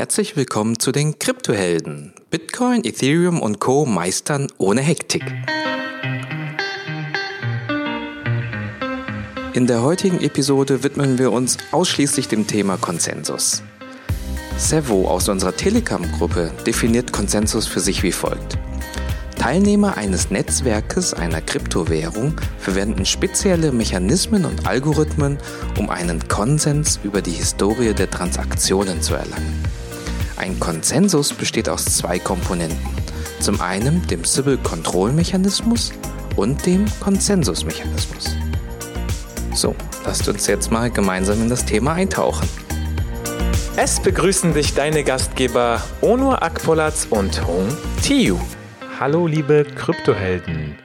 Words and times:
Herzlich 0.00 0.34
willkommen 0.34 0.78
zu 0.78 0.92
den 0.92 1.18
Kryptohelden. 1.18 2.14
Bitcoin, 2.30 2.86
Ethereum 2.86 3.38
und 3.38 3.60
Co. 3.60 3.84
meistern 3.84 4.46
ohne 4.56 4.80
Hektik. 4.80 5.22
In 9.52 9.66
der 9.66 9.82
heutigen 9.82 10.22
Episode 10.22 10.82
widmen 10.82 11.18
wir 11.18 11.32
uns 11.32 11.58
ausschließlich 11.70 12.28
dem 12.28 12.46
Thema 12.46 12.78
Konsensus. 12.78 13.62
Sevo 14.56 15.06
aus 15.06 15.28
unserer 15.28 15.54
Telegram-Gruppe 15.54 16.50
definiert 16.66 17.12
Konsensus 17.12 17.66
für 17.66 17.80
sich 17.80 18.02
wie 18.02 18.12
folgt. 18.12 18.56
Teilnehmer 19.36 19.98
eines 19.98 20.30
Netzwerkes 20.30 21.12
einer 21.12 21.42
Kryptowährung 21.42 22.40
verwenden 22.58 23.04
spezielle 23.04 23.70
Mechanismen 23.70 24.46
und 24.46 24.66
Algorithmen, 24.66 25.36
um 25.78 25.90
einen 25.90 26.26
Konsens 26.26 26.98
über 27.02 27.20
die 27.20 27.32
Historie 27.32 27.92
der 27.92 28.08
Transaktionen 28.08 29.02
zu 29.02 29.12
erlangen. 29.12 29.62
Ein 30.40 30.58
Konsensus 30.58 31.34
besteht 31.34 31.68
aus 31.68 31.84
zwei 31.84 32.18
Komponenten. 32.18 32.78
Zum 33.40 33.60
einen 33.60 34.06
dem 34.06 34.24
Sybil-Control-Mechanismus 34.24 35.92
und 36.34 36.64
dem 36.64 36.86
Konsensusmechanismus. 36.98 38.36
So, 39.52 39.76
lasst 40.06 40.26
uns 40.28 40.46
jetzt 40.46 40.72
mal 40.72 40.90
gemeinsam 40.90 41.42
in 41.42 41.50
das 41.50 41.66
Thema 41.66 41.92
eintauchen. 41.92 42.48
Es 43.76 44.00
begrüßen 44.00 44.54
dich 44.54 44.72
deine 44.72 45.04
Gastgeber 45.04 45.82
Onur 46.00 46.42
Akpolatz 46.42 47.06
und 47.10 47.46
Hong 47.46 47.68
Tiu. 48.02 48.38
Hallo 48.98 49.26
liebe 49.26 49.66
Kryptohelden. 49.76 50.78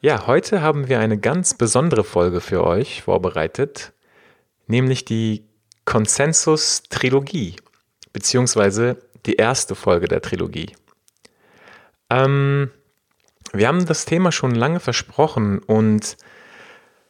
Ja, 0.00 0.26
heute 0.26 0.62
haben 0.62 0.88
wir 0.88 1.00
eine 1.00 1.18
ganz 1.18 1.52
besondere 1.52 2.02
Folge 2.02 2.40
für 2.40 2.64
euch 2.64 3.02
vorbereitet, 3.02 3.92
nämlich 4.68 5.04
die 5.04 5.44
Konsensus-Trilogie, 5.84 7.56
beziehungsweise 8.12 8.96
die 9.26 9.36
erste 9.36 9.74
Folge 9.74 10.08
der 10.08 10.22
Trilogie. 10.22 10.74
Ähm, 12.08 12.70
wir 13.52 13.68
haben 13.68 13.84
das 13.86 14.04
Thema 14.04 14.32
schon 14.32 14.54
lange 14.54 14.80
versprochen 14.80 15.58
und 15.58 16.16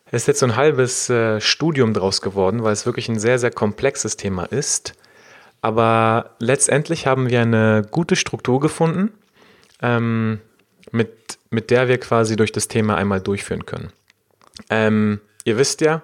es 0.07 0.23
ist 0.23 0.27
jetzt 0.27 0.41
so 0.41 0.47
ein 0.47 0.57
halbes 0.57 1.09
äh, 1.09 1.41
Studium 1.41 1.95
draus 1.95 2.21
geworden, 2.21 2.65
weil 2.65 2.73
es 2.73 2.87
wirklich 2.87 3.09
ein 3.09 3.19
sehr, 3.19 3.39
sehr 3.39 3.51
komplexes 3.51 4.17
Thema 4.17 4.45
ist. 4.45 4.95
Aber 5.61 6.37
letztendlich 6.39 7.07
haben 7.07 7.29
wir 7.29 7.43
eine 7.43 7.87
gute 7.89 8.17
Struktur 8.17 8.61
gefunden 8.61 9.13
ähm, 9.83 10.41
mit, 10.91 11.39
mit 11.51 11.71
der 11.71 11.89
wir 11.89 11.99
quasi 11.99 12.37
durch 12.37 12.51
das 12.51 12.69
Thema 12.69 12.97
einmal 12.97 13.21
durchführen 13.21 13.67
können. 13.67 13.93
Ähm, 14.69 15.21
ihr 15.45 15.59
wisst 15.59 15.81
ja, 15.81 16.03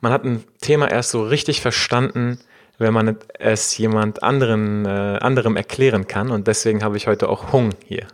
man 0.00 0.12
hat 0.12 0.24
ein 0.24 0.44
Thema 0.60 0.90
erst 0.90 1.10
so 1.10 1.24
richtig 1.24 1.62
verstanden, 1.62 2.38
wenn 2.78 2.92
man 2.92 3.16
es 3.38 3.76
jemand 3.78 4.22
anderen, 4.22 4.84
äh, 4.84 5.18
anderem 5.20 5.56
erklären 5.56 6.06
kann. 6.06 6.30
Und 6.30 6.46
deswegen 6.46 6.84
habe 6.84 6.96
ich 6.96 7.06
heute 7.06 7.28
auch 7.28 7.52
Hung 7.52 7.70
hier. 7.86 8.06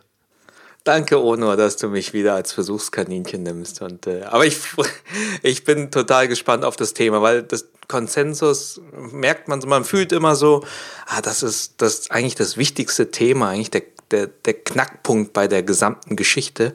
Danke, 0.84 1.22
Ono, 1.22 1.54
dass 1.54 1.76
du 1.76 1.88
mich 1.88 2.12
wieder 2.12 2.34
als 2.34 2.52
Versuchskaninchen 2.52 3.42
nimmst. 3.42 3.82
Und, 3.82 4.06
äh, 4.06 4.22
aber 4.24 4.46
ich, 4.46 4.58
ich 5.42 5.64
bin 5.64 5.90
total 5.90 6.28
gespannt 6.28 6.64
auf 6.64 6.76
das 6.76 6.94
Thema, 6.94 7.22
weil 7.22 7.42
das 7.42 7.68
Konsensus 7.88 8.80
merkt 8.92 9.48
man, 9.48 9.60
man 9.66 9.84
fühlt 9.84 10.12
immer 10.12 10.34
so, 10.34 10.64
ah, 11.06 11.20
das 11.20 11.42
ist 11.42 11.82
das 11.82 11.94
ist 11.94 12.10
eigentlich 12.10 12.36
das 12.36 12.56
wichtigste 12.56 13.10
Thema, 13.10 13.50
eigentlich 13.50 13.70
der 13.70 13.82
der, 14.12 14.26
der 14.28 14.54
Knackpunkt 14.54 15.32
bei 15.32 15.48
der 15.48 15.62
gesamten 15.62 16.16
Geschichte. 16.16 16.74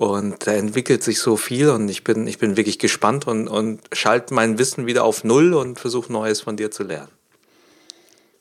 Und 0.00 0.46
da 0.46 0.52
entwickelt 0.52 1.02
sich 1.02 1.20
so 1.20 1.36
viel 1.36 1.68
und 1.68 1.90
ich 1.90 2.04
bin, 2.04 2.26
ich 2.26 2.38
bin 2.38 2.56
wirklich 2.56 2.78
gespannt 2.78 3.26
und, 3.26 3.48
und 3.48 3.82
schalte 3.92 4.32
mein 4.32 4.58
Wissen 4.58 4.86
wieder 4.86 5.04
auf 5.04 5.24
Null 5.24 5.52
und 5.52 5.78
versuche 5.78 6.10
Neues 6.10 6.40
von 6.40 6.56
dir 6.56 6.70
zu 6.70 6.84
lernen. 6.84 7.10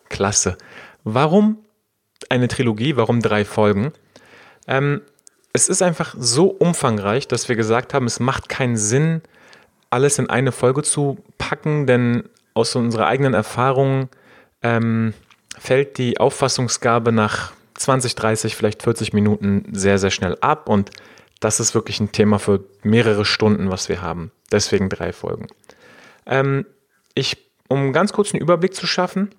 Klasse. 0.07 0.57
Warum 1.03 1.57
eine 2.29 2.47
Trilogie? 2.47 2.95
Warum 2.95 3.21
drei 3.21 3.43
Folgen? 3.43 3.91
Ähm, 4.67 5.01
es 5.51 5.67
ist 5.67 5.81
einfach 5.81 6.15
so 6.17 6.47
umfangreich, 6.47 7.27
dass 7.27 7.49
wir 7.49 7.57
gesagt 7.57 7.93
haben, 7.93 8.05
es 8.05 8.21
macht 8.21 8.47
keinen 8.47 8.77
Sinn, 8.77 9.21
alles 9.89 10.17
in 10.17 10.29
eine 10.29 10.53
Folge 10.53 10.83
zu 10.83 11.17
packen, 11.37 11.87
denn 11.87 12.23
aus 12.53 12.73
unserer 12.73 13.07
eigenen 13.07 13.33
Erfahrung 13.33 14.07
ähm, 14.61 15.13
fällt 15.57 15.97
die 15.97 16.21
Auffassungsgabe 16.21 17.11
nach 17.11 17.51
20, 17.73 18.15
30, 18.15 18.55
vielleicht 18.55 18.81
40 18.81 19.11
Minuten 19.11 19.65
sehr, 19.73 19.97
sehr 19.97 20.11
schnell 20.11 20.37
ab 20.39 20.69
und 20.69 20.91
das 21.39 21.59
ist 21.59 21.73
wirklich 21.73 21.99
ein 21.99 22.11
Thema 22.11 22.39
für 22.39 22.63
mehrere 22.83 23.25
Stunden, 23.25 23.71
was 23.71 23.89
wir 23.89 24.01
haben. 24.01 24.31
Deswegen 24.51 24.89
drei 24.89 25.13
Folgen. 25.13 25.47
Ähm, 26.25 26.65
ich, 27.13 27.37
um 27.67 27.93
ganz 27.93 28.13
kurz 28.13 28.33
einen 28.33 28.41
Überblick 28.41 28.75
zu 28.75 28.87
schaffen, 28.87 29.29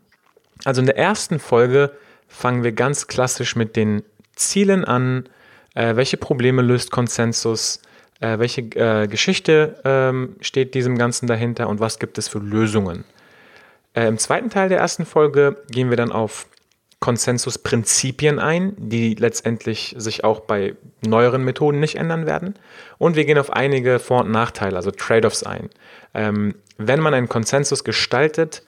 also 0.64 0.80
in 0.80 0.86
der 0.86 0.96
ersten 0.96 1.38
Folge 1.38 1.92
fangen 2.28 2.62
wir 2.62 2.72
ganz 2.72 3.06
klassisch 3.06 3.56
mit 3.56 3.76
den 3.76 4.02
Zielen 4.34 4.84
an, 4.84 5.28
äh, 5.74 5.96
welche 5.96 6.16
Probleme 6.16 6.62
löst 6.62 6.90
Konsensus, 6.90 7.80
äh, 8.20 8.38
welche 8.38 8.62
äh, 8.62 9.06
Geschichte 9.08 9.80
ähm, 9.84 10.36
steht 10.40 10.74
diesem 10.74 10.96
Ganzen 10.96 11.26
dahinter 11.26 11.68
und 11.68 11.80
was 11.80 11.98
gibt 11.98 12.18
es 12.18 12.28
für 12.28 12.38
Lösungen. 12.38 13.04
Äh, 13.94 14.06
Im 14.06 14.18
zweiten 14.18 14.50
Teil 14.50 14.68
der 14.68 14.78
ersten 14.78 15.04
Folge 15.04 15.62
gehen 15.70 15.90
wir 15.90 15.96
dann 15.96 16.12
auf 16.12 16.46
Konsensusprinzipien 17.00 18.38
ein, 18.38 18.74
die 18.76 19.14
letztendlich 19.14 19.94
sich 19.98 20.22
auch 20.22 20.40
bei 20.40 20.74
neueren 21.00 21.42
Methoden 21.42 21.80
nicht 21.80 21.96
ändern 21.96 22.26
werden. 22.26 22.54
Und 22.98 23.16
wir 23.16 23.24
gehen 23.24 23.38
auf 23.38 23.50
einige 23.50 23.98
Vor- 23.98 24.20
und 24.20 24.30
Nachteile, 24.30 24.76
also 24.76 24.90
Trade-offs 24.90 25.42
ein. 25.42 25.70
Ähm, 26.12 26.54
wenn 26.76 27.00
man 27.00 27.14
einen 27.14 27.28
Konsensus 27.28 27.84
gestaltet, 27.84 28.62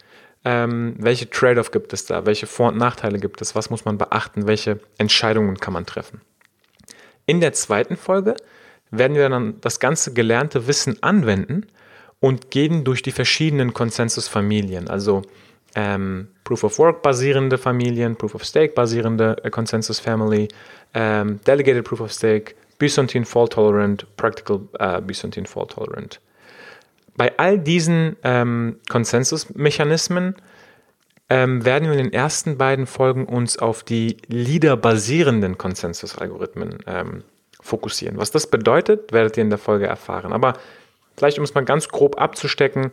ähm, 0.45 0.95
welche 0.99 1.29
Trade-off 1.29 1.71
gibt 1.71 1.93
es 1.93 2.07
da? 2.07 2.25
Welche 2.25 2.47
Vor- 2.47 2.69
und 2.69 2.79
Nachteile 2.79 3.19
gibt 3.19 3.43
es? 3.43 3.55
Was 3.55 3.69
muss 3.69 3.85
man 3.85 3.99
beachten? 3.99 4.47
Welche 4.47 4.81
Entscheidungen 4.97 5.59
kann 5.59 5.75
man 5.75 5.85
treffen? 5.85 6.23
In 7.27 7.41
der 7.41 7.53
zweiten 7.53 7.97
Folge 7.97 8.35
werden 8.91 9.17
wir 9.17 9.29
dann 9.29 9.61
das 9.61 9.79
ganze 9.79 10.15
gelernte 10.15 10.67
Wissen 10.67 11.03
anwenden 11.03 11.67
und 12.19 12.51
gehen 12.51 12.85
durch 12.85 13.03
die 13.03 13.13
verschiedenen 13.13 13.75
Konsensusfamilien. 13.75 14.89
Also 14.89 15.23
ähm, 15.75 16.29
Proof 16.45 16.65
of 16.65 16.79
Work 16.79 17.03
basierende 17.03 17.59
Familien, 17.59 18.17
Proof 18.17 18.35
of 18.35 18.45
Stake 18.45 18.75
basierende 18.75 19.37
äh, 19.43 19.51
Consensus 19.51 20.01
Family, 20.01 20.49
ähm, 20.95 21.41
Delegated 21.47 21.85
Proof 21.85 22.01
of 22.01 22.13
Stake, 22.13 22.55
Byzantine 22.79 23.25
Fault 23.25 23.53
Tolerant, 23.53 24.07
Practical 24.17 24.61
äh, 24.79 25.01
Byzantine 25.01 25.47
Fault 25.47 25.71
Tolerant. 25.73 26.21
Bei 27.17 27.37
all 27.39 27.59
diesen 27.59 28.17
ähm, 28.23 28.81
Konsensusmechanismen 28.89 30.35
ähm, 31.29 31.65
werden 31.65 31.85
wir 31.85 31.93
in 31.93 32.05
den 32.05 32.13
ersten 32.13 32.59
beiden 32.59 32.87
Folgen 32.87 33.27
uns 33.27 33.59
auf 33.59 33.83
die 33.83 34.17
Leader-basierenden 34.29 35.59
Konsensusalgorithmen 35.59 36.79
ähm, 36.87 37.25
fokussieren. 37.61 38.19
Was 38.19 38.31
das 38.31 38.47
bedeutet, 38.47 39.13
werdet 39.13 39.37
ihr 39.37 39.43
in 39.43 39.51
der 39.51 39.59
Folge 39.59 39.87
erfahren. 39.87 40.33
Aber 40.33 40.55
vielleicht, 41.17 41.39
um 41.39 41.45
es 41.45 41.55
mal 41.55 41.65
ganz 41.65 41.89
grob 41.89 42.21
abzustecken, 42.21 42.91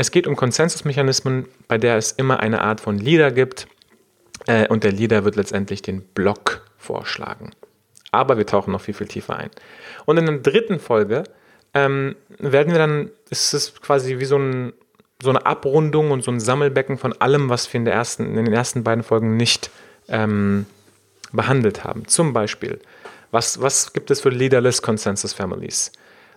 es 0.00 0.10
geht 0.10 0.26
um 0.26 0.34
Konsensusmechanismen, 0.34 1.46
bei 1.68 1.76
der 1.76 1.98
es 1.98 2.12
immer 2.12 2.40
eine 2.40 2.62
Art 2.62 2.80
von 2.80 2.96
Leader 2.96 3.30
gibt 3.30 3.68
äh, 4.46 4.66
und 4.66 4.82
der 4.82 4.92
Leader 4.92 5.26
wird 5.26 5.36
letztendlich 5.36 5.82
den 5.82 6.00
Block 6.00 6.62
vorschlagen. 6.78 7.50
Aber 8.10 8.38
wir 8.38 8.46
tauchen 8.46 8.72
noch 8.72 8.80
viel, 8.80 8.94
viel 8.94 9.08
tiefer 9.08 9.36
ein. 9.36 9.50
Und 10.06 10.16
in 10.16 10.24
der 10.24 10.38
dritten 10.38 10.80
Folge 10.80 11.24
ähm, 11.74 12.16
werden 12.38 12.72
wir 12.72 12.78
dann, 12.78 13.10
ist 13.28 13.52
es 13.52 13.74
quasi 13.74 14.18
wie 14.20 14.24
so, 14.24 14.38
ein, 14.38 14.72
so, 15.22 15.28
eine 15.28 15.44
Abrundung 15.44 16.12
und 16.12 16.24
so 16.24 16.30
ein 16.30 16.40
Sammelbecken 16.40 16.96
von 16.96 17.12
allem, 17.20 17.50
was 17.50 17.70
wir 17.70 17.78
in, 17.78 17.84
der 17.84 17.92
ersten, 17.92 18.24
in 18.24 18.46
den 18.46 18.54
ersten 18.54 18.82
beiden 18.82 19.04
Folgen 19.04 19.36
nicht 19.36 19.70
ähm, 20.08 20.64
behandelt 21.30 21.84
haben. 21.84 22.08
Zum 22.08 22.32
Beispiel, 22.32 22.80
was, 23.32 23.60
was 23.60 23.92
gibt 23.92 24.10
es 24.10 24.22
für 24.22 24.30
Leaderless 24.30 24.80
Consensus 24.80 25.34
Families? 25.34 25.92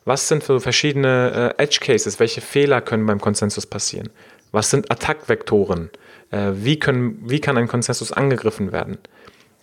Was 0.06 0.28
sind 0.28 0.44
für 0.44 0.60
verschiedene 0.60 1.54
äh, 1.58 1.64
Edge 1.64 1.80
Cases? 1.82 2.20
Welche 2.20 2.42
Fehler 2.42 2.82
können 2.82 3.06
beim 3.06 3.22
Konsensus 3.22 3.66
passieren? 3.66 4.10
Was 4.52 4.70
sind 4.70 4.92
Attackvektoren? 4.92 5.90
Äh, 6.32 6.52
wie, 6.56 6.80
wie 6.80 7.42
kann 7.42 7.58
ein 7.58 7.68
Konsensus 7.68 8.12
angegriffen 8.12 8.72
werden? 8.72 8.98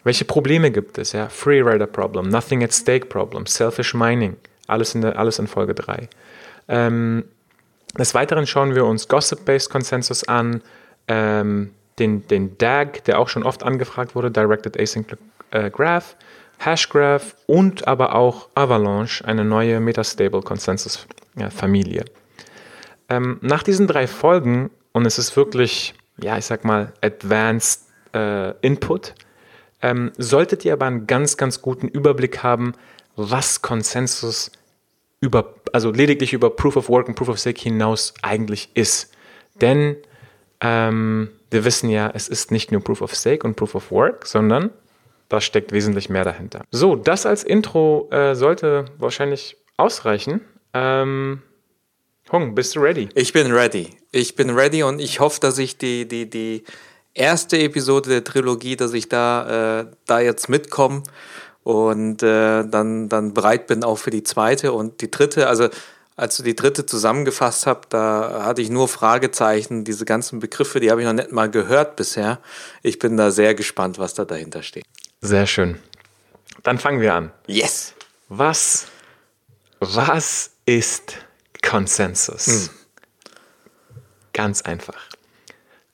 Welche 0.02 0.24
Probleme 0.24 0.70
gibt 0.70 0.98
es? 0.98 1.12
Ja? 1.12 1.28
Freerider 1.28 1.86
Problem, 1.86 2.28
Nothing 2.28 2.64
at 2.64 2.72
Stake 2.72 3.06
Problem, 3.06 3.46
Selfish 3.46 3.94
Mining, 3.94 4.36
alles 4.66 4.94
in, 4.94 5.02
der, 5.02 5.18
alles 5.18 5.38
in 5.38 5.46
Folge 5.46 5.74
3. 5.74 6.08
Ähm, 6.68 7.24
des 7.98 8.14
Weiteren 8.14 8.46
schauen 8.46 8.74
wir 8.74 8.84
uns 8.86 9.08
Gossip-Based 9.08 9.68
Consensus 9.68 10.24
an, 10.24 10.62
ähm, 11.08 11.72
den, 11.98 12.26
den 12.28 12.56
DAG, 12.56 13.04
der 13.04 13.18
auch 13.18 13.28
schon 13.28 13.42
oft 13.42 13.62
angefragt 13.62 14.14
wurde, 14.14 14.30
Directed 14.30 14.80
Acyclic 14.80 15.18
äh, 15.50 15.70
Graph, 15.70 16.16
Hashgraph 16.64 17.34
und 17.46 17.88
aber 17.88 18.14
auch 18.14 18.48
Avalanche, 18.54 19.24
eine 19.24 19.44
neue 19.44 19.80
Metastable 19.80 20.42
Consensus 20.42 21.06
Familie. 21.50 22.04
Ähm, 23.08 23.38
nach 23.40 23.62
diesen 23.62 23.86
drei 23.86 24.06
Folgen, 24.06 24.70
und 24.92 25.06
es 25.06 25.18
ist 25.18 25.36
wirklich, 25.36 25.94
ja, 26.22 26.36
ich 26.38 26.44
sag 26.44 26.64
mal, 26.64 26.92
Advanced 27.00 27.86
äh, 28.14 28.50
Input, 28.60 29.14
ähm, 29.82 30.12
solltet 30.18 30.64
ihr 30.64 30.74
aber 30.74 30.86
einen 30.86 31.06
ganz, 31.06 31.36
ganz 31.36 31.62
guten 31.62 31.88
Überblick 31.88 32.42
haben, 32.42 32.74
was 33.16 33.62
Konsensus 33.62 34.52
über, 35.20 35.54
also 35.72 35.90
lediglich 35.90 36.32
über 36.32 36.50
Proof 36.50 36.76
of 36.76 36.88
Work 36.88 37.08
und 37.08 37.14
Proof 37.14 37.30
of 37.30 37.38
Stake 37.38 37.60
hinaus 37.60 38.14
eigentlich 38.22 38.70
ist. 38.74 39.12
Denn 39.60 39.96
Ähm, 40.62 41.30
wir 41.50 41.64
wissen 41.64 41.88
ja, 41.88 42.10
es 42.12 42.28
ist 42.28 42.50
nicht 42.50 42.70
nur 42.70 42.84
Proof 42.84 43.00
of 43.00 43.14
Stake 43.14 43.46
und 43.46 43.56
Proof 43.56 43.74
of 43.74 43.90
Work, 43.90 44.26
sondern 44.26 44.68
da 45.30 45.40
steckt 45.40 45.72
wesentlich 45.72 46.10
mehr 46.10 46.24
dahinter. 46.24 46.64
So, 46.70 46.96
das 46.96 47.24
als 47.24 47.44
Intro 47.44 48.10
äh, 48.10 48.34
sollte 48.34 48.84
wahrscheinlich 48.98 49.56
ausreichen. 49.78 50.42
Ähm, 50.74 51.40
Hung, 52.32 52.54
bist 52.54 52.76
du 52.76 52.80
ready? 52.80 53.08
Ich 53.14 53.32
bin 53.32 53.50
ready. 53.50 53.90
Ich 54.12 54.36
bin 54.36 54.50
ready 54.50 54.82
und 54.82 55.00
ich 55.00 55.18
hoffe, 55.18 55.40
dass 55.40 55.58
ich 55.58 55.78
die, 55.78 56.06
die, 56.06 56.28
die 56.28 56.64
erste 57.14 57.58
Episode 57.58 58.10
der 58.10 58.24
Trilogie, 58.24 58.76
dass 58.76 58.92
ich 58.92 59.08
da, 59.08 59.80
äh, 59.80 59.86
da 60.06 60.20
jetzt 60.20 60.48
mitkomme 60.48 61.02
und 61.62 62.22
äh, 62.22 62.64
dann, 62.64 63.08
dann 63.08 63.34
bereit 63.34 63.66
bin 63.66 63.82
auch 63.82 63.98
für 63.98 64.10
die 64.10 64.22
zweite 64.22 64.72
und 64.72 65.00
die 65.00 65.10
dritte. 65.10 65.48
Also 65.48 65.68
als 66.16 66.36
du 66.36 66.42
die 66.42 66.54
dritte 66.54 66.86
zusammengefasst 66.86 67.66
hast, 67.66 67.86
da 67.90 68.44
hatte 68.44 68.62
ich 68.62 68.70
nur 68.70 68.88
Fragezeichen. 68.88 69.84
Diese 69.84 70.04
ganzen 70.04 70.38
Begriffe, 70.38 70.78
die 70.78 70.90
habe 70.90 71.00
ich 71.00 71.06
noch 71.06 71.14
nicht 71.14 71.32
mal 71.32 71.50
gehört 71.50 71.96
bisher. 71.96 72.38
Ich 72.82 72.98
bin 72.98 73.16
da 73.16 73.30
sehr 73.30 73.54
gespannt, 73.54 73.98
was 73.98 74.14
da 74.14 74.24
dahinter 74.24 74.62
steht. 74.62 74.84
Sehr 75.20 75.46
schön. 75.46 75.78
Dann 76.62 76.78
fangen 76.78 77.00
wir 77.00 77.14
an. 77.14 77.32
Yes. 77.46 77.94
Was, 78.28 78.86
was 79.80 80.52
ist 80.66 81.18
Konsensus? 81.62 82.46
Hm. 82.46 82.70
Ganz 84.32 84.62
einfach. 84.62 85.08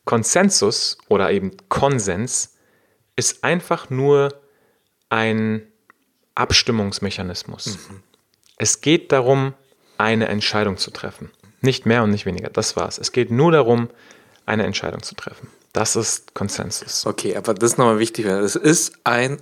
Konsensus 0.04 0.98
oder 1.08 1.30
eben 1.30 1.56
Konsens 1.68 2.54
ist 3.16 3.42
einfach 3.42 3.90
nur 3.90 4.40
ein 5.08 5.66
Abstimmungsmechanismus. 6.34 7.78
Mhm. 7.88 8.02
Es 8.58 8.80
geht 8.80 9.10
darum, 9.10 9.54
eine 9.98 10.28
Entscheidung 10.28 10.76
zu 10.76 10.90
treffen. 10.90 11.30
Nicht 11.60 11.86
mehr 11.86 12.02
und 12.02 12.10
nicht 12.10 12.26
weniger. 12.26 12.50
Das 12.50 12.76
war's. 12.76 12.98
Es 12.98 13.12
geht 13.12 13.30
nur 13.30 13.50
darum, 13.50 13.88
eine 14.44 14.64
Entscheidung 14.64 15.02
zu 15.02 15.14
treffen. 15.14 15.48
Das 15.76 15.94
ist 15.94 16.32
Konsensus. 16.32 17.04
Okay, 17.04 17.36
aber 17.36 17.52
das 17.52 17.72
ist 17.72 17.76
nochmal 17.76 17.98
wichtig. 17.98 18.24
Es 18.24 18.56
ist 18.56 18.94
ein 19.04 19.36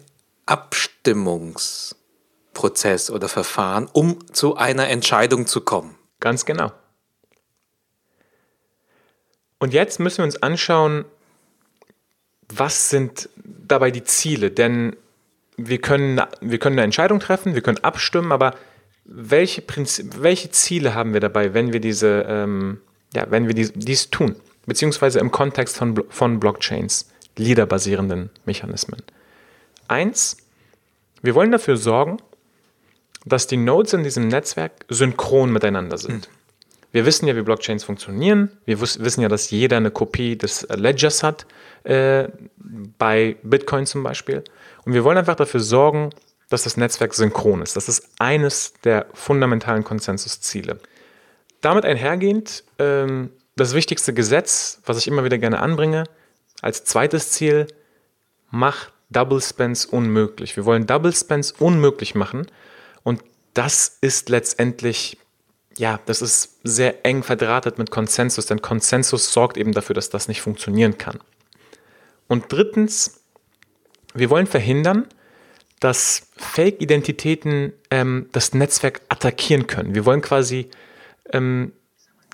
Abstimmungsprozess 0.46 3.12
oder 3.12 3.28
Verfahren, 3.28 3.88
um 3.92 4.18
zu 4.34 4.56
einer 4.56 4.88
Entscheidung 4.88 5.46
zu 5.46 5.60
kommen. 5.60 5.94
Ganz 6.18 6.44
genau. 6.44 6.72
Und 9.60 9.74
jetzt 9.74 10.00
müssen 10.00 10.18
wir 10.18 10.24
uns 10.24 10.42
anschauen, 10.42 11.04
was 12.48 12.90
sind 12.90 13.28
dabei 13.36 13.92
die 13.92 14.02
Ziele? 14.02 14.50
Denn 14.50 14.96
wir 15.56 15.80
können, 15.80 16.20
wir 16.40 16.58
können 16.58 16.74
eine 16.74 16.82
Entscheidung 16.82 17.20
treffen, 17.20 17.54
wir 17.54 17.62
können 17.62 17.78
abstimmen, 17.84 18.32
aber 18.32 18.56
welche, 19.04 19.62
Prinzip, 19.62 20.20
welche 20.20 20.50
Ziele 20.50 20.96
haben 20.96 21.12
wir 21.12 21.20
dabei, 21.20 21.54
wenn 21.54 21.72
wir 21.72 21.78
diese, 21.78 22.26
ähm, 22.28 22.80
ja, 23.14 23.30
wenn 23.30 23.46
wir 23.46 23.54
dies, 23.54 23.72
dies 23.72 24.10
tun? 24.10 24.34
Beziehungsweise 24.66 25.18
im 25.18 25.30
Kontext 25.30 25.76
von, 25.76 26.02
von 26.08 26.40
Blockchains, 26.40 27.10
Leader-basierenden 27.36 28.30
Mechanismen. 28.44 29.02
Eins, 29.88 30.36
wir 31.22 31.34
wollen 31.34 31.50
dafür 31.50 31.76
sorgen, 31.76 32.18
dass 33.24 33.46
die 33.46 33.56
Nodes 33.56 33.92
in 33.92 34.02
diesem 34.02 34.28
Netzwerk 34.28 34.72
synchron 34.88 35.52
miteinander 35.52 35.98
sind. 35.98 36.28
Mhm. 36.28 36.34
Wir 36.92 37.06
wissen 37.06 37.26
ja, 37.26 37.34
wie 37.34 37.42
Blockchains 37.42 37.82
funktionieren. 37.82 38.50
Wir 38.66 38.80
wissen 38.80 39.20
ja, 39.20 39.28
dass 39.28 39.50
jeder 39.50 39.78
eine 39.78 39.90
Kopie 39.90 40.36
des 40.36 40.66
Ledgers 40.70 41.24
hat, 41.24 41.44
äh, 41.82 42.28
bei 42.98 43.36
Bitcoin 43.42 43.84
zum 43.84 44.04
Beispiel. 44.04 44.44
Und 44.84 44.94
wir 44.94 45.02
wollen 45.02 45.18
einfach 45.18 45.34
dafür 45.34 45.60
sorgen, 45.60 46.10
dass 46.50 46.62
das 46.62 46.76
Netzwerk 46.76 47.14
synchron 47.14 47.62
ist. 47.62 47.74
Das 47.76 47.88
ist 47.88 48.08
eines 48.20 48.74
der 48.84 49.06
fundamentalen 49.12 49.82
Konsensusziele. 49.82 50.78
Damit 51.60 51.84
einhergehend 51.84 52.62
ähm, 52.78 53.30
das 53.56 53.74
wichtigste 53.74 54.12
Gesetz, 54.12 54.80
was 54.84 54.98
ich 54.98 55.06
immer 55.06 55.24
wieder 55.24 55.38
gerne 55.38 55.60
anbringe, 55.60 56.04
als 56.60 56.84
zweites 56.84 57.30
Ziel, 57.30 57.66
mach 58.50 58.90
Double 59.10 59.40
Spends 59.40 59.84
unmöglich. 59.84 60.56
Wir 60.56 60.64
wollen 60.64 60.86
Double 60.86 61.14
Spends 61.14 61.52
unmöglich 61.52 62.14
machen 62.14 62.46
und 63.02 63.22
das 63.52 63.98
ist 64.00 64.28
letztendlich, 64.28 65.18
ja, 65.76 66.00
das 66.06 66.22
ist 66.22 66.58
sehr 66.64 67.04
eng 67.06 67.22
verdrahtet 67.22 67.78
mit 67.78 67.90
Konsensus, 67.90 68.46
denn 68.46 68.62
Konsensus 68.62 69.32
sorgt 69.32 69.56
eben 69.56 69.72
dafür, 69.72 69.94
dass 69.94 70.10
das 70.10 70.28
nicht 70.28 70.40
funktionieren 70.40 70.98
kann. 70.98 71.20
Und 72.26 72.50
drittens, 72.50 73.20
wir 74.14 74.30
wollen 74.30 74.46
verhindern, 74.46 75.06
dass 75.80 76.28
Fake-Identitäten 76.36 77.72
ähm, 77.90 78.28
das 78.32 78.54
Netzwerk 78.54 79.02
attackieren 79.08 79.66
können. 79.66 79.94
Wir 79.94 80.06
wollen 80.06 80.22
quasi, 80.22 80.70
ähm, 81.32 81.72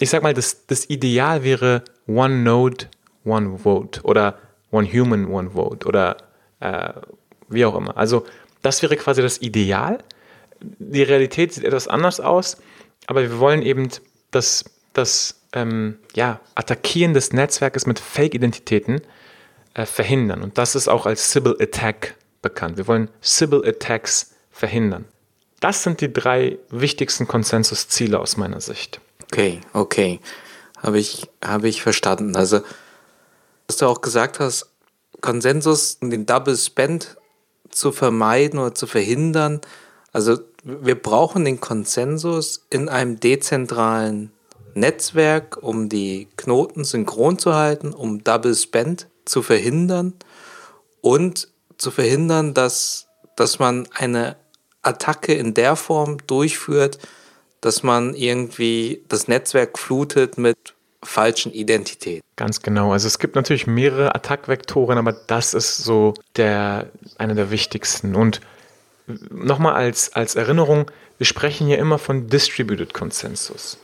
ich 0.01 0.11
sag 0.11 0.23
mal, 0.23 0.35
das, 0.35 0.67
das 0.67 0.89
Ideal 0.89 1.45
wäre 1.45 1.85
One 2.07 2.39
Node, 2.43 2.87
One 3.25 3.59
Vote 3.59 4.01
oder 4.03 4.39
One 4.71 4.91
Human, 4.91 5.27
One 5.27 5.51
Vote 5.51 5.87
oder 5.87 6.17
äh, 6.61 6.93
wie 7.49 7.65
auch 7.65 7.77
immer. 7.77 7.97
Also 7.97 8.25
das 8.63 8.83
wäre 8.83 8.97
quasi 8.97 9.23
das 9.23 9.41
Ideal. 9.43 9.99
Die 10.61 11.03
Realität 11.03 11.53
sieht 11.53 11.65
etwas 11.65 11.89
anders 11.89 12.21
aus, 12.21 12.57
aber 13.07 13.23
wir 13.23 13.39
wollen 13.39 13.63
eben 13.63 13.89
das, 14.31 14.65
das 14.93 15.41
ähm, 15.53 15.99
ja, 16.15 16.41
Attackieren 16.55 17.15
des 17.15 17.33
Netzwerkes 17.33 17.87
mit 17.87 17.99
Fake-Identitäten 17.99 19.03
äh, 19.75 19.87
verhindern. 19.87 20.43
Und 20.43 20.59
das 20.59 20.75
ist 20.75 20.89
auch 20.89 21.07
als 21.07 21.33
Sybil 21.33 21.57
Attack 21.61 22.15
bekannt. 22.43 22.77
Wir 22.77 22.87
wollen 22.87 23.11
Sybil 23.21 23.67
Attacks 23.67 24.35
verhindern. 24.51 25.05
Das 25.61 25.83
sind 25.83 26.01
die 26.01 26.13
drei 26.13 26.59
wichtigsten 26.71 27.29
Konsensusziele 27.29 28.19
aus 28.19 28.37
meiner 28.39 28.61
Sicht. 28.61 29.01
Okay, 29.33 29.61
okay. 29.75 30.21
Habe 30.83 30.99
ich, 30.99 31.31
habe 31.45 31.69
ich 31.69 31.83
verstanden. 31.83 32.35
Also, 32.35 32.63
was 33.69 33.77
du 33.77 33.87
auch 33.87 34.01
gesagt 34.01 34.41
hast, 34.41 34.71
Konsensus, 35.21 35.99
den 36.01 36.27
Double 36.27 36.57
Spend 36.57 37.17
zu 37.71 37.93
vermeiden 37.93 38.59
oder 38.59 38.75
zu 38.75 38.89
verhindern. 38.89 39.61
Also, 40.13 40.41
wir 40.65 41.01
brauchen 41.01 41.45
den 41.45 41.61
Konsensus 41.61 42.67
in 42.71 42.89
einem 42.89 43.21
dezentralen 43.21 44.33
Netzwerk, 44.75 45.63
um 45.63 45.89
die 45.89 46.27
Knoten 46.37 46.83
synchron 46.83 47.39
zu 47.39 47.55
halten, 47.55 47.93
um 47.93 48.25
Double 48.25 48.57
Spend 48.57 49.07
zu 49.25 49.43
verhindern 49.43 50.15
und 51.03 51.49
zu 51.79 51.93
verhindern, 51.93 52.53
dass, 52.53 53.07
dass 53.37 53.61
man 53.61 53.87
eine 53.95 54.37
Attacke 54.83 55.35
in 55.35 55.55
der 55.55 55.77
Form 55.77 56.19
durchführt, 56.27 56.99
dass 57.61 57.83
man 57.83 58.15
irgendwie 58.15 59.03
das 59.09 59.29
Netzwerk 59.29 59.79
flutet 59.79 60.39
mit 60.39 60.57
falschen 61.03 61.53
Identitäten. 61.53 62.23
Ganz 62.37 62.63
genau. 62.63 62.93
Also 62.93 63.07
es 63.07 63.19
gibt 63.19 63.35
natürlich 63.35 63.67
mehrere 63.67 64.15
Attackvektoren, 64.15 64.99
aber 64.99 65.13
das 65.13 65.55
ist 65.55 65.79
so 65.79 66.15
der, 66.37 66.91
einer 67.19 67.35
der 67.35 67.51
wichtigsten. 67.51 68.15
Und 68.15 68.41
nochmal 69.31 69.75
als, 69.75 70.13
als 70.13 70.35
Erinnerung, 70.35 70.91
wir 71.19 71.27
sprechen 71.27 71.67
hier 71.67 71.79
immer 71.79 71.99
von 71.99 72.29
Distributed 72.29 72.95
Consensus. 72.95 73.79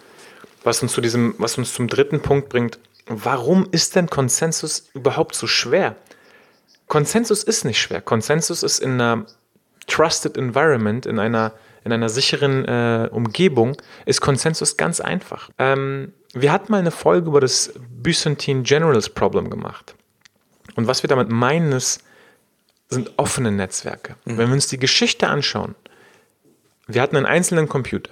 Was 0.62 0.83
uns 0.83 0.92
zu 0.92 1.00
diesem, 1.00 1.35
was 1.38 1.59
uns 1.59 1.73
zum 1.75 1.88
dritten 1.88 2.21
Punkt 2.21 2.49
bringt, 2.49 2.78
warum 3.06 3.68
ist 3.71 3.95
denn 3.95 4.09
Konsensus 4.09 4.88
überhaupt 4.95 5.35
so 5.35 5.47
schwer? 5.47 5.97
Konsensus 6.87 7.42
ist 7.42 7.64
nicht 7.64 7.80
schwer. 7.80 8.00
Konsensus 8.00 8.62
ist 8.62 8.78
in 8.78 8.92
einer 8.92 9.26
trusted 9.87 10.37
environment, 10.37 11.06
in 11.06 11.18
einer, 11.18 11.52
in 11.87 11.93
einer 11.93 12.09
sicheren 12.09 12.64
äh, 12.64 13.09
Umgebung, 13.12 13.76
ist 14.05 14.21
Konsensus 14.21 14.76
ganz 14.76 15.00
einfach. 15.00 15.50
Ähm, 15.57 16.12
wir 16.35 16.52
hatten 16.52 16.73
mal 16.73 16.78
eine 16.78 16.90
Folge 16.90 17.28
über 17.28 17.40
das 17.40 17.73
Byzantine 18.02 18.62
Generals 18.62 19.09
Problem 19.09 19.49
gemacht. 19.49 19.95
Und 20.75 20.88
was 20.88 21.02
wir 21.05 21.09
damit 21.09 21.31
meinen, 21.31 21.73
ist, 21.73 22.02
sind 22.88 23.12
offene 23.16 23.52
Netzwerke. 23.52 24.16
Mhm. 24.25 24.37
Wenn 24.37 24.49
wir 24.49 24.55
uns 24.55 24.66
die 24.66 24.78
Geschichte 24.78 25.28
anschauen, 25.28 25.76
wir 26.88 27.00
hatten 27.00 27.16
einen 27.16 27.26
einzelnen 27.26 27.69
Computer. 27.69 28.11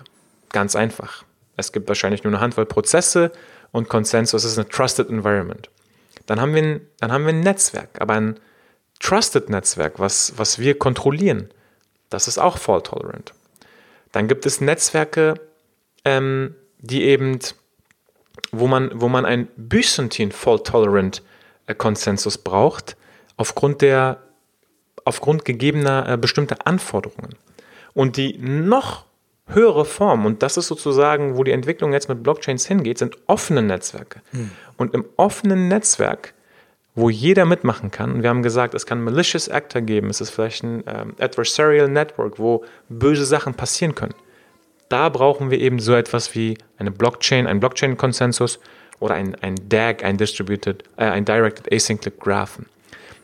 Ganz 0.51 0.77
einfach. 0.77 1.25
Es 1.57 1.73
gibt 1.73 1.89
wahrscheinlich 1.89 2.23
nur 2.23 2.33
eine 2.33 2.41
Handvoll 2.41 2.67
Prozesse 2.67 3.33
und 3.73 3.89
Konsensus 3.89 4.45
ist 4.45 4.57
eine 4.57 4.69
Trusted 4.69 5.11
Environment. 5.11 5.69
Dann 6.27 6.41
haben 6.41 6.55
wir 6.55 6.63
ein, 6.63 6.81
dann 7.01 7.11
haben 7.11 7.25
wir 7.25 7.33
ein 7.33 7.41
Netzwerk, 7.41 8.01
aber 8.01 8.15
ein 8.15 8.41
Trusted-Netzwerk, 9.01 9.99
was, 9.99 10.33
was 10.37 10.59
wir 10.61 10.79
kontrollieren, 10.79 11.51
das 12.09 12.29
ist 12.29 12.39
auch 12.39 12.59
fault-tolerant. 12.59 13.35
Dann 14.15 14.29
gibt 14.29 14.47
es 14.47 14.61
Netzwerke, 14.61 15.35
ähm, 16.05 16.55
die 16.79 17.03
eben, 17.03 17.41
wo 18.53 18.69
man, 18.69 18.93
wo 18.95 19.09
man 19.09 19.25
ein 19.25 19.49
Byzantine 19.57 20.31
fault-tolerant 20.31 21.21
äh, 21.67 21.75
Konsensus 21.75 22.39
braucht, 22.39 22.97
aufgrund 23.37 23.83
der, 23.83 24.23
aufgrund 25.05 25.45
gegebener 25.45 26.09
äh, 26.09 26.17
bestimmter 26.17 26.65
Anforderungen. 26.65 27.35
Und 27.93 28.17
die 28.17 28.39
noch 28.39 29.07
höhere 29.49 29.85
Form, 29.85 30.27
und 30.27 30.45
das 30.45 30.57
ist 30.57 30.69
sozusagen, 30.69 31.37
wo 31.37 31.43
die 31.43 31.51
Entwicklung 31.51 31.93
jetzt 31.93 32.09
mit 32.09 32.23
Blockchains 32.23 32.67
hingeht, 32.67 32.99
sind 32.99 33.19
offene 33.27 33.63
Netzwerke. 33.63 34.23
Hm. 34.31 34.53
Und 34.77 34.95
im 34.95 35.07
offenen 35.17 35.67
Netzwerk 35.67 36.35
wo 36.95 37.11
jeder 37.11 37.45
mitmachen 37.45 37.91
kann. 37.91 38.23
Wir 38.23 38.31
haben 38.31 38.43
gesagt, 38.43 38.75
es 38.75 38.87
kann 38.87 39.03
malicious 39.03 39.49
actor 39.49 39.83
geben, 39.83 40.11
es 40.11 40.21
ist 40.21 40.31
vielleicht 40.31 40.63
ein 40.63 40.85
ähm, 40.87 41.15
adversarial 41.19 41.89
network, 41.89 42.39
wo 42.39 42.65
böse 42.89 43.25
Sachen 43.25 43.55
passieren 43.55 43.95
können. 43.95 44.15
Da 44.89 45.09
brauchen 45.09 45.51
wir 45.51 45.59
eben 45.61 45.81
so 45.81 45.95
etwas 45.95 46.35
wie 46.35 46.57
eine 46.79 46.93
Blockchain, 46.93 47.47
einen 47.47 47.59
Blockchain-Konsensus 47.59 48.61
oder 49.01 49.15
ein, 49.15 49.35
ein 49.41 49.57
DAG, 49.69 50.05
ein 50.05 50.17
Distributed, 50.19 50.85
äh, 50.97 51.07
ein 51.07 51.25
Directed 51.25 51.73
Acyclic 51.73 52.21
Graphen. 52.21 52.67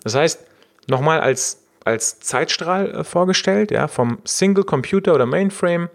Das 0.02 0.16
heißt, 0.16 0.44
nochmal 0.88 1.20
als, 1.20 1.62
als 1.84 2.18
Zeitstrahl 2.18 2.90
äh, 2.90 3.04
vorgestellt, 3.04 3.70
ja, 3.70 3.86
vom 3.86 4.18
Single 4.24 4.64
Computer 4.64 5.14
oder 5.14 5.26
Mainframe 5.26 5.90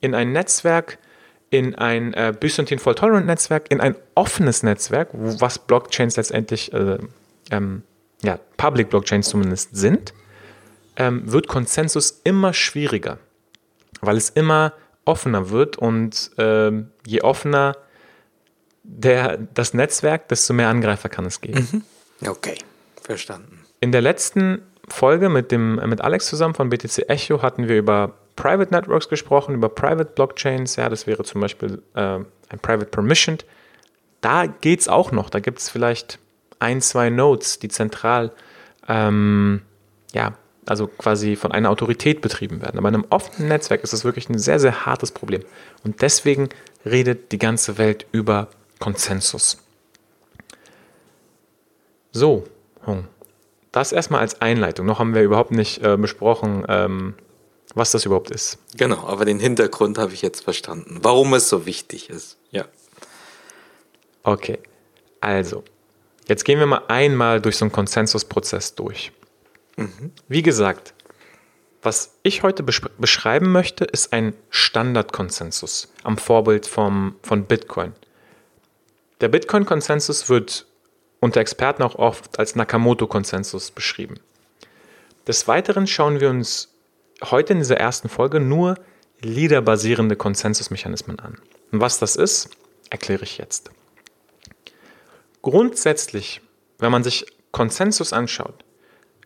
in 0.00 0.14
ein 0.14 0.32
Netzwerk, 0.32 0.98
in 1.54 1.76
ein 1.76 2.14
äh, 2.14 2.34
Byzantine 2.38 2.80
Fault 2.80 2.98
Tolerant 2.98 3.26
Netzwerk, 3.26 3.70
in 3.70 3.80
ein 3.80 3.94
offenes 4.16 4.64
Netzwerk, 4.64 5.10
wo, 5.12 5.40
was 5.40 5.60
Blockchains 5.60 6.16
letztendlich, 6.16 6.72
äh, 6.72 6.98
ähm, 7.52 7.82
ja, 8.22 8.40
Public 8.56 8.90
Blockchains 8.90 9.28
zumindest 9.28 9.76
sind, 9.76 10.12
ähm, 10.96 11.30
wird 11.30 11.46
Konsensus 11.46 12.20
immer 12.24 12.52
schwieriger, 12.52 13.18
weil 14.00 14.16
es 14.16 14.30
immer 14.30 14.72
offener 15.04 15.50
wird 15.50 15.76
und 15.76 16.32
ähm, 16.38 16.90
je 17.06 17.20
offener 17.20 17.76
der, 18.82 19.36
das 19.36 19.74
Netzwerk, 19.74 20.28
desto 20.28 20.54
mehr 20.54 20.68
Angreifer 20.68 21.08
kann 21.08 21.24
es 21.24 21.40
geben. 21.40 21.84
Mhm. 22.20 22.28
Okay, 22.28 22.58
verstanden. 23.00 23.64
In 23.78 23.92
der 23.92 24.00
letzten 24.00 24.62
Folge 24.88 25.28
mit, 25.28 25.52
dem, 25.52 25.76
mit 25.88 26.00
Alex 26.00 26.26
zusammen 26.26 26.54
von 26.54 26.68
BTC 26.68 27.08
Echo 27.08 27.42
hatten 27.42 27.68
wir 27.68 27.78
über 27.78 28.14
Private 28.36 28.72
Networks 28.72 29.08
gesprochen, 29.08 29.54
über 29.54 29.68
Private 29.68 30.10
Blockchains. 30.14 30.76
Ja, 30.76 30.88
das 30.88 31.06
wäre 31.06 31.24
zum 31.24 31.40
Beispiel 31.40 31.82
äh, 31.94 32.18
ein 32.48 32.58
Private 32.62 32.86
Permissioned. 32.86 33.44
Da 34.20 34.46
geht 34.46 34.80
es 34.80 34.88
auch 34.88 35.12
noch. 35.12 35.30
Da 35.30 35.40
gibt 35.40 35.58
es 35.58 35.68
vielleicht 35.68 36.18
ein, 36.58 36.80
zwei 36.80 37.10
Nodes, 37.10 37.58
die 37.58 37.68
zentral, 37.68 38.32
ähm, 38.88 39.62
ja, 40.12 40.34
also 40.66 40.86
quasi 40.86 41.36
von 41.36 41.52
einer 41.52 41.70
Autorität 41.70 42.20
betrieben 42.20 42.62
werden. 42.62 42.78
Aber 42.78 42.88
in 42.88 42.94
einem 42.94 43.06
offenen 43.10 43.48
Netzwerk 43.48 43.82
ist 43.84 43.92
das 43.92 44.04
wirklich 44.04 44.28
ein 44.28 44.38
sehr, 44.38 44.58
sehr 44.58 44.86
hartes 44.86 45.12
Problem. 45.12 45.42
Und 45.84 46.00
deswegen 46.02 46.48
redet 46.86 47.32
die 47.32 47.38
ganze 47.38 47.78
Welt 47.78 48.06
über 48.12 48.48
Konsensus. 48.78 49.58
So, 52.12 52.44
Hong. 52.86 53.06
Das 53.72 53.92
erstmal 53.92 54.20
als 54.20 54.40
Einleitung. 54.40 54.86
Noch 54.86 55.00
haben 55.00 55.14
wir 55.14 55.22
überhaupt 55.22 55.50
nicht 55.50 55.82
äh, 55.82 55.96
besprochen, 55.96 56.64
ähm, 56.68 57.14
was 57.74 57.90
das 57.90 58.04
überhaupt 58.04 58.30
ist. 58.30 58.58
Genau, 58.76 59.06
aber 59.06 59.24
den 59.24 59.40
Hintergrund 59.40 59.98
habe 59.98 60.12
ich 60.12 60.22
jetzt 60.22 60.44
verstanden, 60.44 60.98
warum 61.02 61.34
es 61.34 61.48
so 61.48 61.66
wichtig 61.66 62.10
ist. 62.10 62.38
Ja. 62.50 62.66
Okay, 64.22 64.58
also, 65.20 65.64
jetzt 66.28 66.44
gehen 66.44 66.58
wir 66.58 66.66
mal 66.66 66.82
einmal 66.88 67.40
durch 67.40 67.56
so 67.56 67.64
einen 67.64 67.72
Konsensusprozess 67.72 68.74
durch. 68.74 69.12
Mhm. 69.76 70.12
Wie 70.28 70.42
gesagt, 70.42 70.94
was 71.82 72.14
ich 72.22 72.42
heute 72.42 72.62
beschreiben 72.62 73.52
möchte, 73.52 73.84
ist 73.84 74.12
ein 74.14 74.34
Standardkonsensus 74.48 75.92
am 76.02 76.16
Vorbild 76.16 76.66
vom, 76.66 77.16
von 77.22 77.44
Bitcoin. 77.44 77.92
Der 79.20 79.28
Bitcoin-Konsensus 79.28 80.30
wird 80.30 80.66
unter 81.20 81.40
Experten 81.40 81.82
auch 81.82 81.96
oft 81.96 82.38
als 82.38 82.56
Nakamoto-Konsensus 82.56 83.70
beschrieben. 83.70 84.20
Des 85.26 85.46
Weiteren 85.48 85.86
schauen 85.86 86.20
wir 86.20 86.30
uns 86.30 86.73
heute 87.30 87.52
in 87.52 87.58
dieser 87.58 87.76
ersten 87.76 88.08
Folge 88.08 88.40
nur 88.40 88.76
Leader-basierende 89.20 90.16
Konsensusmechanismen 90.16 91.18
an. 91.20 91.38
Und 91.72 91.80
was 91.80 91.98
das 91.98 92.16
ist, 92.16 92.50
erkläre 92.90 93.24
ich 93.24 93.38
jetzt. 93.38 93.70
Grundsätzlich, 95.42 96.40
wenn 96.78 96.92
man 96.92 97.04
sich 97.04 97.26
Konsensus 97.52 98.12
anschaut, 98.12 98.64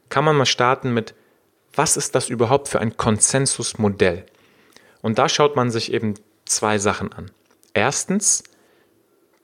kann 0.08 0.24
man 0.24 0.36
mal 0.36 0.46
starten 0.46 0.92
mit, 0.92 1.14
was 1.74 1.96
ist 1.96 2.14
das 2.14 2.28
überhaupt 2.28 2.68
für 2.68 2.80
ein 2.80 2.96
Konsensusmodell? 2.96 4.24
Und 5.00 5.18
da 5.18 5.28
schaut 5.28 5.56
man 5.56 5.70
sich 5.70 5.92
eben 5.92 6.14
zwei 6.44 6.78
Sachen 6.78 7.12
an. 7.12 7.30
Erstens, 7.74 8.42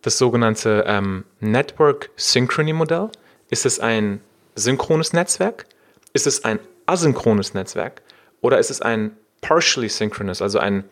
das 0.05 0.19
sogenannte 0.19 0.85
ähm, 0.87 1.25
Network 1.41 2.11
Synchrony 2.17 2.73
Modell. 2.73 3.11
Ist 3.49 3.65
es 3.65 3.81
ein 3.81 4.21
synchrones 4.55 5.13
Netzwerk? 5.13 5.67
Ist 6.13 6.27
es 6.27 6.45
ein 6.45 6.59
asynchrones 6.87 7.55
Netzwerk? 7.55 8.03
Oder 8.45 8.59
ist 8.59 8.71
es 8.71 8.83
ein 8.83 9.17
partially 9.41 9.89
synchronous, 9.89 10.43
also 10.43 10.59
ein 10.59 10.85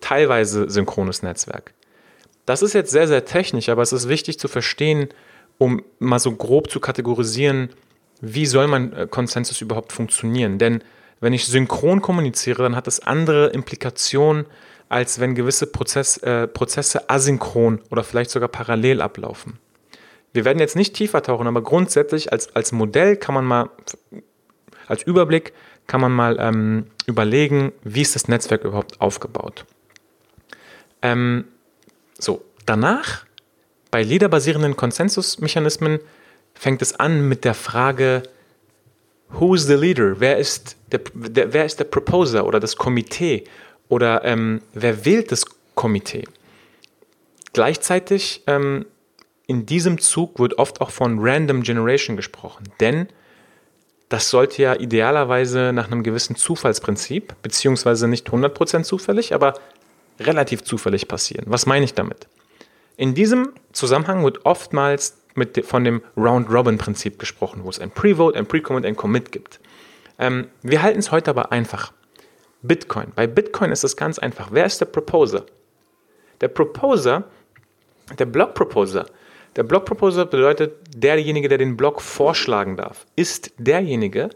teilweise 0.00 0.70
synchrones 0.70 1.22
Netzwerk? 1.22 1.74
Das 2.46 2.62
ist 2.62 2.72
jetzt 2.72 2.92
sehr, 2.92 3.06
sehr 3.06 3.26
technisch, 3.26 3.68
aber 3.68 3.82
es 3.82 3.92
ist 3.92 4.08
wichtig 4.08 4.38
zu 4.38 4.48
verstehen, 4.48 5.10
um 5.58 5.82
mal 5.98 6.18
so 6.18 6.32
grob 6.32 6.70
zu 6.70 6.80
kategorisieren, 6.80 7.68
wie 8.22 8.46
soll 8.46 8.68
mein 8.68 8.94
äh, 8.94 9.06
Konsensus 9.06 9.60
überhaupt 9.60 9.92
funktionieren? 9.92 10.58
Denn 10.58 10.82
wenn 11.20 11.34
ich 11.34 11.44
synchron 11.44 12.00
kommuniziere, 12.00 12.62
dann 12.62 12.74
hat 12.74 12.88
es 12.88 13.00
andere 13.00 13.48
Implikationen 13.48 14.46
als 14.88 15.20
wenn 15.20 15.34
gewisse 15.34 15.66
Prozess, 15.66 16.16
äh, 16.18 16.46
Prozesse 16.48 17.10
asynchron 17.10 17.80
oder 17.90 18.02
vielleicht 18.02 18.30
sogar 18.30 18.48
parallel 18.48 19.02
ablaufen. 19.02 19.58
Wir 20.32 20.46
werden 20.46 20.58
jetzt 20.58 20.76
nicht 20.76 20.94
tiefer 20.94 21.22
tauchen, 21.22 21.46
aber 21.46 21.62
grundsätzlich 21.62 22.32
als, 22.32 22.56
als 22.56 22.72
Modell 22.72 23.16
kann 23.16 23.34
man 23.34 23.44
mal, 23.44 23.68
als 24.86 25.02
Überblick 25.02 25.52
kann 25.86 26.00
man 26.00 26.12
mal 26.12 26.36
ähm, 26.40 26.86
überlegen, 27.06 27.72
wie 27.82 28.02
ist 28.02 28.14
das 28.14 28.28
Netzwerk 28.28 28.64
überhaupt 28.64 29.00
aufgebaut. 29.00 29.64
Ähm, 31.02 31.44
so, 32.18 32.44
danach, 32.66 33.26
bei 33.90 34.02
leaderbasierenden 34.02 34.76
Konsensusmechanismen, 34.76 36.00
fängt 36.54 36.82
es 36.82 36.98
an 36.98 37.28
mit 37.28 37.44
der 37.44 37.54
Frage, 37.54 38.22
who 39.28 39.54
is 39.54 39.66
the 39.66 39.74
leader? 39.74 40.20
Wer 40.20 40.38
ist 40.38 40.76
der, 40.92 41.00
der, 41.14 41.52
wer 41.52 41.64
ist 41.64 41.78
der 41.78 41.84
Proposer 41.84 42.46
oder 42.46 42.60
das 42.60 42.76
Komitee? 42.76 43.44
Oder 43.88 44.24
ähm, 44.24 44.62
wer 44.72 45.04
wählt 45.04 45.30
das 45.32 45.44
Komitee? 45.74 46.24
Gleichzeitig 47.52 48.42
ähm, 48.46 48.86
in 49.46 49.66
diesem 49.66 49.98
Zug 49.98 50.38
wird 50.38 50.58
oft 50.58 50.80
auch 50.80 50.90
von 50.90 51.18
Random 51.20 51.62
Generation 51.62 52.16
gesprochen, 52.16 52.64
denn 52.80 53.08
das 54.14 54.30
sollte 54.30 54.62
ja 54.62 54.74
idealerweise 54.74 55.72
nach 55.72 55.90
einem 55.90 56.04
gewissen 56.04 56.36
Zufallsprinzip, 56.36 57.34
beziehungsweise 57.42 58.06
nicht 58.06 58.28
100% 58.28 58.84
zufällig, 58.84 59.34
aber 59.34 59.54
relativ 60.20 60.62
zufällig 60.62 61.08
passieren. 61.08 61.46
Was 61.48 61.66
meine 61.66 61.84
ich 61.84 61.94
damit? 61.94 62.28
In 62.96 63.14
diesem 63.14 63.54
Zusammenhang 63.72 64.22
wird 64.22 64.46
oftmals 64.46 65.18
mit, 65.34 65.66
von 65.66 65.82
dem 65.82 66.00
Round-Robin-Prinzip 66.16 67.18
gesprochen, 67.18 67.64
wo 67.64 67.70
es 67.70 67.80
ein 67.80 67.90
Pre-Vote, 67.90 68.38
ein 68.38 68.46
Pre-Commit, 68.46 68.86
ein 68.86 68.94
Commit 68.94 69.32
gibt. 69.32 69.58
Ähm, 70.20 70.46
wir 70.62 70.80
halten 70.80 71.00
es 71.00 71.10
heute 71.10 71.30
aber 71.32 71.50
einfach. 71.50 71.92
Bitcoin. 72.62 73.10
Bei 73.16 73.26
Bitcoin 73.26 73.72
ist 73.72 73.82
es 73.82 73.96
ganz 73.96 74.20
einfach. 74.20 74.50
Wer 74.52 74.64
ist 74.64 74.80
der 74.80 74.86
Proposer? 74.86 75.44
Der 76.40 76.46
Proposer, 76.46 77.24
der 78.16 78.26
Block 78.26 78.54
Proposer, 78.54 79.06
der 79.56 79.62
Block 79.62 79.84
Proposer 79.84 80.26
bedeutet 80.26 80.74
derjenige, 80.96 81.48
der 81.48 81.58
den 81.58 81.76
Block 81.76 82.00
vorschlagen 82.00 82.76
darf, 82.76 83.06
ist 83.16 83.52
derjenige, 83.58 84.30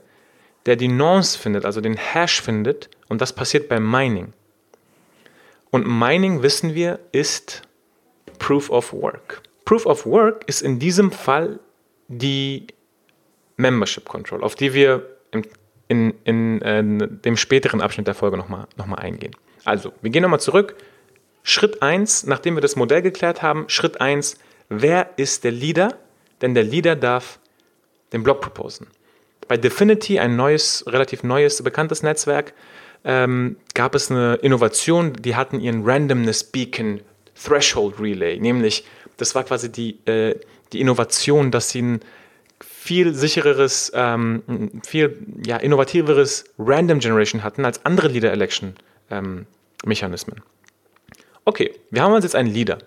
der 0.66 0.76
die 0.76 0.88
Nonce 0.88 1.36
findet, 1.36 1.64
also 1.64 1.80
den 1.80 1.96
Hash 1.96 2.40
findet 2.40 2.90
und 3.08 3.20
das 3.20 3.32
passiert 3.32 3.68
beim 3.68 3.88
Mining. 3.88 4.32
Und 5.70 5.86
Mining, 5.86 6.42
wissen 6.42 6.74
wir, 6.74 6.98
ist 7.12 7.62
Proof 8.38 8.70
of 8.70 8.92
Work. 8.92 9.42
Proof 9.64 9.86
of 9.86 10.06
Work 10.06 10.44
ist 10.46 10.62
in 10.62 10.78
diesem 10.78 11.10
Fall 11.10 11.58
die 12.08 12.66
Membership 13.56 14.04
Control, 14.06 14.42
auf 14.42 14.54
die 14.54 14.72
wir 14.72 15.06
im 15.30 15.42
in, 15.88 16.14
in, 16.24 16.60
in 16.60 17.00
äh, 17.00 17.08
dem 17.08 17.36
späteren 17.36 17.80
Abschnitt 17.80 18.06
der 18.06 18.14
Folge 18.14 18.36
nochmal 18.36 18.66
noch 18.76 18.86
mal 18.86 18.98
eingehen. 18.98 19.34
Also, 19.64 19.92
wir 20.00 20.10
gehen 20.10 20.22
nochmal 20.22 20.40
zurück. 20.40 20.76
Schritt 21.42 21.82
1, 21.82 22.26
nachdem 22.26 22.56
wir 22.56 22.60
das 22.60 22.76
Modell 22.76 23.02
geklärt 23.02 23.42
haben, 23.42 23.64
Schritt 23.68 24.00
1, 24.00 24.38
wer 24.68 25.10
ist 25.16 25.44
der 25.44 25.52
Leader? 25.52 25.96
Denn 26.40 26.54
der 26.54 26.64
Leader 26.64 26.96
darf 26.96 27.38
den 28.12 28.22
Block 28.22 28.40
proposen. 28.40 28.86
Bei 29.48 29.56
Definity, 29.56 30.18
ein 30.18 30.36
neues, 30.36 30.84
relativ 30.86 31.22
neues, 31.22 31.62
bekanntes 31.62 32.02
Netzwerk, 32.02 32.52
ähm, 33.04 33.56
gab 33.74 33.94
es 33.94 34.10
eine 34.10 34.36
Innovation, 34.36 35.14
die 35.14 35.36
hatten 35.36 35.60
ihren 35.60 35.84
Randomness 35.84 36.44
Beacon 36.44 37.00
Threshold 37.34 38.00
Relay, 38.00 38.38
nämlich 38.38 38.84
das 39.16 39.34
war 39.34 39.44
quasi 39.44 39.70
die, 39.70 39.98
äh, 40.06 40.34
die 40.72 40.80
Innovation, 40.80 41.50
dass 41.50 41.70
sie 41.70 41.82
ein 41.82 42.00
viel 42.60 43.14
sichereres, 43.14 43.92
ähm, 43.94 44.80
viel 44.84 45.18
ja, 45.44 45.56
innovativeres 45.56 46.44
Random 46.58 46.98
Generation 46.98 47.42
hatten 47.42 47.64
als 47.64 47.84
andere 47.84 48.08
Leader 48.08 48.32
Election 48.32 48.74
ähm, 49.10 49.46
Mechanismen. 49.84 50.42
Okay, 51.44 51.74
wir 51.90 52.02
haben 52.02 52.12
uns 52.12 52.24
jetzt 52.24 52.34
einen 52.34 52.52
Leader. 52.52 52.78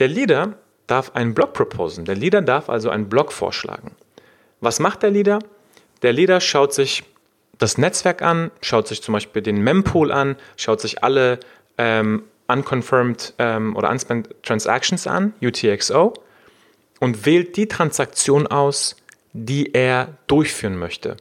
Der 0.00 0.08
Leader 0.08 0.54
darf 0.86 1.14
einen 1.14 1.34
Block 1.34 1.52
proposen. 1.52 2.04
Der 2.06 2.16
Leader 2.16 2.42
darf 2.42 2.68
also 2.68 2.90
einen 2.90 3.08
Block 3.08 3.32
vorschlagen. 3.32 3.92
Was 4.60 4.80
macht 4.80 5.02
der 5.02 5.10
Leader? 5.10 5.38
Der 6.02 6.12
Leader 6.12 6.40
schaut 6.40 6.74
sich 6.74 7.04
das 7.58 7.76
Netzwerk 7.76 8.22
an, 8.22 8.50
schaut 8.62 8.88
sich 8.88 9.02
zum 9.02 9.12
Beispiel 9.12 9.42
den 9.42 9.62
Mempool 9.62 10.10
an, 10.10 10.36
schaut 10.56 10.80
sich 10.80 11.04
alle 11.04 11.38
ähm, 11.76 12.24
unconfirmed 12.48 13.34
ähm, 13.38 13.76
oder 13.76 13.90
unspent 13.90 14.30
Transactions 14.42 15.06
an, 15.06 15.34
UTXO, 15.42 16.14
und 16.98 17.26
wählt 17.26 17.56
die 17.56 17.68
Transaktion 17.68 18.46
aus, 18.46 18.96
die 19.34 19.74
er 19.74 20.16
durchführen 20.26 20.78
möchte. 20.78 21.18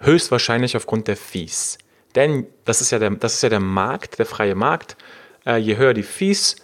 Höchstwahrscheinlich 0.00 0.76
aufgrund 0.76 1.08
der 1.08 1.16
Fees. 1.16 1.76
Denn 2.14 2.46
das 2.64 2.80
ist 2.80 2.90
ja 2.90 2.98
der, 2.98 3.10
das 3.10 3.34
ist 3.34 3.42
ja 3.42 3.50
der 3.50 3.60
Markt, 3.60 4.18
der 4.18 4.26
freie 4.26 4.54
Markt. 4.54 4.96
Äh, 5.44 5.58
je 5.58 5.76
höher 5.76 5.92
die 5.94 6.02
Fees, 6.02 6.56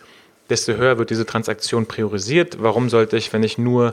desto 0.50 0.74
höher 0.74 0.98
wird 0.98 1.10
diese 1.10 1.26
Transaktion 1.26 1.86
priorisiert. 1.86 2.58
Warum 2.60 2.88
sollte 2.88 3.16
ich, 3.16 3.32
wenn 3.32 3.42
ich 3.42 3.58
nur, 3.58 3.92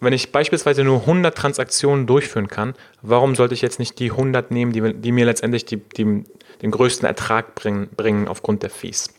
wenn 0.00 0.12
ich 0.12 0.32
beispielsweise 0.32 0.84
nur 0.84 1.00
100 1.00 1.36
Transaktionen 1.36 2.06
durchführen 2.06 2.48
kann, 2.48 2.74
warum 3.02 3.34
sollte 3.34 3.54
ich 3.54 3.62
jetzt 3.62 3.78
nicht 3.78 3.98
die 3.98 4.10
100 4.10 4.50
nehmen, 4.50 4.72
die, 4.72 4.94
die 4.94 5.12
mir 5.12 5.24
letztendlich 5.24 5.64
die, 5.64 5.76
die, 5.76 6.24
den 6.62 6.70
größten 6.70 7.06
Ertrag 7.06 7.54
bringen, 7.54 7.88
bringen 7.96 8.28
aufgrund 8.28 8.62
der 8.62 8.70
Fees? 8.70 9.12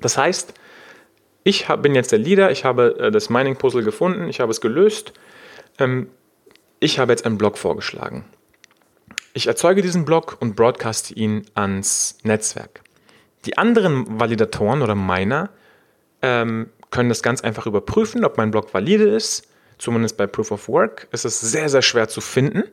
Das 0.00 0.16
heißt, 0.16 0.54
ich 1.42 1.66
bin 1.82 1.94
jetzt 1.94 2.12
der 2.12 2.18
Leader, 2.18 2.50
ich 2.50 2.64
habe 2.64 2.98
äh, 2.98 3.10
das 3.10 3.30
Mining-Puzzle 3.30 3.82
gefunden, 3.82 4.28
ich 4.28 4.40
habe 4.40 4.50
es 4.50 4.60
gelöst. 4.60 5.12
Ähm, 5.78 6.08
ich 6.80 6.98
habe 6.98 7.12
jetzt 7.12 7.26
einen 7.26 7.38
Block 7.38 7.58
vorgeschlagen. 7.58 8.24
Ich 9.32 9.46
erzeuge 9.46 9.82
diesen 9.82 10.04
Block 10.04 10.36
und 10.40 10.56
broadcaste 10.56 11.14
ihn 11.14 11.46
ans 11.54 12.18
Netzwerk. 12.22 12.80
Die 13.44 13.58
anderen 13.58 14.18
Validatoren 14.18 14.82
oder 14.82 14.94
Miner 14.94 15.50
ähm, 16.22 16.70
können 16.90 17.08
das 17.08 17.22
ganz 17.22 17.40
einfach 17.42 17.66
überprüfen, 17.66 18.24
ob 18.24 18.36
mein 18.36 18.50
Block 18.50 18.72
valide 18.74 19.08
ist. 19.08 19.46
Zumindest 19.78 20.16
bei 20.16 20.26
Proof 20.26 20.50
of 20.50 20.68
Work 20.68 21.08
ist 21.12 21.24
es 21.24 21.40
sehr, 21.40 21.68
sehr 21.68 21.82
schwer 21.82 22.08
zu 22.08 22.20
finden, 22.20 22.64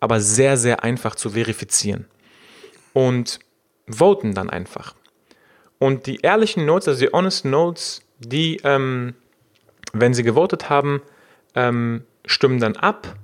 aber 0.00 0.20
sehr, 0.20 0.56
sehr 0.56 0.82
einfach 0.82 1.14
zu 1.14 1.30
verifizieren. 1.30 2.06
Und 2.92 3.38
voten 3.88 4.34
dann 4.34 4.50
einfach. 4.50 4.94
Und 5.78 6.06
die 6.06 6.20
ehrlichen 6.22 6.64
Nodes, 6.64 6.88
also 6.88 7.00
die 7.06 7.12
honest 7.12 7.44
Nodes, 7.44 8.00
die, 8.18 8.60
ähm, 8.64 9.14
wenn 9.92 10.14
sie 10.14 10.22
gewotet 10.22 10.70
haben, 10.70 11.02
ähm, 11.54 12.04
stimmen 12.24 12.58
dann 12.58 12.76
ab. 12.76 13.14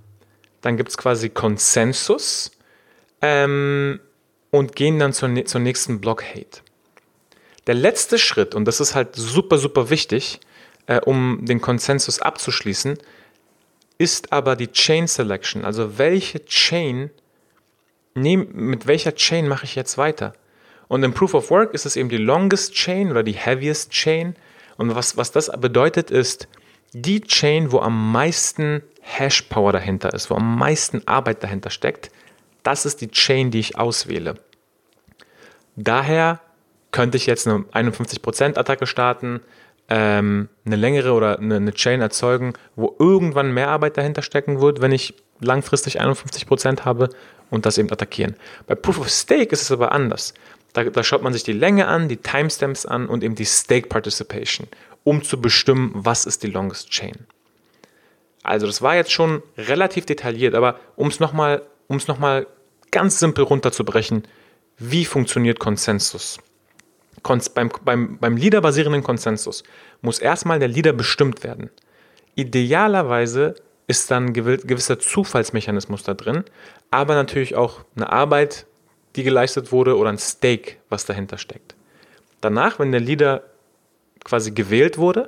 Dann 0.61 0.77
gibt 0.77 0.91
es 0.91 0.99
quasi 0.99 1.29
Konsensus 1.29 2.53
ähm, 3.21 4.01
und 4.51 4.77
gehen 4.77 4.99
dann 4.99 5.13
zur, 5.13 5.45
zur 5.47 5.61
nächsten 5.61 6.01
Block-Hate. 6.01 6.61
Der 7.67 7.75
letzte 7.75 8.19
Schritt, 8.19 8.55
und 8.55 8.67
das 8.67 8.81
ist 8.81 8.95
halt 8.95 9.15
super, 9.15 9.59
super 9.59 9.91
wichtig, 9.91 10.41
äh, 10.87 11.01
um 11.01 11.45
den 11.45 11.61
Konsensus 11.61 12.21
abzuschließen, 12.21 12.99
ist 13.99 14.33
aber 14.33 14.57
die 14.57 14.73
Chain 14.73 15.07
Selection. 15.07 15.65
Also 15.65 15.99
welche 15.99 16.45
Chain, 16.45 17.11
nehm, 18.15 18.49
mit 18.53 18.87
welcher 18.87 19.15
Chain 19.15 19.47
mache 19.47 19.65
ich 19.65 19.77
jetzt 19.77 19.97
weiter? 19.97 20.33
Und 20.89 21.05
im 21.05 21.15
Proof 21.15 21.35
of 21.35 21.51
Work 21.51 21.73
ist 21.73 21.87
es 21.87 21.97
eben 21.97 22.09
die 22.09 22.17
longest 22.17 22.75
Chain 22.75 23.11
oder 23.11 23.23
die 23.23 23.33
heaviest 23.33 23.91
Chain. 23.91 24.35
Und 24.77 24.95
was, 24.95 25.17
was 25.17 25.31
das 25.31 25.51
bedeutet 25.59 26.11
ist, 26.11 26.49
die 26.93 27.21
Chain, 27.21 27.73
wo 27.73 27.79
am 27.79 28.13
meisten 28.13 28.83
Hash 29.01 29.43
Power 29.43 29.73
dahinter 29.73 30.13
ist, 30.13 30.31
wo 30.31 30.35
am 30.35 30.59
meisten 30.59 31.07
Arbeit 31.07 31.43
dahinter 31.43 31.71
steckt, 31.71 32.11
das 32.63 32.85
ist 32.85 33.01
die 33.01 33.11
Chain, 33.11 33.51
die 33.51 33.61
ich 33.61 33.79
auswähle. 33.79 34.35
Daher 35.77 36.41
könnte 36.93 37.17
ich 37.17 37.27
jetzt 37.27 37.49
eine 37.49 37.65
51% 37.73 38.57
Attacke 38.57 38.87
starten, 38.87 39.41
ähm, 39.89 40.49
eine 40.65 40.77
längere 40.77 41.13
oder 41.13 41.39
eine, 41.39 41.57
eine, 41.57 41.73
Chain 41.73 42.01
erzeugen, 42.01 42.53
wo 42.77 42.95
irgendwann 42.99 43.53
mehr 43.53 43.69
Arbeit 43.69 43.97
dahinter 43.97 44.23
stecken 44.23 44.61
wird, 44.61 44.81
wenn 44.81 44.93
ich 44.93 45.15
langfristig 45.41 46.01
51% 46.01 46.85
habe 46.85 47.11
und 47.51 47.67
das 47.67 47.79
eben 47.79 47.91
attackieren. 47.91 48.37
Bei 48.67 48.75
Proof 48.75 49.01
of 49.01 49.11
Stake 49.11 49.53
ist 49.53 49.63
es 49.63 49.73
aber 49.73 49.93
anders. 49.93 50.35
Da, 50.73 50.85
da 50.85 51.03
schaut 51.03 51.23
man 51.23 51.33
sich 51.33 51.43
die 51.43 51.53
Länge 51.53 51.89
an, 51.89 52.09
die 52.09 52.17
Timestamps 52.17 52.87
an 52.87 53.07
und 53.07 53.25
eben 53.25 53.35
die 53.35 53.45
Stake 53.45 53.89
Participation, 53.89 54.69
um 55.05 55.23
zu 55.23 55.41
bestimmen, 55.41 55.91
was 55.95 56.25
ist 56.25 56.43
die 56.43 56.51
Longest 56.51 56.91
Chain. 56.91 57.27
Also 58.43 58.67
das 58.67 58.83
war 58.83 58.95
jetzt 58.95 59.13
schon 59.13 59.43
relativ 59.59 60.07
detailliert, 60.07 60.55
aber 60.55 60.79
um 60.97 61.09
es 61.09 61.21
nochmal 61.21 61.63
um 61.89 61.97
es 61.97 62.09
nochmal 62.09 62.47
ganz 62.91 63.19
simpel 63.19 63.45
runterzubrechen, 63.45 64.27
wie 64.79 65.05
funktioniert 65.05 65.59
Konsensus? 65.59 66.39
Beim, 67.23 67.71
beim, 67.85 68.19
beim 68.19 68.37
Leader-basierenden 68.37 69.03
Konsensus 69.03 69.63
muss 70.01 70.19
erstmal 70.19 70.59
der 70.59 70.69
Leader 70.69 70.93
bestimmt 70.93 71.45
werden. 71.45 71.71
Idealerweise 72.35 73.55
ist 73.87 74.11
dann 74.11 74.27
ein 74.27 74.33
gewisser 74.33 74.99
Zufallsmechanismus 74.99 76.03
da 76.03 76.15
drin, 76.15 76.45
aber 76.91 77.15
natürlich 77.15 77.55
auch 77.55 77.81
eine 77.95 78.11
Arbeit, 78.11 78.67
die 79.17 79.23
geleistet 79.23 79.73
wurde 79.73 79.97
oder 79.97 80.11
ein 80.11 80.19
Stake, 80.19 80.77
was 80.89 81.05
dahinter 81.05 81.39
steckt. 81.39 81.75
Danach, 82.41 82.79
wenn 82.79 82.91
der 82.91 83.01
Leader 83.01 83.43
quasi 84.25 84.51
gewählt 84.51 84.99
wurde, 84.99 85.27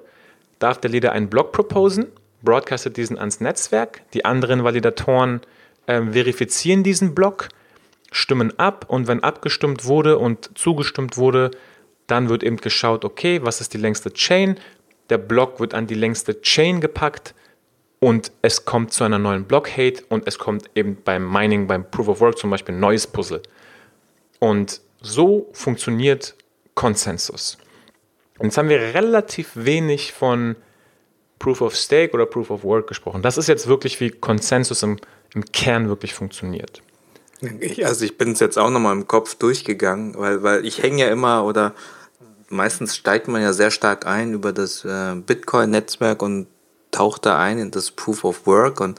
darf 0.58 0.78
der 0.78 0.90
Leader 0.90 1.12
einen 1.12 1.28
Block 1.28 1.52
proposen, 1.52 2.06
broadcastet 2.42 2.96
diesen 2.96 3.18
ans 3.18 3.40
Netzwerk, 3.40 4.02
die 4.12 4.24
anderen 4.24 4.64
Validatoren 4.64 5.40
äh, 5.86 6.02
verifizieren 6.12 6.82
diesen 6.82 7.14
Block, 7.14 7.48
stimmen 8.10 8.58
ab 8.58 8.86
und 8.88 9.08
wenn 9.08 9.22
abgestimmt 9.22 9.84
wurde 9.84 10.18
und 10.18 10.56
zugestimmt 10.56 11.16
wurde, 11.16 11.50
dann 12.06 12.28
wird 12.28 12.42
eben 12.42 12.56
geschaut, 12.56 13.04
okay, 13.04 13.40
was 13.42 13.60
ist 13.60 13.74
die 13.74 13.78
längste 13.78 14.12
Chain? 14.12 14.58
Der 15.10 15.18
Block 15.18 15.60
wird 15.60 15.74
an 15.74 15.86
die 15.86 15.94
längste 15.94 16.40
Chain 16.40 16.80
gepackt 16.80 17.34
und 18.00 18.32
es 18.42 18.64
kommt 18.64 18.92
zu 18.92 19.04
einer 19.04 19.18
neuen 19.18 19.44
Block-Hate 19.44 20.04
und 20.08 20.26
es 20.26 20.38
kommt 20.38 20.70
eben 20.74 20.98
beim 21.04 21.30
Mining, 21.30 21.66
beim 21.66 21.90
Proof 21.90 22.08
of 22.08 22.20
Work 22.20 22.38
zum 22.38 22.50
Beispiel 22.50 22.74
ein 22.74 22.80
neues 22.80 23.06
Puzzle. 23.06 23.42
Und 24.38 24.80
so 25.00 25.48
funktioniert 25.52 26.34
Konsensus. 26.74 27.58
Jetzt 28.42 28.58
haben 28.58 28.68
wir 28.68 28.80
relativ 28.80 29.50
wenig 29.54 30.12
von 30.12 30.56
Proof 31.38 31.60
of 31.60 31.76
Stake 31.76 32.12
oder 32.14 32.26
Proof 32.26 32.50
of 32.50 32.64
Work 32.64 32.88
gesprochen. 32.88 33.22
Das 33.22 33.38
ist 33.38 33.48
jetzt 33.48 33.66
wirklich 33.66 34.00
wie 34.00 34.10
Konsensus 34.10 34.82
im 34.82 34.98
im 35.34 35.44
Kern 35.44 35.88
wirklich 35.88 36.14
funktioniert. 36.14 36.80
Also 37.84 38.04
ich 38.04 38.18
bin 38.18 38.32
es 38.32 38.40
jetzt 38.40 38.58
auch 38.58 38.70
nochmal 38.70 38.94
im 38.94 39.08
Kopf 39.08 39.34
durchgegangen, 39.34 40.14
weil, 40.16 40.42
weil 40.42 40.66
ich 40.66 40.82
hänge 40.82 41.02
ja 41.02 41.08
immer 41.08 41.44
oder 41.44 41.74
meistens 42.48 42.96
steigt 42.96 43.28
man 43.28 43.42
ja 43.42 43.52
sehr 43.52 43.70
stark 43.70 44.06
ein 44.06 44.32
über 44.32 44.52
das 44.52 44.84
äh, 44.84 45.14
Bitcoin-Netzwerk 45.14 46.22
und 46.22 46.46
taucht 46.90 47.26
da 47.26 47.38
ein 47.38 47.58
in 47.58 47.70
das 47.70 47.90
Proof 47.90 48.24
of 48.24 48.46
Work 48.46 48.80
und 48.80 48.98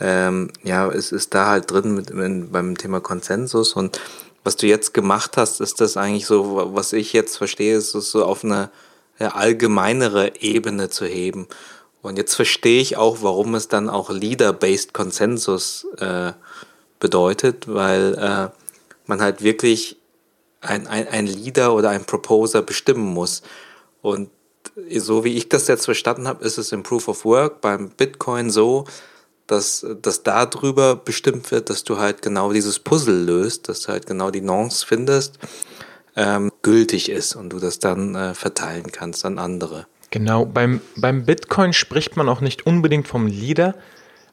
ähm, 0.00 0.50
ja, 0.62 0.88
es 0.88 1.12
ist 1.12 1.34
da 1.34 1.48
halt 1.48 1.70
drin 1.70 1.94
mit, 1.94 2.10
in, 2.10 2.50
beim 2.50 2.78
Thema 2.78 3.00
Konsensus 3.00 3.74
und 3.74 4.00
was 4.44 4.56
du 4.56 4.66
jetzt 4.66 4.94
gemacht 4.94 5.36
hast, 5.36 5.60
ist 5.60 5.80
das 5.80 5.96
eigentlich 5.96 6.26
so, 6.26 6.70
was 6.72 6.92
ich 6.92 7.12
jetzt 7.12 7.36
verstehe, 7.36 7.76
ist 7.76 7.94
es 7.94 8.10
so 8.10 8.24
auf 8.24 8.44
eine 8.44 8.70
allgemeinere 9.18 10.40
Ebene 10.40 10.88
zu 10.90 11.04
heben. 11.04 11.48
Und 12.02 12.16
jetzt 12.16 12.34
verstehe 12.34 12.80
ich 12.80 12.96
auch, 12.96 13.18
warum 13.20 13.54
es 13.56 13.68
dann 13.68 13.90
auch 13.90 14.10
Leader-Based 14.10 14.94
Konsensus 14.94 15.86
äh, 15.98 16.32
bedeutet, 17.00 17.66
weil 17.68 18.14
äh, 18.14 18.48
man 19.06 19.20
halt 19.20 19.42
wirklich 19.42 19.96
ein, 20.60 20.86
ein, 20.86 21.08
ein 21.08 21.26
Leader 21.26 21.74
oder 21.74 21.90
ein 21.90 22.04
Proposer 22.04 22.62
bestimmen 22.62 23.06
muss. 23.14 23.42
Und 24.02 24.30
so 24.96 25.24
wie 25.24 25.36
ich 25.36 25.48
das 25.48 25.68
jetzt 25.68 25.84
verstanden 25.84 26.28
habe, 26.28 26.44
ist 26.44 26.58
es 26.58 26.72
im 26.72 26.82
Proof 26.82 27.08
of 27.08 27.24
Work 27.24 27.60
beim 27.60 27.90
Bitcoin 27.90 28.50
so, 28.50 28.84
dass, 29.46 29.86
dass 30.02 30.22
darüber 30.22 30.94
bestimmt 30.94 31.50
wird, 31.50 31.70
dass 31.70 31.84
du 31.84 31.98
halt 31.98 32.22
genau 32.22 32.52
dieses 32.52 32.78
Puzzle 32.78 33.24
löst, 33.24 33.68
dass 33.68 33.80
du 33.80 33.88
halt 33.88 34.06
genau 34.06 34.30
die 34.30 34.42
Nonce 34.42 34.84
findest, 34.84 35.38
ähm, 36.16 36.52
gültig 36.62 37.08
ist 37.08 37.34
und 37.34 37.50
du 37.50 37.58
das 37.58 37.78
dann 37.78 38.14
äh, 38.14 38.34
verteilen 38.34 38.92
kannst 38.92 39.24
an 39.24 39.38
andere. 39.38 39.86
Genau, 40.10 40.44
beim, 40.44 40.80
beim 40.96 41.24
Bitcoin 41.24 41.72
spricht 41.72 42.16
man 42.16 42.28
auch 42.28 42.40
nicht 42.40 42.66
unbedingt 42.66 43.08
vom 43.08 43.26
Leader, 43.26 43.74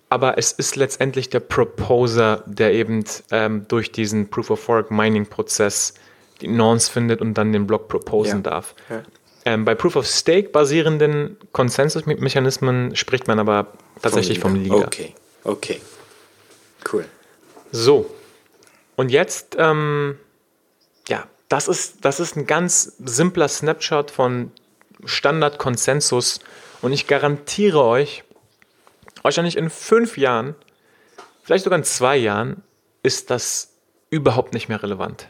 aber 0.10 0.38
es 0.38 0.52
ist 0.52 0.76
letztendlich 0.76 1.30
der 1.30 1.40
Proposer, 1.40 2.44
der 2.46 2.74
eben 2.74 3.04
ähm, 3.32 3.68
durch 3.68 3.92
diesen 3.92 4.30
Proof 4.30 4.52
of 4.52 4.68
Work 4.68 4.92
Mining 4.92 5.26
Prozess 5.26 5.96
die 6.42 6.48
Nonce 6.48 6.90
findet 6.90 7.22
und 7.22 7.34
dann 7.34 7.54
den 7.54 7.66
Block 7.66 7.88
proposen 7.88 8.44
ja. 8.44 8.52
darf. 8.52 8.76
Ja. 8.90 9.04
Ähm, 9.46 9.64
bei 9.66 9.76
Proof 9.76 9.96
of 9.96 10.08
Stake 10.08 10.50
basierenden 10.50 11.38
Konsensusmechanismen 11.52 12.96
spricht 12.96 13.28
man 13.28 13.40
aber 13.40 13.74
tatsächlich 14.02 14.40
vom 14.40 14.56
Leader. 14.56 14.86
Okay, 14.88 15.14
okay. 15.44 15.82
Cool. 16.92 17.06
So, 17.72 18.10
und 18.96 19.10
jetzt, 19.10 19.56
ähm, 19.60 20.18
ja, 21.08 21.28
das 21.50 21.68
ist, 21.68 22.06
das 22.06 22.20
ist 22.20 22.36
ein 22.36 22.46
ganz 22.46 22.94
simpler 23.04 23.48
Snapshot 23.48 24.12
von 24.12 24.52
Standardkonsensus 25.04 26.40
und 26.82 26.94
ich 26.94 27.08
garantiere 27.08 27.84
euch, 27.84 28.24
wahrscheinlich 29.26 29.58
in 29.58 29.72
fünf 29.72 30.18
Jahren, 30.18 30.54
vielleicht 31.44 31.64
sogar 31.64 31.80
in 31.80 31.84
zwei 31.84 32.16
Jahren, 32.16 32.62
ist 33.02 33.32
das 33.32 33.74
überhaupt 34.12 34.54
nicht 34.54 34.70
mehr 34.70 34.82
relevant. 34.82 35.30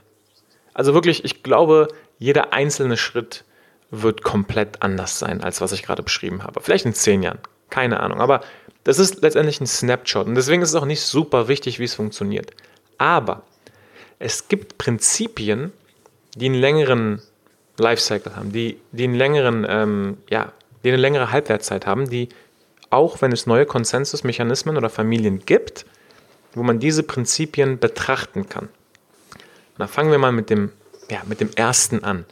Also 0.73 0.93
wirklich, 0.93 1.23
ich 1.23 1.43
glaube, 1.43 1.87
jeder 2.19 2.51
einzelne 2.51 2.97
Schritt 2.97 3.45
wird 3.91 4.21
komplett 4.21 4.81
anders 4.81 5.17
sein, 5.17 5.41
als 5.41 5.61
was 5.61 5.71
ich 5.71 5.81
gerade 5.81 6.03
beschrieben 6.03 6.43
habe. 6.43 6.59
Vielleicht 6.59 6.85
in 6.85 6.93
zehn 6.93 7.23
Jahren, 7.23 7.39
keine 7.69 8.01
Ahnung. 8.01 8.19
Aber 8.19 8.41
das 8.83 8.99
ist 8.99 9.21
letztendlich 9.21 9.61
ein 9.61 9.67
Snapshot 9.67 10.27
und 10.27 10.35
deswegen 10.35 10.61
ist 10.61 10.69
es 10.69 10.75
auch 10.75 10.85
nicht 10.85 11.01
super 11.01 11.47
wichtig, 11.47 11.79
wie 11.79 11.85
es 11.85 11.95
funktioniert. 11.95 12.51
Aber 12.97 13.43
es 14.19 14.49
gibt 14.49 14.77
Prinzipien, 14.77 15.71
die 16.35 16.47
einen 16.47 16.55
längeren 16.55 17.21
Lifecycle 17.77 18.35
haben, 18.35 18.51
die, 18.51 18.77
die 18.91 19.05
einen 19.05 19.15
längeren, 19.15 19.65
ähm, 19.69 20.17
ja, 20.29 20.51
die 20.83 20.89
eine 20.89 20.97
längere 20.97 21.31
Halbwertszeit 21.31 21.85
haben, 21.85 22.09
die 22.09 22.27
auch 22.89 23.21
wenn 23.21 23.31
es 23.31 23.45
neue 23.45 23.65
Konsensusmechanismen 23.65 24.77
oder 24.77 24.89
Familien 24.89 25.45
gibt, 25.45 25.85
wo 26.53 26.63
man 26.63 26.79
diese 26.79 27.03
Prinzipien 27.03 27.79
betrachten 27.79 28.47
kann. 28.47 28.69
Da 29.77 29.87
fangen 29.87 30.11
wir 30.11 30.17
mal 30.17 30.31
mit 30.31 30.49
dem, 30.49 30.71
ja, 31.09 31.21
mit 31.25 31.41
dem 31.41 31.49
ersten 31.55 32.03
an. 32.03 32.25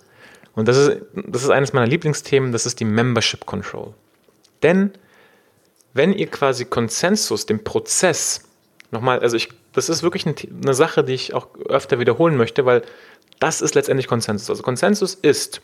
Und 0.56 0.68
das 0.68 0.78
ist, 0.78 1.02
das 1.14 1.44
ist 1.44 1.50
eines 1.50 1.74
meiner 1.74 1.88
Lieblingsthemen, 1.88 2.52
das 2.52 2.66
ist 2.66 2.80
die 2.80 2.86
Membership 2.86 3.46
Control. 3.46 3.94
Denn 4.62 4.92
wenn 5.94 6.14
ihr 6.14 6.28
quasi 6.28 6.66
Konsensus, 6.66 7.46
den 7.46 7.64
Prozess, 7.64 8.44
nochmal, 8.92 9.20
also 9.20 9.36
ich, 9.36 9.50
das 9.74 9.90
ist 9.90 10.04
wirklich 10.04 10.26
eine, 10.26 10.74
Sache, 10.74 11.04
die 11.04 11.14
ich 11.14 11.34
auch 11.34 11.48
öfter 11.68 12.00
wiederholen 12.00 12.38
möchte, 12.38 12.66
weil 12.66 12.84
das 13.40 13.62
ist 13.62 13.76
letztendlich 13.76 14.08
Konsensus. 14.08 14.50
Also 14.50 14.64
Konsensus 14.64 15.16
ist, 15.16 15.62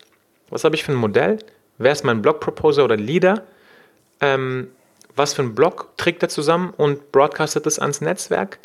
was 0.50 0.64
habe 0.64 0.76
ich 0.76 0.84
für 0.84 0.92
ein 0.92 0.98
Modell? 0.98 1.40
Wer 1.78 1.92
ist 1.92 2.04
mein 2.04 2.22
Blog-Proposer 2.22 2.84
oder 2.84 2.98
Leader? 2.98 3.44
Ähm, 4.20 4.68
was 5.16 5.34
für 5.34 5.42
ein 5.42 5.56
Blog 5.56 5.90
trägt 5.98 6.24
er 6.24 6.30
zusammen 6.30 6.74
und 6.76 7.12
broadcastet 7.12 7.66
es 7.66 7.80
ans 7.80 8.02
Netzwerk? 8.02 8.60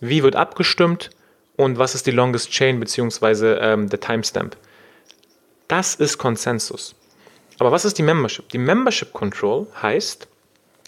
Wie 0.00 0.22
wird 0.22 0.36
abgestimmt? 0.36 1.10
Und 1.56 1.78
was 1.78 1.94
ist 1.94 2.06
die 2.06 2.10
Longest 2.10 2.50
Chain 2.50 2.80
beziehungsweise 2.80 3.58
ähm, 3.60 3.88
der 3.88 4.00
Timestamp? 4.00 4.56
Das 5.68 5.94
ist 5.94 6.18
Konsensus. 6.18 6.94
Aber 7.58 7.72
was 7.72 7.84
ist 7.84 7.98
die 7.98 8.02
Membership? 8.02 8.48
Die 8.50 8.58
Membership 8.58 9.12
Control 9.12 9.66
heißt, 9.80 10.28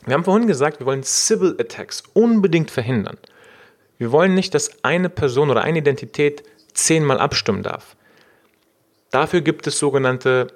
wir 0.05 0.15
haben 0.15 0.25
vorhin 0.25 0.47
gesagt, 0.47 0.81
wir 0.81 0.87
wollen 0.87 1.03
Civil 1.03 1.57
Attacks 1.59 2.03
unbedingt 2.13 2.71
verhindern. 2.71 3.17
Wir 3.97 4.13
wollen 4.13 4.35
nicht, 4.35 4.55
dass 4.55 4.85
eine 4.85 5.09
Person 5.09 5.51
oder 5.51 5.63
eine 5.63 5.79
Identität 5.79 6.45
zehnmal 6.73 7.19
abstimmen 7.19 7.63
darf. 7.63 7.97
Dafür 9.11 9.41
gibt 9.41 9.67
es 9.67 9.79
sogenannte 9.79 10.49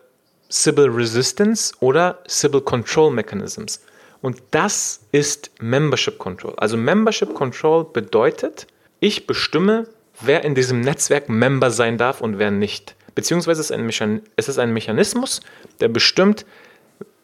Civil 0.50 0.90
Resistance 0.90 1.74
oder 1.80 2.22
Civil 2.28 2.60
Control 2.60 3.10
Mechanisms. 3.10 3.80
Und 4.22 4.42
das 4.52 5.00
ist 5.12 5.50
Membership 5.60 6.16
Control. 6.18 6.54
Also 6.56 6.76
Membership 6.76 7.34
Control 7.34 7.84
bedeutet, 7.84 8.66
ich 9.00 9.26
bestimme, 9.26 9.88
wer 10.20 10.44
in 10.44 10.54
diesem 10.54 10.80
Netzwerk 10.80 11.28
Member 11.28 11.70
sein 11.70 11.98
darf 11.98 12.20
und 12.20 12.38
wer 12.38 12.50
nicht. 12.52 12.94
Beziehungsweise 13.14 13.60
es 13.60 14.48
ist 14.48 14.58
ein 14.58 14.72
Mechanismus, 14.72 15.40
der 15.80 15.88
bestimmt, 15.88 16.46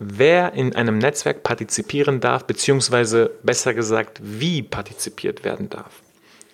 wer 0.01 0.53
in 0.55 0.75
einem 0.75 0.99
Netzwerk 0.99 1.45
partizipieren 1.45 2.21
darf, 2.21 2.45
beziehungsweise 2.45 3.31
besser 3.43 3.75
gesagt, 3.75 4.21
wie 4.23 4.63
partizipiert 4.63 5.45
werden 5.45 5.71
darf. 5.71 6.03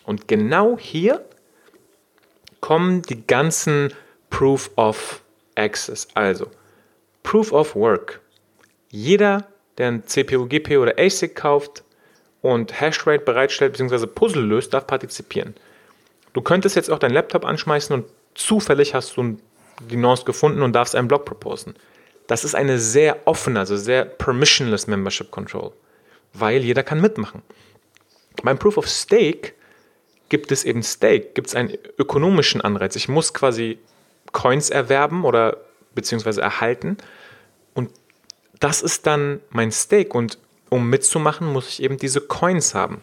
Und 0.05 0.29
genau 0.29 0.79
hier 0.79 1.25
kommen 2.61 3.03
die 3.03 3.27
ganzen 3.27 3.93
Proof 4.31 4.71
of 4.77 5.23
Access. 5.55 6.07
Also 6.15 6.51
Proof 7.23 7.53
of 7.53 7.75
Work. 7.75 8.21
Jeder, 8.91 9.47
der 9.79 9.89
ein 9.89 10.07
CPU, 10.07 10.47
GPU 10.47 10.83
oder 10.83 10.99
ASIC 10.99 11.35
kauft 11.35 11.83
und 12.43 12.81
Hashrate 12.81 13.25
bereitstellt 13.25 13.73
bzw. 13.73 14.07
Puzzle 14.07 14.43
löst, 14.45 14.75
darf 14.75 14.87
partizipieren. 14.87 15.55
Du 16.33 16.43
könntest 16.43 16.77
jetzt 16.77 16.91
auch 16.91 16.99
deinen 16.99 17.15
Laptop 17.15 17.45
anschmeißen 17.45 17.95
und 17.95 18.07
zufällig 18.35 18.95
hast 18.95 19.17
du 19.17 19.39
die 19.81 19.97
Nonce 19.97 20.25
gefunden 20.25 20.63
und 20.63 20.73
darfst 20.73 20.95
einen 20.95 21.09
Blog 21.09 21.25
proposen. 21.25 21.75
Das 22.27 22.45
ist 22.45 22.55
eine 22.55 22.79
sehr 22.79 23.27
offene, 23.27 23.61
also 23.61 23.77
sehr 23.77 24.05
permissionless 24.05 24.87
Membership 24.87 25.31
Control, 25.31 25.73
weil 26.33 26.63
jeder 26.63 26.83
kann 26.83 27.01
mitmachen. 27.01 27.43
Beim 28.43 28.59
Proof 28.59 28.79
of 28.79 28.89
Stake 28.89 29.53
gibt 30.29 30.51
es 30.51 30.65
eben 30.65 30.83
Stake, 30.83 31.29
gibt 31.35 31.49
es 31.49 31.55
einen 31.55 31.77
ökonomischen 31.99 32.61
Anreiz. 32.61 32.97
Ich 32.97 33.09
muss 33.09 33.35
quasi 33.35 33.79
Coins 34.33 34.71
erwerben 34.71 35.25
oder 35.25 35.59
beziehungsweise 35.95 36.41
erhalten 36.41 36.97
das 38.61 38.83
ist 38.83 39.07
dann 39.07 39.41
mein 39.51 39.73
Stake 39.73 40.17
und 40.17 40.39
um 40.71 40.89
mitzumachen, 40.89 41.53
muss 41.53 41.69
ich 41.69 41.83
eben 41.83 41.99
diese 41.99 42.21
Coins 42.21 42.75
haben. 42.75 43.03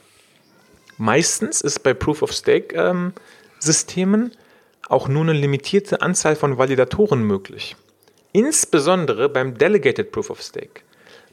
Meistens 0.97 1.61
ist 1.61 1.79
bei 1.83 1.93
Proof 1.93 2.21
of 2.21 2.31
Stake 2.31 2.75
ähm, 2.75 3.13
auch 4.87 5.07
nur 5.07 5.23
eine 5.23 5.33
limitierte 5.33 6.01
Anzahl 6.01 6.35
von 6.35 6.57
Validatoren 6.57 7.23
möglich. 7.23 7.75
Insbesondere 8.33 9.29
beim 9.29 9.57
Delegated 9.57 10.11
Proof 10.11 10.29
of 10.29 10.41
Stake. 10.41 10.81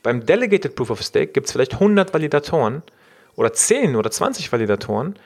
Beim 0.03 0.25
Delegated 0.25 0.75
Proof 0.75 0.91
of 0.91 1.03
Stake 1.03 1.33
gibt 1.33 1.47
es 1.47 1.53
vielleicht 1.53 1.75
100 1.75 2.15
Validatoren 2.15 2.83
oder 3.37 3.53
10 3.53 3.97
oder 3.97 4.11
20 4.11 4.51
Validatoren 4.53 5.19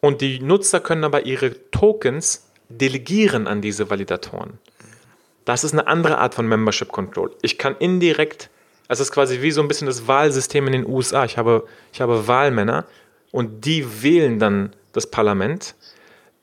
und 0.00 0.20
die 0.20 0.40
Nutzer 0.40 0.80
können 0.80 1.04
aber 1.04 1.26
ihre 1.26 1.70
Tokens 1.70 2.46
delegieren 2.68 3.46
an 3.46 3.60
diese 3.62 3.90
Validatoren. 3.90 4.58
Das 5.46 5.64
ist 5.64 5.72
eine 5.72 5.86
andere 5.86 6.18
Art 6.18 6.34
von 6.34 6.46
Membership 6.46 6.92
Control. 6.92 7.34
Ich 7.40 7.56
kann 7.56 7.76
indirekt, 7.78 8.50
es 8.88 9.00
ist 9.00 9.12
quasi 9.12 9.40
wie 9.40 9.50
so 9.50 9.62
ein 9.62 9.68
bisschen 9.68 9.86
das 9.86 10.06
Wahlsystem 10.06 10.66
in 10.66 10.74
den 10.74 10.86
USA. 10.86 11.24
Ich 11.24 11.38
habe, 11.38 11.66
ich 11.92 12.02
habe 12.02 12.28
Wahlmänner 12.28 12.84
und 13.32 13.64
die 13.64 14.02
wählen 14.02 14.38
dann 14.38 14.76
das 14.92 15.10
Parlament 15.10 15.74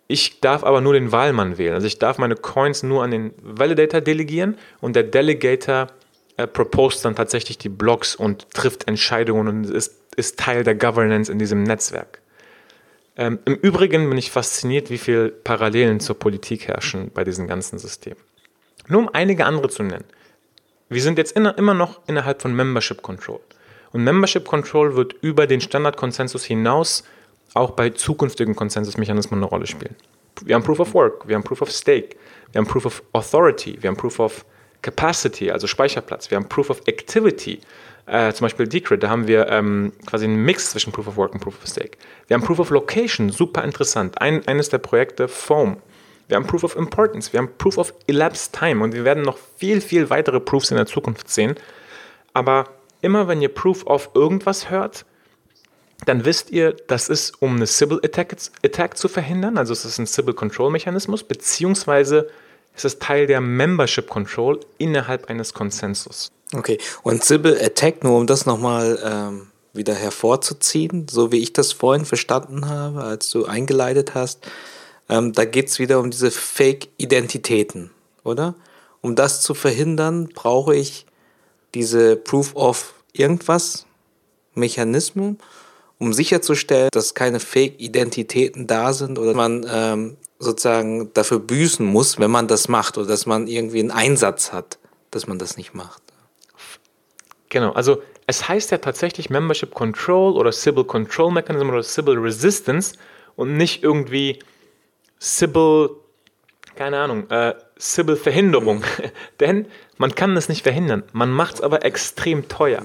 ich 0.07 0.41
darf 0.41 0.63
aber 0.63 0.81
nur 0.81 0.93
den 0.93 1.11
Wahlmann 1.11 1.57
wählen. 1.57 1.73
Also 1.73 1.87
ich 1.87 1.97
darf 1.97 2.17
meine 2.17 2.35
Coins 2.35 2.83
nur 2.83 3.03
an 3.03 3.11
den 3.11 3.33
Validator 3.41 4.01
delegieren 4.01 4.57
und 4.81 4.95
der 4.95 5.03
Delegator 5.03 5.87
äh, 6.37 6.45
proposed 6.45 7.05
dann 7.05 7.15
tatsächlich 7.15 7.57
die 7.57 7.69
Blocks 7.69 8.15
und 8.15 8.49
trifft 8.51 8.87
Entscheidungen 8.87 9.47
und 9.47 9.69
ist, 9.69 9.95
ist 10.15 10.39
Teil 10.39 10.63
der 10.63 10.75
Governance 10.75 11.31
in 11.31 11.39
diesem 11.39 11.63
Netzwerk. 11.63 12.21
Ähm, 13.15 13.39
Im 13.45 13.55
Übrigen 13.55 14.09
bin 14.09 14.17
ich 14.17 14.31
fasziniert, 14.31 14.89
wie 14.89 14.97
viele 14.99 15.29
Parallelen 15.29 15.99
zur 15.99 16.17
Politik 16.17 16.67
herrschen 16.67 17.11
bei 17.13 17.23
diesem 17.23 17.47
ganzen 17.47 17.79
System. 17.79 18.15
Nur 18.87 19.01
um 19.01 19.09
einige 19.13 19.45
andere 19.45 19.69
zu 19.69 19.83
nennen. 19.83 20.05
Wir 20.89 21.01
sind 21.01 21.17
jetzt 21.17 21.35
in, 21.35 21.45
immer 21.45 21.73
noch 21.73 22.01
innerhalb 22.07 22.41
von 22.41 22.55
Membership 22.55 23.01
Control. 23.01 23.39
Und 23.91 24.03
Membership 24.03 24.45
Control 24.45 24.95
wird 24.95 25.13
über 25.21 25.47
den 25.47 25.61
Standardkonsensus 25.61 26.43
hinaus 26.43 27.03
auch 27.53 27.71
bei 27.71 27.89
zukünftigen 27.91 28.55
Konsensusmechanismen 28.55 29.39
eine 29.39 29.45
Rolle 29.45 29.67
spielen. 29.67 29.95
Wir 30.43 30.55
haben 30.55 30.63
Proof 30.63 30.79
of 30.79 30.93
Work, 30.93 31.27
wir 31.27 31.35
haben 31.35 31.43
Proof 31.43 31.61
of 31.61 31.71
Stake, 31.71 32.15
wir 32.51 32.59
haben 32.59 32.67
Proof 32.67 32.85
of 32.85 33.03
Authority, 33.13 33.77
wir 33.79 33.89
haben 33.89 33.97
Proof 33.97 34.19
of 34.19 34.45
Capacity, 34.81 35.51
also 35.51 35.67
Speicherplatz, 35.67 36.31
wir 36.31 36.37
haben 36.37 36.49
Proof 36.49 36.71
of 36.71 36.81
Activity, 36.87 37.59
äh, 38.07 38.33
zum 38.33 38.45
Beispiel 38.45 38.67
Decred, 38.67 39.03
da 39.03 39.09
haben 39.09 39.27
wir 39.27 39.47
ähm, 39.47 39.93
quasi 40.05 40.25
einen 40.25 40.43
Mix 40.43 40.71
zwischen 40.71 40.91
Proof 40.91 41.07
of 41.07 41.17
Work 41.17 41.33
und 41.35 41.39
Proof 41.39 41.57
of 41.61 41.67
Stake. 41.67 41.97
Wir 42.27 42.35
haben 42.35 42.43
Proof 42.43 42.59
of 42.59 42.71
Location, 42.71 43.29
super 43.29 43.63
interessant, 43.63 44.19
Ein, 44.19 44.45
eines 44.47 44.69
der 44.69 44.79
Projekte 44.79 45.27
Foam. 45.27 45.77
Wir 46.27 46.37
haben 46.37 46.47
Proof 46.47 46.63
of 46.63 46.75
Importance, 46.75 47.33
wir 47.33 47.39
haben 47.39 47.49
Proof 47.57 47.77
of 47.77 47.93
Elapsed 48.07 48.53
Time 48.53 48.83
und 48.83 48.93
wir 48.93 49.03
werden 49.03 49.23
noch 49.23 49.37
viel, 49.57 49.81
viel 49.81 50.09
weitere 50.09 50.39
Proofs 50.39 50.71
in 50.71 50.77
der 50.77 50.85
Zukunft 50.85 51.29
sehen. 51.29 51.55
Aber 52.33 52.69
immer 53.01 53.27
wenn 53.27 53.41
ihr 53.41 53.53
Proof 53.53 53.85
of 53.85 54.09
irgendwas 54.13 54.69
hört, 54.69 55.05
dann 56.05 56.25
wisst 56.25 56.51
ihr, 56.51 56.75
das 56.87 57.09
ist, 57.09 57.41
um 57.41 57.55
eine 57.55 57.67
Sybil 57.67 57.99
Attack, 58.03 58.35
Attack 58.63 58.97
zu 58.97 59.07
verhindern, 59.07 59.57
also 59.57 59.73
es 59.73 59.85
ist 59.85 59.99
ein 59.99 60.05
Sybil 60.05 60.33
Control 60.33 60.71
Mechanismus, 60.71 61.23
beziehungsweise 61.23 62.29
es 62.75 62.85
ist 62.85 63.01
Teil 63.01 63.27
der 63.27 63.39
Membership 63.39 64.09
Control 64.09 64.59
innerhalb 64.77 65.29
eines 65.29 65.53
Konsensus. 65.53 66.31
Okay, 66.53 66.77
und 67.03 67.23
Sybil 67.23 67.57
Attack, 67.61 68.03
nur 68.03 68.17
um 68.17 68.27
das 68.27 68.45
nochmal 68.45 68.99
ähm, 69.03 69.47
wieder 69.73 69.95
hervorzuziehen, 69.95 71.07
so 71.09 71.31
wie 71.31 71.39
ich 71.39 71.53
das 71.53 71.71
vorhin 71.71 72.05
verstanden 72.05 72.69
habe, 72.69 73.03
als 73.03 73.29
du 73.29 73.45
eingeleitet 73.45 74.13
hast, 74.13 74.47
ähm, 75.09 75.33
da 75.33 75.45
geht 75.45 75.67
es 75.67 75.79
wieder 75.79 75.99
um 75.99 76.11
diese 76.11 76.31
Fake-Identitäten, 76.31 77.91
oder? 78.23 78.55
Um 79.01 79.15
das 79.15 79.41
zu 79.41 79.53
verhindern, 79.53 80.29
brauche 80.33 80.75
ich 80.75 81.05
diese 81.73 82.15
Proof 82.15 82.55
of 82.55 82.93
irgendwas, 83.11 83.85
Mechanismen 84.55 85.39
um 85.99 86.13
sicherzustellen, 86.13 86.89
dass 86.91 87.13
keine 87.13 87.39
Fake-Identitäten 87.39 88.67
da 88.67 88.93
sind 88.93 89.17
oder 89.17 89.33
man 89.33 89.65
ähm, 89.69 90.17
sozusagen 90.39 91.13
dafür 91.13 91.39
büßen 91.39 91.85
muss, 91.85 92.19
wenn 92.19 92.31
man 92.31 92.47
das 92.47 92.67
macht 92.67 92.97
oder 92.97 93.07
dass 93.07 93.25
man 93.25 93.47
irgendwie 93.47 93.79
einen 93.79 93.91
Einsatz 93.91 94.51
hat, 94.51 94.77
dass 95.11 95.27
man 95.27 95.39
das 95.39 95.57
nicht 95.57 95.73
macht. 95.73 96.01
Genau, 97.49 97.71
also 97.71 98.01
es 98.27 98.47
heißt 98.47 98.71
ja 98.71 98.79
tatsächlich 98.79 99.29
Membership 99.29 99.73
Control 99.73 100.33
oder 100.33 100.51
Sybil 100.51 100.83
Control 100.83 101.31
Mechanism 101.31 101.69
oder 101.69 101.83
Sybil 101.83 102.17
Resistance 102.17 102.95
und 103.35 103.55
nicht 103.55 103.83
irgendwie 103.83 104.39
Sybil, 105.23 105.89
keine 106.75 106.99
Ahnung, 106.99 107.29
äh, 107.29 107.53
Sybil 107.77 108.17
Verhinderung. 108.17 108.83
Denn 109.39 109.67
man 109.97 110.13
kann 110.13 110.35
das 110.35 110.49
nicht 110.49 110.63
verhindern. 110.63 111.03
Man 111.13 111.31
macht 111.31 111.55
es 111.55 111.61
aber 111.61 111.85
extrem 111.85 112.49
teuer. 112.49 112.83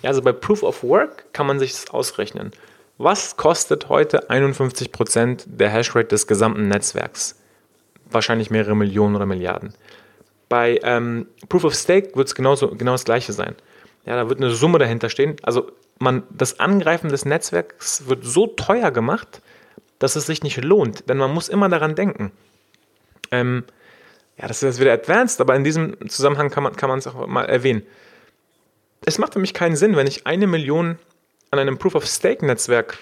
Ja, 0.00 0.10
also 0.10 0.22
bei 0.22 0.30
Proof 0.30 0.62
of 0.62 0.84
Work 0.84 1.32
kann 1.32 1.48
man 1.48 1.58
sich 1.58 1.72
das 1.72 1.90
ausrechnen. 1.90 2.52
Was 2.96 3.36
kostet 3.36 3.88
heute 3.88 4.30
51% 4.30 5.46
der 5.46 5.68
Hashrate 5.68 6.06
des 6.06 6.28
gesamten 6.28 6.68
Netzwerks? 6.68 7.40
Wahrscheinlich 8.08 8.50
mehrere 8.50 8.76
Millionen 8.76 9.16
oder 9.16 9.26
Milliarden. 9.26 9.74
Bei 10.48 10.78
ähm, 10.84 11.26
Proof 11.48 11.64
of 11.64 11.74
Stake 11.74 12.14
wird 12.14 12.28
es 12.28 12.36
genau 12.36 12.54
das 12.54 13.04
gleiche 13.04 13.32
sein. 13.32 13.56
Ja, 14.06 14.14
da 14.14 14.28
wird 14.28 14.40
eine 14.40 14.50
Summe 14.50 14.78
dahinter 14.78 15.08
stehen. 15.08 15.34
Also 15.42 15.72
man, 15.98 16.22
das 16.30 16.60
Angreifen 16.60 17.10
des 17.10 17.24
Netzwerks 17.24 18.06
wird 18.06 18.22
so 18.24 18.46
teuer 18.46 18.92
gemacht, 18.92 19.42
dass 20.00 20.16
es 20.16 20.26
sich 20.26 20.42
nicht 20.42 20.62
lohnt. 20.62 21.08
Denn 21.08 21.16
man 21.16 21.32
muss 21.32 21.48
immer 21.48 21.68
daran 21.68 21.94
denken. 21.94 22.32
Ähm, 23.30 23.62
ja, 24.36 24.48
das 24.48 24.56
ist 24.58 24.62
jetzt 24.62 24.80
wieder 24.80 24.92
advanced, 24.92 25.40
aber 25.40 25.54
in 25.54 25.62
diesem 25.62 26.10
Zusammenhang 26.10 26.50
kann 26.50 26.88
man 26.88 26.98
es 26.98 27.06
auch 27.06 27.26
mal 27.28 27.44
erwähnen 27.44 27.84
es 29.04 29.18
macht 29.18 29.32
für 29.32 29.38
mich 29.38 29.54
keinen 29.54 29.76
Sinn, 29.76 29.96
wenn 29.96 30.06
ich 30.06 30.26
eine 30.26 30.46
Million 30.46 30.98
an 31.50 31.58
einem 31.58 31.78
Proof-of-Stake-Netzwerk 31.78 32.98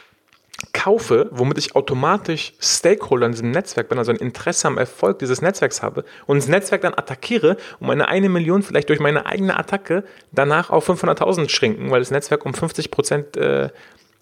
kaufe, 0.72 1.28
womit 1.30 1.58
ich 1.58 1.76
automatisch 1.76 2.52
Stakeholder 2.60 3.26
in 3.26 3.32
diesem 3.32 3.50
Netzwerk 3.52 3.88
bin, 3.88 3.98
also 3.98 4.10
ein 4.10 4.16
Interesse 4.16 4.66
am 4.66 4.76
Erfolg 4.76 5.20
dieses 5.20 5.40
Netzwerks 5.40 5.82
habe 5.82 6.04
und 6.26 6.36
das 6.36 6.48
Netzwerk 6.48 6.80
dann 6.80 6.94
attackiere 6.94 7.56
und 7.78 7.86
meine 7.86 8.08
eine 8.08 8.28
Million 8.28 8.62
vielleicht 8.62 8.88
durch 8.88 8.98
meine 8.98 9.26
eigene 9.26 9.56
Attacke 9.56 10.04
danach 10.32 10.70
auf 10.70 10.88
500.000 10.88 11.48
schrinken, 11.48 11.90
weil 11.90 12.00
das 12.00 12.10
Netzwerk 12.10 12.44
um 12.44 12.54
50 12.54 12.90
Prozent 12.90 13.36
äh, 13.36 13.70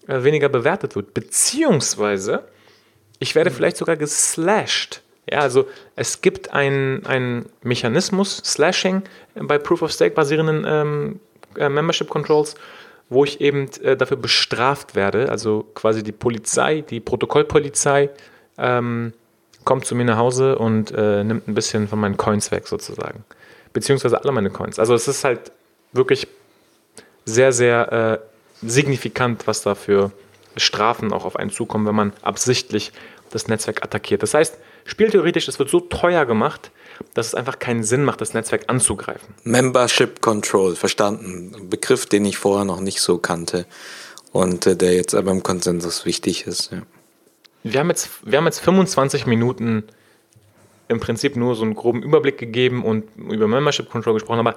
weniger 0.07 0.49
bewertet 0.49 0.95
wird. 0.95 1.13
Beziehungsweise, 1.15 2.43
ich 3.19 3.35
werde 3.35 3.51
vielleicht 3.51 3.77
sogar 3.77 3.97
geslashed. 3.97 5.01
Ja, 5.29 5.39
also 5.39 5.67
es 5.95 6.21
gibt 6.21 6.53
einen 6.53 7.45
Mechanismus, 7.61 8.37
Slashing, 8.37 9.03
bei 9.35 9.57
Proof 9.57 9.81
of 9.81 9.91
Stake 9.91 10.15
basierenden 10.15 10.65
ähm, 10.65 11.19
äh, 11.57 11.67
Membership 11.67 12.09
Controls, 12.09 12.55
wo 13.09 13.25
ich 13.25 13.41
eben 13.41 13.69
äh, 13.83 13.97
dafür 13.97 14.17
bestraft 14.17 14.95
werde. 14.95 15.29
Also 15.29 15.65
quasi 15.73 16.01
die 16.01 16.13
Polizei, 16.13 16.81
die 16.81 17.01
Protokollpolizei 17.01 18.09
ähm, 18.57 19.13
kommt 19.65 19.85
zu 19.85 19.95
mir 19.95 20.05
nach 20.05 20.17
Hause 20.17 20.57
und 20.57 20.91
äh, 20.91 21.23
nimmt 21.25 21.47
ein 21.47 21.53
bisschen 21.53 21.89
von 21.89 21.99
meinen 21.99 22.15
Coins 22.15 22.51
weg 22.51 22.67
sozusagen. 22.67 23.25
Beziehungsweise 23.73 24.21
alle 24.23 24.31
meine 24.31 24.49
Coins. 24.49 24.79
Also 24.79 24.93
es 24.93 25.09
ist 25.09 25.25
halt 25.25 25.51
wirklich 25.91 26.27
sehr, 27.25 27.51
sehr 27.51 28.21
äh, 28.21 28.65
signifikant, 28.65 29.45
was 29.45 29.61
da 29.61 29.75
für 29.75 30.11
Strafen 30.57 31.13
auch 31.13 31.25
auf 31.25 31.35
einen 31.35 31.49
zukommen, 31.49 31.85
wenn 31.85 31.95
man 31.95 32.13
absichtlich 32.21 32.91
das 33.31 33.47
Netzwerk 33.47 33.83
attackiert. 33.83 34.23
Das 34.23 34.33
heißt, 34.33 34.57
spieltheoretisch, 34.85 35.47
es 35.47 35.59
wird 35.59 35.69
so 35.69 35.79
teuer 35.79 36.25
gemacht, 36.25 36.71
dass 37.13 37.27
es 37.27 37.35
einfach 37.35 37.59
keinen 37.59 37.83
Sinn 37.83 38.03
macht, 38.03 38.21
das 38.21 38.33
Netzwerk 38.33 38.65
anzugreifen. 38.67 39.35
Membership 39.43 40.21
Control, 40.21 40.75
verstanden. 40.75 41.53
Ein 41.55 41.69
Begriff, 41.69 42.05
den 42.05 42.25
ich 42.25 42.37
vorher 42.37 42.65
noch 42.65 42.79
nicht 42.79 43.01
so 43.01 43.17
kannte 43.17 43.65
und 44.31 44.65
äh, 44.65 44.75
der 44.75 44.93
jetzt 44.93 45.13
aber 45.13 45.31
im 45.31 45.43
Konsensus 45.43 46.05
wichtig 46.05 46.47
ist. 46.47 46.71
Ja. 46.71 46.81
Wir, 47.63 47.79
haben 47.79 47.89
jetzt, 47.89 48.09
wir 48.23 48.37
haben 48.37 48.45
jetzt 48.45 48.59
25 48.59 49.25
Minuten 49.25 49.83
im 50.87 50.99
Prinzip 50.99 51.35
nur 51.35 51.55
so 51.55 51.63
einen 51.63 51.75
groben 51.75 52.01
Überblick 52.01 52.37
gegeben 52.37 52.83
und 52.83 53.03
über 53.17 53.47
Membership 53.47 53.89
Control 53.89 54.13
gesprochen, 54.13 54.39
aber 54.39 54.55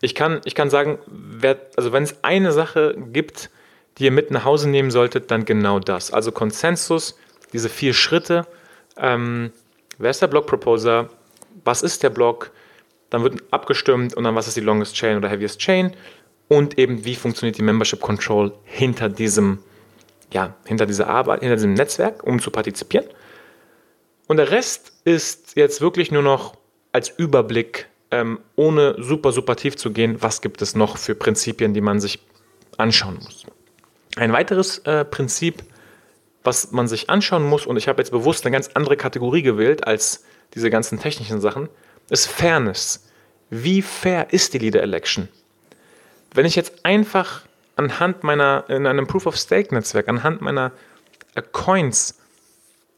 ich 0.00 0.14
kann, 0.14 0.40
ich 0.44 0.54
kann 0.54 0.68
sagen, 0.68 0.98
wer, 1.06 1.58
also 1.76 1.92
wenn 1.92 2.02
es 2.02 2.22
eine 2.22 2.52
Sache 2.52 2.94
gibt, 3.12 3.50
die 3.98 4.04
ihr 4.04 4.10
mit 4.10 4.30
nach 4.30 4.44
Hause 4.44 4.68
nehmen 4.68 4.90
solltet, 4.90 5.30
dann 5.30 5.44
genau 5.44 5.78
das. 5.78 6.12
Also 6.12 6.32
Konsensus, 6.32 7.18
diese 7.52 7.68
vier 7.68 7.94
Schritte. 7.94 8.46
Ähm, 8.96 9.52
wer 9.98 10.10
ist 10.10 10.22
der 10.22 10.28
Blog 10.28 10.46
Proposer? 10.46 11.10
was 11.64 11.82
ist 11.82 12.02
der 12.02 12.10
Block, 12.10 12.50
dann 13.10 13.22
wird 13.22 13.42
abgestimmt 13.50 14.14
und 14.14 14.24
dann 14.24 14.34
was 14.34 14.48
ist 14.48 14.56
die 14.56 14.60
Longest 14.60 14.94
Chain 14.94 15.16
oder 15.16 15.28
Heaviest 15.28 15.58
Chain 15.58 15.94
und 16.48 16.78
eben 16.78 17.04
wie 17.04 17.14
funktioniert 17.14 17.58
die 17.58 17.62
Membership 17.62 18.00
Control 18.00 18.52
hinter 18.64 19.08
diesem, 19.08 19.58
ja, 20.32 20.54
hinter 20.66 20.86
dieser 20.86 21.08
Arbeit, 21.08 21.40
hinter 21.40 21.56
diesem 21.56 21.74
Netzwerk, 21.74 22.24
um 22.24 22.40
zu 22.40 22.50
partizipieren. 22.50 23.06
Und 24.26 24.38
der 24.38 24.50
Rest 24.50 24.92
ist 25.04 25.56
jetzt 25.56 25.80
wirklich 25.80 26.10
nur 26.10 26.22
noch 26.22 26.56
als 26.92 27.08
Überblick, 27.08 27.88
ähm, 28.10 28.40
ohne 28.56 28.96
super, 28.98 29.32
super 29.32 29.56
tief 29.56 29.76
zu 29.76 29.90
gehen, 29.90 30.16
was 30.20 30.40
gibt 30.40 30.62
es 30.62 30.74
noch 30.74 30.96
für 30.96 31.14
Prinzipien, 31.14 31.74
die 31.74 31.80
man 31.80 32.00
sich 32.00 32.20
anschauen 32.76 33.18
muss. 33.22 33.44
Ein 34.16 34.32
weiteres 34.32 34.78
äh, 34.78 35.04
Prinzip, 35.04 35.64
was 36.42 36.72
man 36.72 36.88
sich 36.88 37.10
anschauen 37.10 37.42
muss, 37.42 37.66
und 37.66 37.76
ich 37.76 37.88
habe 37.88 38.00
jetzt 38.00 38.10
bewusst 38.10 38.44
eine 38.44 38.52
ganz 38.52 38.70
andere 38.74 38.96
Kategorie 38.96 39.42
gewählt 39.42 39.86
als 39.86 40.24
diese 40.54 40.70
ganzen 40.70 41.00
technischen 41.00 41.40
Sachen, 41.40 41.68
ist 42.10 42.26
Fairness. 42.26 43.08
Wie 43.50 43.82
fair 43.82 44.32
ist 44.32 44.54
die 44.54 44.58
Leader 44.58 44.82
Election? 44.82 45.28
Wenn 46.32 46.46
ich 46.46 46.54
jetzt 46.54 46.84
einfach 46.84 47.42
anhand 47.76 48.22
meiner, 48.22 48.64
in 48.68 48.86
einem 48.86 49.06
Proof-of-Stake-Netzwerk, 49.06 50.08
anhand 50.08 50.40
meiner 50.42 50.72
äh, 51.34 51.42
Coins 51.52 52.18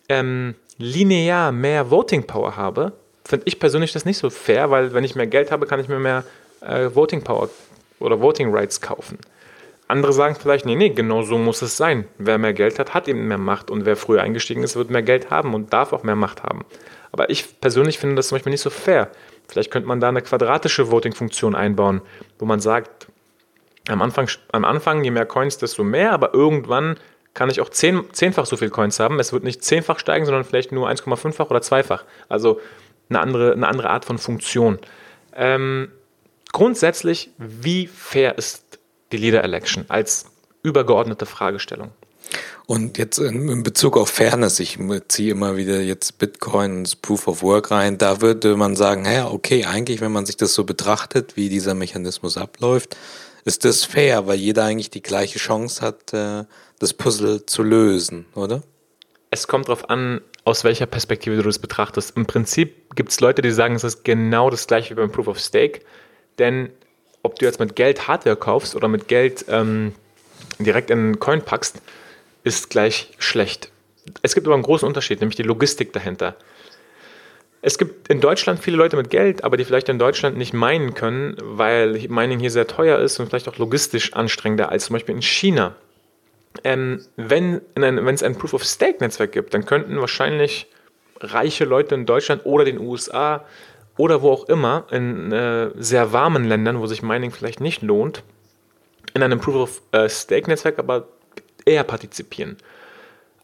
ähm, 0.09 0.55
linear 0.79 1.53
mehr 1.53 1.91
Voting 1.91 2.27
Power 2.27 2.57
habe, 2.57 2.93
finde 3.25 3.47
ich 3.47 3.59
persönlich 3.59 3.93
das 3.93 4.05
nicht 4.05 4.19
so 4.19 4.31
fair, 4.31 4.71
weil 4.71 4.93
wenn 4.93 5.05
ich 5.05 5.15
mehr 5.15 5.27
Geld 5.27 5.51
habe, 5.51 5.67
kann 5.67 5.81
ich 5.81 5.89
mir 5.89 5.99
mehr 5.99 6.25
äh, 6.61 6.95
Voting 6.95 7.23
Power 7.23 7.49
oder 8.01 8.21
Voting 8.21 8.55
Rights 8.55 8.81
kaufen. 8.81 9.19
Andere 9.89 10.13
sagen 10.13 10.35
vielleicht, 10.35 10.67
nee, 10.67 10.75
nee, 10.75 10.91
genau 10.91 11.23
so 11.23 11.39
muss 11.39 11.63
es 11.63 11.77
sein. 11.77 12.09
Wer 12.19 12.39
mehr 12.39 12.53
Geld 12.53 12.79
hat, 12.79 12.93
hat 12.93 13.07
eben 13.07 13.29
mehr 13.29 13.39
Macht 13.39 13.71
und 13.71 13.87
wer 13.87 13.97
früher 13.97 14.23
eingestiegen 14.23 14.63
ist, 14.63 14.75
wird 14.75 14.91
mehr 14.91 15.03
Geld 15.03 15.31
haben 15.31 15.55
und 15.55 15.73
darf 15.73 15.93
auch 15.93 16.03
mehr 16.03 16.17
Macht 16.17 16.43
haben. 16.43 16.65
Aber 17.13 17.31
ich 17.31 17.61
persönlich 17.61 17.99
finde 17.99 18.17
das 18.17 18.29
zum 18.29 18.37
Beispiel 18.37 18.51
nicht 18.51 18.63
so 18.63 18.71
fair. 18.71 19.11
Vielleicht 19.49 19.71
könnte 19.71 19.89
man 19.89 20.01
da 20.01 20.09
eine 20.09 20.23
quadratische 20.23 20.91
Voting-Funktion 20.91 21.55
einbauen, 21.55 22.03
wo 22.39 22.47
man 22.47 22.61
sagt, 22.61 23.07
am 23.89 24.03
Anfang, 24.03 24.29
am 24.51 24.65
Anfang, 24.65 25.05
je 25.05 25.13
mehr 25.13 25.27
Coins, 25.27 25.59
desto 25.59 25.85
mehr, 25.85 26.13
aber 26.13 26.35
irgendwann 26.35 26.99
kann 27.35 27.51
ich 27.51 27.61
auch 27.61 27.69
zehn, 27.69 28.03
zehnfach 28.13 28.47
so 28.47 28.57
viel 28.57 28.71
Coins 28.71 28.99
haben. 28.99 29.21
Es 29.21 29.33
wird 29.33 29.45
nicht 29.45 29.63
zehnfach 29.63 29.99
steigen, 29.99 30.25
sondern 30.25 30.45
vielleicht 30.45 30.73
nur 30.73 30.89
1,5-fach 30.89 31.51
oder 31.51 31.63
zweifach. 31.63 32.05
Also 32.29 32.61
eine 33.09 33.21
andere, 33.21 33.53
eine 33.53 33.69
andere 33.69 33.91
Art 33.91 34.05
von 34.05 34.19
Funktion. 34.19 34.79
Ähm, 35.35 35.93
grundsätzlich, 36.53 37.31
wie 37.39 37.87
fair 37.87 38.37
ist 38.39 38.76
die 39.13 39.17
Leader 39.17 39.45
Election 39.45 39.85
als 39.89 40.27
übergeordnete 40.63 41.27
Fragestellung? 41.27 41.91
Und 42.67 42.99
jetzt 42.99 43.19
in 43.19 43.63
Bezug 43.63 43.97
auf 43.97 44.09
Fairness, 44.09 44.59
ich 44.59 44.79
ziehe 45.07 45.31
immer 45.31 45.57
wieder 45.57 45.81
jetzt 45.81 46.19
Bitcoin 46.19 46.81
ins 46.81 46.97
Proof 46.97 47.29
of 47.29 47.43
Work 47.43 47.71
rein, 47.71 47.97
da 47.97 48.21
würde 48.21 48.57
man 48.57 48.75
sagen, 48.75 49.05
ja, 49.05 49.29
okay, 49.31 49.65
eigentlich, 49.65 50.01
wenn 50.01 50.11
man 50.11 50.27
sich 50.27 50.37
das 50.37 50.53
so 50.53 50.65
betrachtet, 50.65 51.37
wie 51.37 51.49
dieser 51.49 51.75
Mechanismus 51.75 52.37
abläuft, 52.37 52.97
ist 53.45 53.65
das 53.65 53.85
fair, 53.85 54.27
weil 54.27 54.39
jeder 54.39 54.65
eigentlich 54.65 54.91
die 54.91 55.03
gleiche 55.03 55.39
Chance 55.39 55.81
hat, 55.81 56.13
äh, 56.13 56.45
das 56.81 56.93
Puzzle 56.93 57.47
zu 57.47 57.63
lösen, 57.63 58.27
oder? 58.35 58.65
Es 59.31 59.47
kommt 59.47 59.69
darauf 59.69 59.89
an, 59.89 60.21
aus 60.45 60.65
welcher 60.65 60.87
Perspektive 60.87 61.37
du 61.37 61.43
das 61.43 61.61
betrachtest. 61.61 62.17
Im 62.17 62.27
Prinzip 62.27 62.97
gibt 62.97 63.11
es 63.11 63.21
Leute, 63.21 63.43
die 63.43 63.53
sagen, 63.53 63.77
es 63.77 63.85
ist 63.85 64.05
genau 64.05 64.51
das 64.51 64.67
gleiche 64.67 64.91
wie 64.91 65.01
beim 65.01 65.13
Proof 65.13 65.29
of 65.29 65.39
Stake, 65.39 65.83
denn 66.39 66.71
ob 67.27 67.39
du 67.39 67.45
jetzt 67.45 67.61
mit 67.61 67.77
Geld 67.77 68.09
Hardware 68.09 68.37
kaufst 68.37 68.75
oder 68.75 68.89
mit 68.89 69.09
Geld 69.09 69.45
ähm, 69.49 69.93
direkt 70.59 70.91
in 70.91 70.99
einen 70.99 71.19
Coin 71.19 71.43
packst, 71.43 71.83
ist 72.45 72.71
gleich 72.71 73.11
schlecht. 73.19 73.71
Es 74.23 74.35
gibt 74.35 74.47
aber 74.47 74.55
einen 74.55 74.63
großen 74.63 74.87
Unterschied, 74.87 75.21
nämlich 75.21 75.37
die 75.37 75.43
Logistik 75.43 75.93
dahinter. 75.93 76.37
Es 77.63 77.79
gibt 77.79 78.09
in 78.09 78.21
Deutschland 78.21 78.61
viele 78.61 78.77
Leute 78.77 78.97
mit 78.97 79.11
Geld, 79.11 79.43
aber 79.43 79.57
die 79.57 79.65
vielleicht 79.65 79.89
in 79.89 79.99
Deutschland 79.99 80.37
nicht 80.37 80.55
meinen 80.55 80.95
können, 80.95 81.37
weil 81.43 82.07
Mining 82.09 82.39
hier 82.39 82.53
sehr 82.53 82.69
teuer 82.69 82.99
ist 83.01 83.19
und 83.19 83.29
vielleicht 83.29 83.49
auch 83.49 83.59
logistisch 83.59 84.13
anstrengender 84.13 84.69
als 84.71 84.85
zum 84.85 84.95
Beispiel 84.95 85.17
in 85.17 85.23
China. 85.23 85.75
Ähm, 86.63 87.05
wenn, 87.17 87.61
ein, 87.75 88.07
wenn 88.07 88.15
es 88.15 88.23
ein 88.23 88.37
Proof-of-Stake-Netzwerk 88.37 89.33
gibt, 89.33 89.53
dann 89.53 89.67
könnten 89.67 90.01
wahrscheinlich 90.01 90.69
reiche 91.21 91.65
Leute 91.65 91.97
in 91.97 92.07
Deutschland 92.07 92.47
oder 92.47 92.65
den 92.65 92.79
USA 92.79 93.45
oder 93.97 94.23
wo 94.23 94.31
auch 94.31 94.49
immer, 94.49 94.85
in 94.91 95.33
äh, 95.33 95.71
sehr 95.77 96.13
warmen 96.13 96.45
Ländern, 96.45 96.81
wo 96.81 96.87
sich 96.87 97.03
Mining 97.03 97.31
vielleicht 97.31 97.61
nicht 97.61 97.83
lohnt, 97.83 98.23
in 99.15 99.23
einem 99.23 99.41
Proof-of-Stake-Netzwerk 99.41 100.79
aber 100.79 101.09
eher 101.65 101.85
partizipieren. 101.85 102.57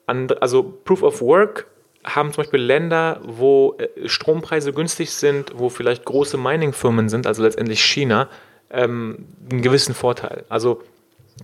also 0.07 0.62
Proof 0.62 1.03
of 1.03 1.21
Work 1.21 1.67
haben 2.05 2.33
zum 2.33 2.43
Beispiel 2.43 2.61
Länder, 2.61 3.21
wo 3.25 3.77
äh, 3.79 4.09
Strompreise 4.09 4.73
günstig 4.73 5.11
sind, 5.11 5.53
wo 5.55 5.69
vielleicht 5.69 6.05
große 6.05 6.37
Mining-Firmen 6.37 7.09
sind, 7.09 7.27
also 7.27 7.43
letztendlich 7.43 7.83
China, 7.83 8.29
ähm, 8.71 9.27
einen 9.51 9.62
gewissen 9.62 9.95
Vorteil. 9.95 10.45
Also 10.49 10.83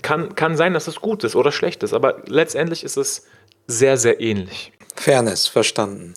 kann, 0.03 0.35
kann 0.35 0.57
sein, 0.57 0.75
dass 0.75 0.89
es 0.89 0.97
gut 1.01 1.25
ist 1.25 1.37
oder 1.37 1.53
schlecht 1.53 1.83
ist, 1.83 1.95
aber 1.95 2.23
letztendlich 2.27 2.85
ist 2.85 2.97
es 2.97 3.27
sehr, 3.67 3.97
sehr 3.97 4.21
ähnlich. 4.21 4.73
Fairness, 4.97 5.47
verstanden. 5.47 6.15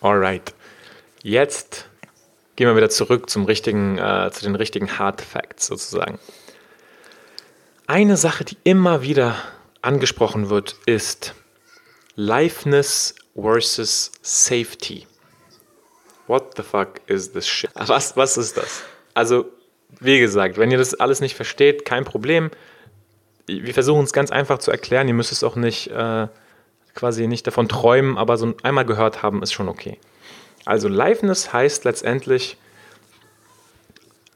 Alright. 0.00 0.54
Jetzt 1.26 1.88
gehen 2.54 2.68
wir 2.68 2.76
wieder 2.76 2.88
zurück 2.88 3.28
zum 3.28 3.46
richtigen, 3.46 3.98
äh, 3.98 4.30
zu 4.32 4.44
den 4.44 4.54
richtigen 4.54 4.96
Hard 4.96 5.20
Facts 5.20 5.66
sozusagen. 5.66 6.20
Eine 7.88 8.16
Sache, 8.16 8.44
die 8.44 8.56
immer 8.62 9.02
wieder 9.02 9.34
angesprochen 9.82 10.50
wird, 10.50 10.76
ist 10.86 11.34
Liveness 12.14 13.16
versus 13.34 14.12
Safety. 14.22 15.08
What 16.28 16.56
the 16.56 16.62
fuck 16.62 17.00
is 17.08 17.32
this 17.32 17.48
shit? 17.48 17.70
Was, 17.74 18.16
was 18.16 18.36
ist 18.36 18.56
das? 18.56 18.82
Also, 19.12 19.46
wie 19.98 20.20
gesagt, 20.20 20.58
wenn 20.58 20.70
ihr 20.70 20.78
das 20.78 20.94
alles 20.94 21.20
nicht 21.20 21.34
versteht, 21.34 21.84
kein 21.84 22.04
Problem. 22.04 22.52
Wir 23.46 23.74
versuchen 23.74 24.04
es 24.04 24.12
ganz 24.12 24.30
einfach 24.30 24.58
zu 24.58 24.70
erklären. 24.70 25.08
Ihr 25.08 25.14
müsst 25.14 25.32
es 25.32 25.42
auch 25.42 25.56
nicht 25.56 25.88
äh, 25.88 26.28
quasi 26.94 27.26
nicht 27.26 27.48
davon 27.48 27.68
träumen, 27.68 28.16
aber 28.16 28.36
so 28.36 28.54
einmal 28.62 28.84
gehört 28.84 29.24
haben 29.24 29.42
ist 29.42 29.52
schon 29.52 29.68
okay. 29.68 29.98
Also 30.66 30.88
Liveness 30.88 31.52
heißt 31.52 31.84
letztendlich, 31.84 32.58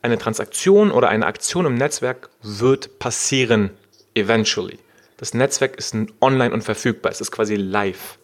eine 0.01 0.17
Transaktion 0.17 0.93
oder 0.93 1.11
eine 1.11 1.27
Aktion 1.27 1.67
im 1.67 1.75
Netzwerk 1.75 2.31
wird 2.43 2.99
passieren, 2.99 3.71
eventually. 4.15 4.79
Das 5.19 5.35
Netzwerk 5.35 5.77
ist 5.77 5.95
online 6.23 6.55
und 6.55 6.63
verfügbar. 6.63 7.13
Es 7.13 7.21
ist 7.21 7.33
quasi 7.33 7.57
live. 7.57 8.19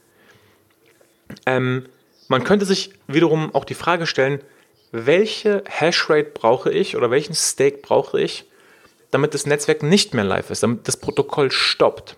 Ähm, 1.45 1.87
man 2.29 2.45
könnte 2.45 2.65
sich 2.65 2.95
wiederum 3.09 3.55
auch 3.55 3.65
die 3.65 3.75
Frage 3.75 4.07
stellen, 4.07 4.41
welche 4.93 5.63
Hashrate 5.69 6.31
brauche 6.33 6.73
ich 6.73 6.97
oder 6.97 7.11
welchen 7.11 7.35
Stake 7.35 7.79
brauche 7.83 8.21
ich, 8.21 8.47
damit 9.11 9.35
das 9.35 9.45
Netzwerk 9.47 9.83
nicht 9.83 10.15
mehr 10.15 10.25
live 10.25 10.51
ist, 10.51 10.63
damit 10.63 10.89
das 10.89 10.97
Protokoll 10.97 11.51
stoppt. 11.51 12.17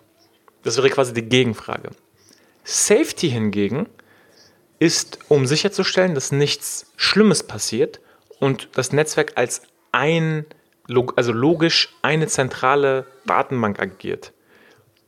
Das 0.63 0.77
wäre 0.77 0.91
quasi 0.91 1.13
die 1.15 1.23
Gegenfrage. 1.23 1.91
Safety 2.63 3.31
hingegen 3.31 3.87
ist, 4.79 5.19
um 5.29 5.47
sicherzustellen, 5.47 6.15
dass 6.15 6.33
nichts 6.33 6.93
Schlimmes 6.97 7.43
passiert 7.43 8.01
und 8.39 8.69
das 8.75 8.93
Netzwerk 8.93 9.33
als 9.37 9.63
ein, 9.93 10.47
also 11.17 11.33
logisch 11.33 11.95
eine 12.03 12.27
zentrale 12.29 13.07
Datenbank 13.27 13.81
agiert. 13.81 14.33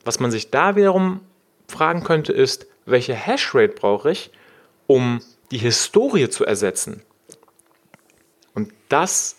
Was 0.05 0.21
man 0.21 0.31
sich 0.31 0.51
da 0.51 0.77
wiederum 0.77 1.21
fragen 1.69 2.03
könnte, 2.03 2.33
ist, 2.33 2.67
welche 2.87 3.15
Hashrate 3.15 3.75
brauche 3.75 4.11
ich, 4.11 4.31
um 4.87 5.21
die 5.51 5.59
Historie 5.59 6.29
zu 6.29 6.45
ersetzen? 6.45 7.03
Und 8.55 8.73
das 8.89 9.37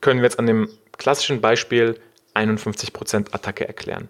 können 0.00 0.20
wir 0.20 0.24
jetzt 0.24 0.38
an 0.38 0.46
dem 0.46 0.68
klassischen 0.96 1.40
Beispiel 1.40 2.00
51% 2.34 3.32
Attacke 3.32 3.66
erklären. 3.66 4.08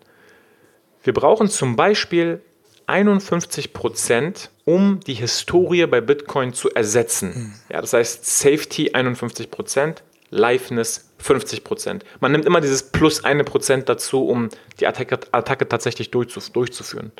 Wir 1.02 1.12
brauchen 1.12 1.48
zum 1.48 1.76
Beispiel 1.76 2.40
51%, 2.88 4.48
um 4.64 5.00
die 5.00 5.14
Historie 5.14 5.86
bei 5.86 6.00
Bitcoin 6.00 6.52
zu 6.52 6.70
ersetzen. 6.70 7.28
Mhm. 7.28 7.74
Ja, 7.74 7.80
das 7.80 7.92
heißt 7.92 8.24
Safety 8.24 8.90
51%, 8.90 9.96
Liveness 10.30 11.10
50%. 11.22 12.02
Man 12.20 12.32
nimmt 12.32 12.44
immer 12.44 12.60
dieses 12.60 12.82
plus 12.82 13.24
1% 13.24 13.82
dazu, 13.82 14.26
um 14.26 14.48
die 14.80 14.86
Attacke, 14.86 15.20
Attacke 15.32 15.68
tatsächlich 15.68 16.10
durchzuführen. 16.10 17.12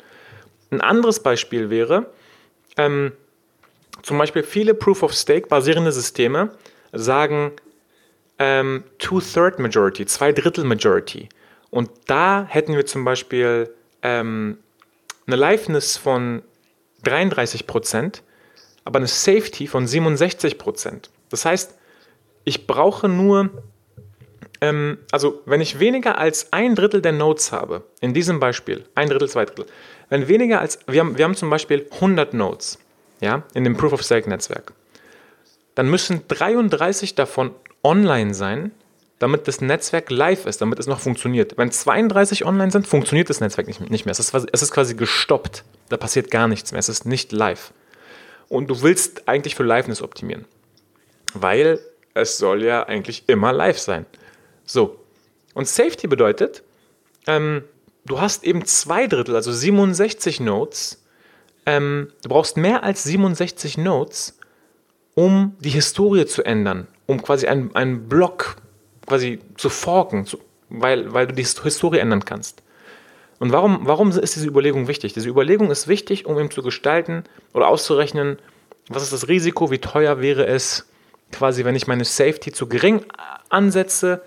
Ein 0.71 0.81
anderes 0.81 1.21
Beispiel 1.21 1.69
wäre, 1.69 2.07
ähm, 2.77 3.11
zum 4.03 4.17
Beispiel 4.17 4.43
viele 4.43 4.73
Proof-of-Stake 4.73 5.47
basierende 5.47 5.91
Systeme 5.91 6.51
sagen 6.93 7.51
ähm, 8.37 8.83
Two-Third 8.97 9.59
Majority, 9.59 10.05
Zwei 10.05 10.31
Drittel 10.31 10.63
Majority. 10.63 11.29
Und 11.69 11.89
da 12.07 12.45
hätten 12.47 12.75
wir 12.75 12.85
zum 12.85 13.03
Beispiel 13.03 13.69
ähm, 14.01 14.57
eine 15.31 15.35
Liveness 15.35 15.97
von 15.97 16.43
33% 17.05 18.21
aber 18.89 18.97
eine 18.97 19.07
Safety 19.07 19.67
von 19.67 19.85
67% 19.85 21.09
Das 21.29 21.45
heißt, 21.45 21.75
ich 22.43 22.65
brauche 22.65 23.07
nur, 23.07 23.51
ähm, 24.61 24.97
also 25.11 25.43
wenn 25.45 25.61
ich 25.61 25.79
weniger 25.79 26.17
als 26.17 26.51
ein 26.53 26.73
Drittel 26.73 27.01
der 27.01 27.11
Nodes 27.11 27.51
habe, 27.51 27.83
in 28.01 28.15
diesem 28.15 28.39
Beispiel, 28.39 28.85
ein 28.95 29.09
Drittel, 29.09 29.29
zwei 29.29 29.45
Drittel, 29.45 29.67
wenn 30.09 30.27
weniger 30.27 30.59
als, 30.59 30.79
wir 30.87 31.01
haben, 31.01 31.19
wir 31.19 31.25
haben 31.25 31.35
zum 31.35 31.51
Beispiel 31.51 31.85
100 31.91 32.33
Nodes, 32.33 32.79
ja, 33.21 33.43
in 33.53 33.63
dem 33.63 33.77
Proof-of-Stake-Netzwerk, 33.77 34.73
dann 35.75 35.87
müssen 35.87 36.27
33 36.27 37.13
davon 37.13 37.51
online 37.83 38.33
sein, 38.33 38.71
damit 39.19 39.49
das 39.49 39.59
Netzwerk 39.59 40.09
live 40.09 40.45
ist, 40.45 40.61
damit 40.61 40.79
es 40.79 40.87
noch 40.87 41.01
funktioniert. 41.01 41.57
Wenn 41.57 41.71
32 41.71 42.45
online 42.45 42.71
sind, 42.71 42.87
funktioniert 42.87 43.29
das 43.29 43.41
Netzwerk 43.41 43.67
nicht, 43.67 44.05
mehr. 44.05 44.11
Es 44.11 44.19
ist, 44.19 44.33
es 44.33 44.61
ist 44.61 44.71
quasi 44.71 44.95
gestoppt. 44.95 45.65
Da 45.89 45.97
passiert 45.97 46.31
gar 46.31 46.47
nichts 46.47 46.71
mehr. 46.71 46.79
Es 46.79 46.89
ist 46.89 47.05
nicht 47.05 47.33
live. 47.33 47.73
Und 48.47 48.69
du 48.69 48.81
willst 48.81 49.27
eigentlich 49.27 49.55
für 49.55 49.63
Liveness 49.63 50.01
optimieren. 50.01 50.45
Weil 51.33 51.79
es 52.13 52.37
soll 52.37 52.63
ja 52.63 52.83
eigentlich 52.83 53.27
immer 53.27 53.51
live 53.51 53.77
sein. 53.77 54.05
So. 54.65 55.03
Und 55.53 55.67
Safety 55.67 56.07
bedeutet, 56.07 56.63
ähm, 57.27 57.63
du 58.05 58.21
hast 58.21 58.45
eben 58.45 58.65
zwei 58.65 59.07
Drittel, 59.07 59.35
also 59.35 59.51
67 59.51 60.39
Nodes. 60.39 61.03
Ähm, 61.65 62.13
du 62.23 62.29
brauchst 62.29 62.55
mehr 62.55 62.83
als 62.83 63.03
67 63.03 63.77
Nodes, 63.77 64.39
um 65.13 65.57
die 65.59 65.69
Historie 65.69 66.25
zu 66.25 66.43
ändern, 66.43 66.87
um 67.05 67.21
quasi 67.21 67.47
einen, 67.47 67.75
einen 67.75 68.07
Block 68.07 68.55
quasi 69.09 69.39
zu 69.57 69.69
forken, 69.69 70.25
zu, 70.25 70.39
weil, 70.69 71.13
weil 71.13 71.27
du 71.27 71.33
die 71.33 71.43
Historie 71.43 71.99
ändern 71.99 72.23
kannst. 72.23 72.63
Und 73.39 73.51
warum, 73.51 73.79
warum 73.83 74.11
ist 74.11 74.35
diese 74.35 74.47
Überlegung 74.47 74.87
wichtig? 74.87 75.13
Diese 75.13 75.29
Überlegung 75.29 75.71
ist 75.71 75.87
wichtig, 75.87 76.25
um 76.25 76.37
eben 76.37 76.51
zu 76.51 76.61
gestalten 76.61 77.23
oder 77.53 77.67
auszurechnen, 77.67 78.37
was 78.89 79.03
ist 79.03 79.13
das 79.13 79.27
Risiko, 79.27 79.71
wie 79.71 79.79
teuer 79.79 80.21
wäre 80.21 80.45
es, 80.45 80.87
quasi, 81.31 81.63
wenn 81.63 81.75
ich 81.75 81.87
meine 81.87 82.05
Safety 82.05 82.51
zu 82.51 82.67
gering 82.67 83.05
ansetze, 83.49 84.21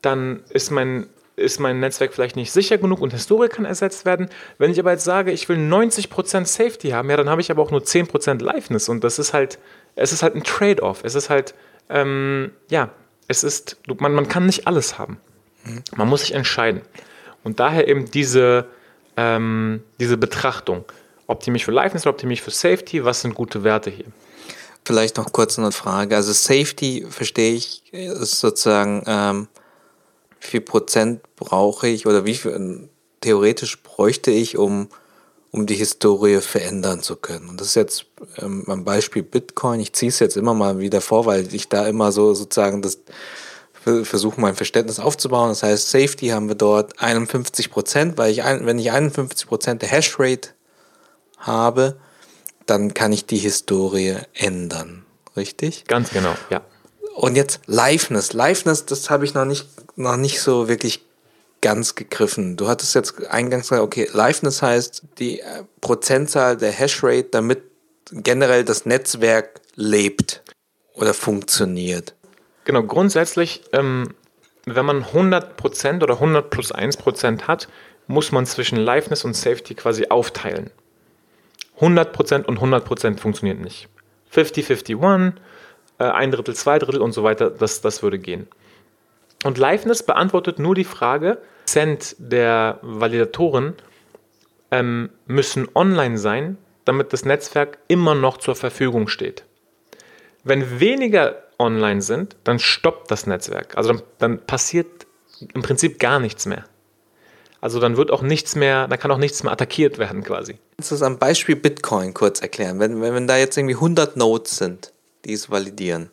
dann 0.00 0.42
ist 0.50 0.70
mein, 0.70 1.06
ist 1.36 1.60
mein 1.60 1.78
Netzwerk 1.80 2.12
vielleicht 2.14 2.36
nicht 2.36 2.52
sicher 2.52 2.78
genug 2.78 3.00
und 3.00 3.12
Historie 3.12 3.48
kann 3.48 3.64
ersetzt 3.64 4.04
werden. 4.04 4.28
Wenn 4.58 4.70
ich 4.70 4.80
aber 4.80 4.92
jetzt 4.92 5.04
sage, 5.04 5.30
ich 5.30 5.48
will 5.48 5.58
90% 5.58 6.46
Safety 6.46 6.90
haben, 6.90 7.10
ja, 7.10 7.16
dann 7.16 7.28
habe 7.28 7.40
ich 7.40 7.50
aber 7.50 7.62
auch 7.62 7.70
nur 7.70 7.82
10% 7.82 8.42
Liveness 8.42 8.88
und 8.88 9.04
das 9.04 9.18
ist 9.18 9.32
halt, 9.32 9.58
es 9.94 10.12
ist 10.12 10.22
halt 10.22 10.34
ein 10.34 10.42
Trade-off. 10.42 11.04
Es 11.04 11.14
ist 11.14 11.30
halt, 11.30 11.54
ähm, 11.88 12.52
ja, 12.70 12.90
es 13.28 13.44
ist, 13.44 13.76
man, 13.98 14.14
man 14.14 14.28
kann 14.28 14.46
nicht 14.46 14.66
alles 14.66 14.98
haben. 14.98 15.18
Man 15.96 16.08
muss 16.08 16.22
sich 16.22 16.34
entscheiden. 16.34 16.82
Und 17.44 17.60
daher 17.60 17.88
eben 17.88 18.10
diese, 18.10 18.66
ähm, 19.16 19.82
diese 20.00 20.16
Betrachtung. 20.16 20.84
Optimiere 21.26 21.56
ich 21.56 21.64
für 21.64 21.72
Liveness 21.72 22.02
oder 22.02 22.10
optimiere 22.10 22.34
ich 22.34 22.42
für 22.42 22.50
Safety? 22.50 23.04
Was 23.04 23.22
sind 23.22 23.34
gute 23.34 23.64
Werte 23.64 23.90
hier? 23.90 24.06
Vielleicht 24.84 25.16
noch 25.16 25.32
kurz 25.32 25.58
eine 25.58 25.72
Frage. 25.72 26.16
Also 26.16 26.32
Safety, 26.32 27.06
verstehe 27.08 27.54
ich, 27.54 27.92
ist 27.92 28.40
sozusagen, 28.40 29.04
ähm, 29.06 29.48
wie 30.40 30.46
viel 30.46 30.60
Prozent 30.60 31.20
brauche 31.36 31.86
ich 31.88 32.06
oder 32.06 32.24
wie 32.24 32.34
viel 32.34 32.88
theoretisch 33.20 33.82
bräuchte 33.82 34.32
ich, 34.32 34.58
um 34.58 34.88
um 35.52 35.66
die 35.66 35.74
Historie 35.74 36.40
verändern 36.40 37.02
zu 37.02 37.14
können. 37.14 37.50
Und 37.50 37.60
das 37.60 37.68
ist 37.68 37.74
jetzt 37.76 38.06
ähm, 38.38 38.64
am 38.66 38.84
Beispiel 38.84 39.22
Bitcoin. 39.22 39.80
Ich 39.80 39.92
ziehe 39.92 40.08
es 40.08 40.18
jetzt 40.18 40.36
immer 40.36 40.54
mal 40.54 40.78
wieder 40.78 41.00
vor, 41.00 41.26
weil 41.26 41.54
ich 41.54 41.68
da 41.68 41.86
immer 41.86 42.10
so 42.10 42.34
sozusagen 42.34 42.82
das 42.82 42.98
versuche 43.82 44.40
mein 44.40 44.54
Verständnis 44.54 44.98
aufzubauen. 44.98 45.48
Das 45.50 45.62
heißt, 45.62 45.90
Safety 45.90 46.28
haben 46.28 46.48
wir 46.48 46.54
dort 46.54 47.00
51 47.00 47.70
Prozent, 47.70 48.16
weil 48.16 48.30
ich 48.30 48.42
ein, 48.44 48.64
wenn 48.64 48.78
ich 48.78 48.92
51 48.92 49.46
Prozent 49.46 49.82
der 49.82 49.90
Hashrate 49.90 50.50
habe, 51.36 51.96
dann 52.66 52.94
kann 52.94 53.12
ich 53.12 53.26
die 53.26 53.38
Historie 53.38 54.16
ändern. 54.34 55.04
Richtig? 55.36 55.84
Ganz 55.86 56.10
genau, 56.10 56.34
ja. 56.48 56.62
Und 57.14 57.36
jetzt 57.36 57.60
Liveness. 57.66 58.32
Liveness, 58.32 58.86
das 58.86 59.10
habe 59.10 59.24
ich 59.24 59.34
noch 59.34 59.44
nicht, 59.44 59.68
noch 59.96 60.16
nicht 60.16 60.40
so 60.40 60.68
wirklich 60.68 61.04
ganz 61.62 61.94
gegriffen. 61.94 62.58
Du 62.58 62.68
hattest 62.68 62.94
jetzt 62.94 63.26
eingangs 63.28 63.70
gesagt, 63.70 63.82
okay, 63.82 64.08
Liveness 64.12 64.60
heißt 64.60 65.04
die 65.18 65.40
äh, 65.40 65.64
Prozentzahl 65.80 66.58
der 66.58 66.72
Hashrate, 66.72 67.28
damit 67.30 67.62
generell 68.10 68.64
das 68.64 68.84
Netzwerk 68.84 69.60
lebt 69.74 70.42
oder 70.94 71.14
funktioniert. 71.14 72.14
Genau, 72.64 72.82
grundsätzlich, 72.82 73.62
ähm, 73.72 74.14
wenn 74.66 74.84
man 74.84 75.04
100% 75.04 76.02
oder 76.02 76.14
100 76.14 76.50
plus 76.50 76.74
1% 76.74 77.42
hat, 77.42 77.68
muss 78.06 78.32
man 78.32 78.44
zwischen 78.44 78.76
Liveness 78.76 79.24
und 79.24 79.34
Safety 79.34 79.74
quasi 79.74 80.06
aufteilen. 80.08 80.70
100% 81.80 82.44
und 82.44 82.58
100% 82.58 83.18
funktioniert 83.18 83.60
nicht. 83.60 83.88
50-51, 84.34 85.32
äh, 85.98 86.04
ein 86.04 86.30
Drittel, 86.30 86.54
zwei 86.54 86.78
Drittel 86.78 87.00
und 87.00 87.12
so 87.12 87.22
weiter, 87.22 87.50
das, 87.50 87.80
das 87.80 88.02
würde 88.02 88.18
gehen. 88.18 88.48
Und 89.44 89.58
Liveness 89.58 90.04
beantwortet 90.04 90.58
nur 90.58 90.74
die 90.74 90.84
Frage, 90.84 91.38
Cent 91.66 92.16
der 92.18 92.78
Validatoren 92.82 93.74
ähm, 94.70 95.10
müssen 95.26 95.68
online 95.74 96.18
sein, 96.18 96.58
damit 96.84 97.12
das 97.12 97.24
Netzwerk 97.24 97.78
immer 97.88 98.14
noch 98.14 98.38
zur 98.38 98.56
Verfügung 98.56 99.08
steht. 99.08 99.44
Wenn 100.44 100.80
weniger 100.80 101.42
online 101.58 102.02
sind, 102.02 102.36
dann 102.44 102.58
stoppt 102.58 103.10
das 103.10 103.26
Netzwerk. 103.26 103.76
Also 103.76 103.92
dann, 103.92 104.02
dann 104.18 104.38
passiert 104.46 105.06
im 105.54 105.62
Prinzip 105.62 105.98
gar 105.98 106.18
nichts 106.18 106.46
mehr. 106.46 106.64
Also 107.60 107.78
dann 107.78 107.96
wird 107.96 108.10
auch 108.10 108.22
nichts 108.22 108.56
mehr, 108.56 108.88
dann 108.88 108.98
kann 108.98 109.12
auch 109.12 109.18
nichts 109.18 109.44
mehr 109.44 109.52
attackiert 109.52 109.98
werden 109.98 110.24
quasi. 110.24 110.56
Kannst 110.76 110.90
du 110.90 110.94
das 110.96 111.02
am 111.02 111.18
Beispiel 111.18 111.54
Bitcoin 111.54 112.12
kurz 112.12 112.40
erklären? 112.40 112.80
Wenn, 112.80 113.00
wenn, 113.00 113.14
wenn 113.14 113.26
da 113.28 113.36
jetzt 113.36 113.56
irgendwie 113.56 113.76
100 113.76 114.16
Nodes 114.16 114.56
sind, 114.56 114.92
die 115.24 115.32
es 115.32 115.48
validieren 115.48 116.10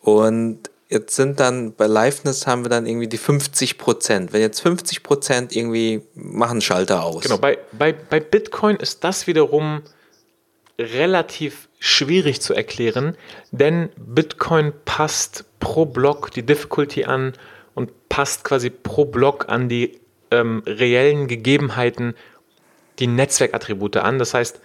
und 0.00 0.70
jetzt 0.88 1.16
sind 1.16 1.40
dann 1.40 1.74
bei 1.74 1.86
Liveness 1.86 2.46
haben 2.46 2.64
wir 2.64 2.68
dann 2.68 2.86
irgendwie 2.86 3.08
die 3.08 3.18
50 3.18 3.78
Prozent. 3.78 4.32
Wenn 4.32 4.40
jetzt 4.40 4.60
50 4.60 5.02
Prozent 5.02 5.54
irgendwie 5.54 6.02
machen 6.14 6.60
Schalter 6.60 7.02
aus. 7.02 7.22
Genau, 7.22 7.38
bei, 7.38 7.58
bei, 7.72 7.92
bei 7.92 8.20
Bitcoin 8.20 8.76
ist 8.76 9.04
das 9.04 9.26
wiederum 9.26 9.82
relativ 10.78 11.68
schwierig 11.78 12.40
zu 12.40 12.54
erklären, 12.54 13.16
denn 13.50 13.88
Bitcoin 13.96 14.72
passt 14.84 15.44
pro 15.60 15.86
Block 15.86 16.30
die 16.30 16.42
Difficulty 16.42 17.04
an 17.04 17.32
und 17.74 18.08
passt 18.08 18.44
quasi 18.44 18.70
pro 18.70 19.04
Block 19.04 19.48
an 19.48 19.68
die 19.68 19.98
ähm, 20.30 20.62
reellen 20.66 21.28
Gegebenheiten 21.28 22.14
die 22.98 23.06
Netzwerkattribute 23.06 23.98
an. 23.98 24.18
Das 24.18 24.34
heißt, 24.34 24.60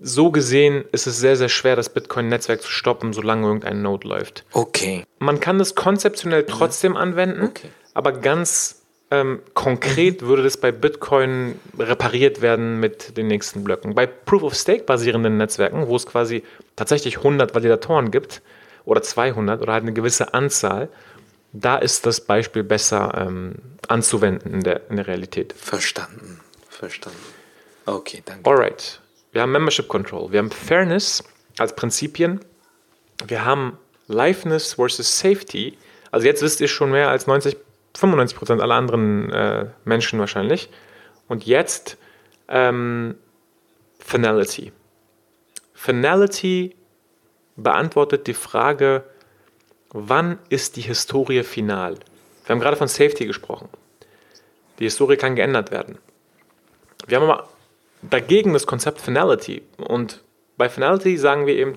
so 0.00 0.30
gesehen 0.30 0.84
ist 0.92 1.06
es 1.06 1.18
sehr, 1.18 1.36
sehr 1.36 1.48
schwer, 1.48 1.76
das 1.76 1.88
Bitcoin-Netzwerk 1.90 2.62
zu 2.62 2.70
stoppen, 2.70 3.12
solange 3.12 3.46
irgendein 3.46 3.82
Node 3.82 4.08
läuft. 4.08 4.44
Okay. 4.52 5.04
Man 5.18 5.40
kann 5.40 5.58
das 5.58 5.74
konzeptionell 5.74 6.44
trotzdem 6.44 6.96
anwenden, 6.96 7.44
okay. 7.44 7.68
aber 7.94 8.12
ganz 8.12 8.82
ähm, 9.12 9.42
konkret 9.52 10.22
mhm. 10.22 10.26
würde 10.26 10.42
das 10.42 10.56
bei 10.56 10.72
Bitcoin 10.72 11.60
repariert 11.78 12.40
werden 12.40 12.80
mit 12.80 13.16
den 13.18 13.26
nächsten 13.26 13.62
Blöcken. 13.62 13.94
Bei 13.94 14.06
Proof-of-Stake 14.06 14.84
basierenden 14.84 15.36
Netzwerken, 15.36 15.86
wo 15.86 15.96
es 15.96 16.06
quasi 16.06 16.42
tatsächlich 16.76 17.18
100 17.18 17.54
Validatoren 17.54 18.10
gibt 18.10 18.40
oder 18.86 19.02
200 19.02 19.60
oder 19.60 19.74
halt 19.74 19.82
eine 19.82 19.92
gewisse 19.92 20.32
Anzahl, 20.32 20.88
da 21.52 21.76
ist 21.76 22.06
das 22.06 22.22
Beispiel 22.22 22.64
besser 22.64 23.12
ähm, 23.18 23.56
anzuwenden 23.86 24.54
in 24.54 24.60
der, 24.62 24.88
in 24.88 24.96
der 24.96 25.06
Realität. 25.06 25.52
Verstanden. 25.52 26.40
Verstanden. 26.70 27.18
Okay, 27.84 28.22
danke. 28.24 28.48
Alright. 28.48 29.01
Wir 29.32 29.42
haben 29.42 29.52
Membership 29.52 29.88
Control. 29.88 30.30
Wir 30.30 30.38
haben 30.38 30.50
Fairness 30.50 31.24
als 31.58 31.74
Prinzipien. 31.74 32.40
Wir 33.26 33.44
haben 33.44 33.78
Liveness 34.06 34.74
versus 34.74 35.18
Safety. 35.18 35.78
Also 36.10 36.26
jetzt 36.26 36.42
wisst 36.42 36.60
ihr 36.60 36.68
schon 36.68 36.90
mehr 36.90 37.08
als 37.08 37.26
90, 37.26 37.56
95 37.96 38.36
Prozent 38.36 38.60
aller 38.60 38.74
anderen 38.74 39.30
äh, 39.32 39.66
Menschen 39.84 40.20
wahrscheinlich. 40.20 40.68
Und 41.28 41.46
jetzt 41.46 41.96
ähm, 42.48 43.16
Finality. 43.98 44.72
Finality 45.72 46.76
beantwortet 47.56 48.26
die 48.26 48.34
Frage, 48.34 49.04
wann 49.90 50.38
ist 50.50 50.76
die 50.76 50.82
Historie 50.82 51.42
final? 51.42 51.94
Wir 52.44 52.54
haben 52.54 52.60
gerade 52.60 52.76
von 52.76 52.88
Safety 52.88 53.26
gesprochen. 53.26 53.68
Die 54.78 54.84
Historie 54.84 55.16
kann 55.16 55.36
geändert 55.36 55.70
werden. 55.70 55.98
Wir 57.06 57.18
haben 57.18 57.30
aber 57.30 57.48
dagegen 58.02 58.52
das 58.52 58.66
Konzept 58.66 59.00
Finality. 59.00 59.62
Und 59.78 60.22
bei 60.56 60.68
Finality 60.68 61.16
sagen 61.16 61.46
wir 61.46 61.54
eben, 61.54 61.76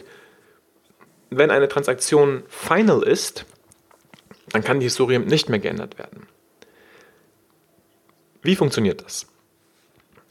wenn 1.30 1.52
eine 1.52 1.68
Transaktion 1.68 2.44
final 2.48 3.04
ist, 3.04 3.46
dann 4.52 4.64
kann 4.64 4.80
die 4.80 4.86
Historie 4.86 5.20
nicht 5.20 5.50
mehr 5.50 5.60
geändert 5.60 5.98
werden. 5.98 6.28
Wie 8.42 8.56
funktioniert 8.56 9.04
das? 9.04 9.28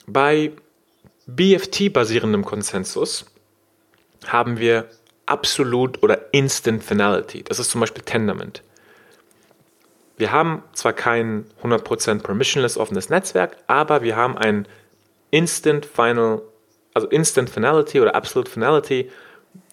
Bei 0.06 0.52
BFT-basierendem 1.26 2.44
Konsensus 2.44 3.26
haben 4.26 4.58
wir 4.58 4.88
Absolute 5.26 6.00
oder 6.00 6.32
Instant 6.32 6.84
Finality. 6.84 7.42
Das 7.42 7.58
ist 7.58 7.70
zum 7.70 7.80
Beispiel 7.80 8.04
Tendermint. 8.04 8.62
Wir 10.16 10.30
haben 10.30 10.62
zwar 10.74 10.92
kein 10.92 11.46
100% 11.62 12.22
permissionless 12.22 12.76
offenes 12.76 13.08
Netzwerk, 13.08 13.56
aber 13.66 14.02
wir 14.02 14.16
haben 14.16 14.38
ein 14.38 14.68
Instant 15.34 15.84
Final, 15.84 16.42
also 16.94 17.08
Instant 17.08 17.50
Finality 17.50 18.00
oder 18.00 18.14
Absolute 18.14 18.48
Finality. 18.48 19.10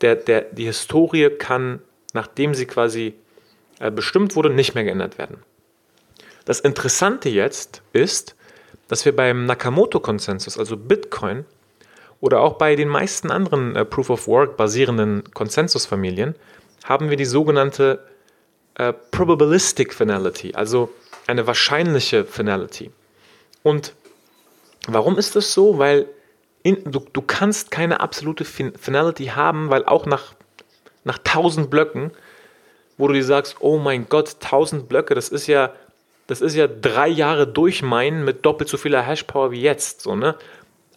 Der, 0.01 0.15
der, 0.15 0.41
die 0.41 0.65
Historie 0.65 1.29
kann, 1.29 1.81
nachdem 2.13 2.55
sie 2.55 2.65
quasi 2.65 3.13
äh, 3.79 3.91
bestimmt 3.91 4.35
wurde, 4.35 4.49
nicht 4.49 4.73
mehr 4.73 4.83
geändert 4.83 5.19
werden. 5.19 5.37
Das 6.45 6.59
Interessante 6.59 7.29
jetzt 7.29 7.83
ist, 7.93 8.35
dass 8.87 9.05
wir 9.05 9.15
beim 9.15 9.45
Nakamoto-Konsensus, 9.45 10.57
also 10.57 10.77
Bitcoin, 10.77 11.45
oder 12.21 12.41
auch 12.41 12.53
bei 12.53 12.75
den 12.75 12.87
meisten 12.87 13.29
anderen 13.29 13.75
äh, 13.75 13.85
Proof 13.85 14.09
of 14.09 14.27
Work 14.27 14.57
basierenden 14.57 15.23
Konsensusfamilien, 15.33 16.35
haben 16.85 17.11
wir 17.11 17.17
die 17.17 17.25
sogenannte 17.25 18.03
äh, 18.75 18.93
Probabilistic 18.93 19.93
Finality, 19.93 20.55
also 20.55 20.89
eine 21.27 21.45
wahrscheinliche 21.45 22.25
Finality. 22.25 22.91
Und 23.61 23.93
warum 24.87 25.17
ist 25.17 25.35
das 25.35 25.53
so? 25.53 25.77
Weil 25.77 26.07
in, 26.63 26.91
du, 26.91 26.99
du 27.11 27.21
kannst 27.21 27.71
keine 27.71 27.99
absolute 27.99 28.45
fin 28.45 28.73
Finality 28.79 29.27
haben, 29.27 29.69
weil 29.69 29.85
auch 29.85 30.05
nach, 30.05 30.33
nach 31.03 31.17
1000 31.17 31.69
Blöcken, 31.69 32.11
wo 32.97 33.07
du 33.07 33.13
dir 33.13 33.25
sagst, 33.25 33.57
oh 33.59 33.77
mein 33.77 34.07
Gott, 34.09 34.37
1000 34.41 34.87
Blöcke, 34.87 35.15
das 35.15 35.29
ist 35.29 35.47
ja, 35.47 35.73
das 36.27 36.41
ist 36.41 36.55
ja 36.55 36.67
drei 36.67 37.07
Jahre 37.07 37.47
durchmeinen 37.47 38.23
mit 38.23 38.45
doppelt 38.45 38.69
so 38.69 38.77
vieler 38.77 39.01
Hashpower 39.01 39.51
wie 39.51 39.61
jetzt, 39.61 40.01
so, 40.01 40.15
ne? 40.15 40.35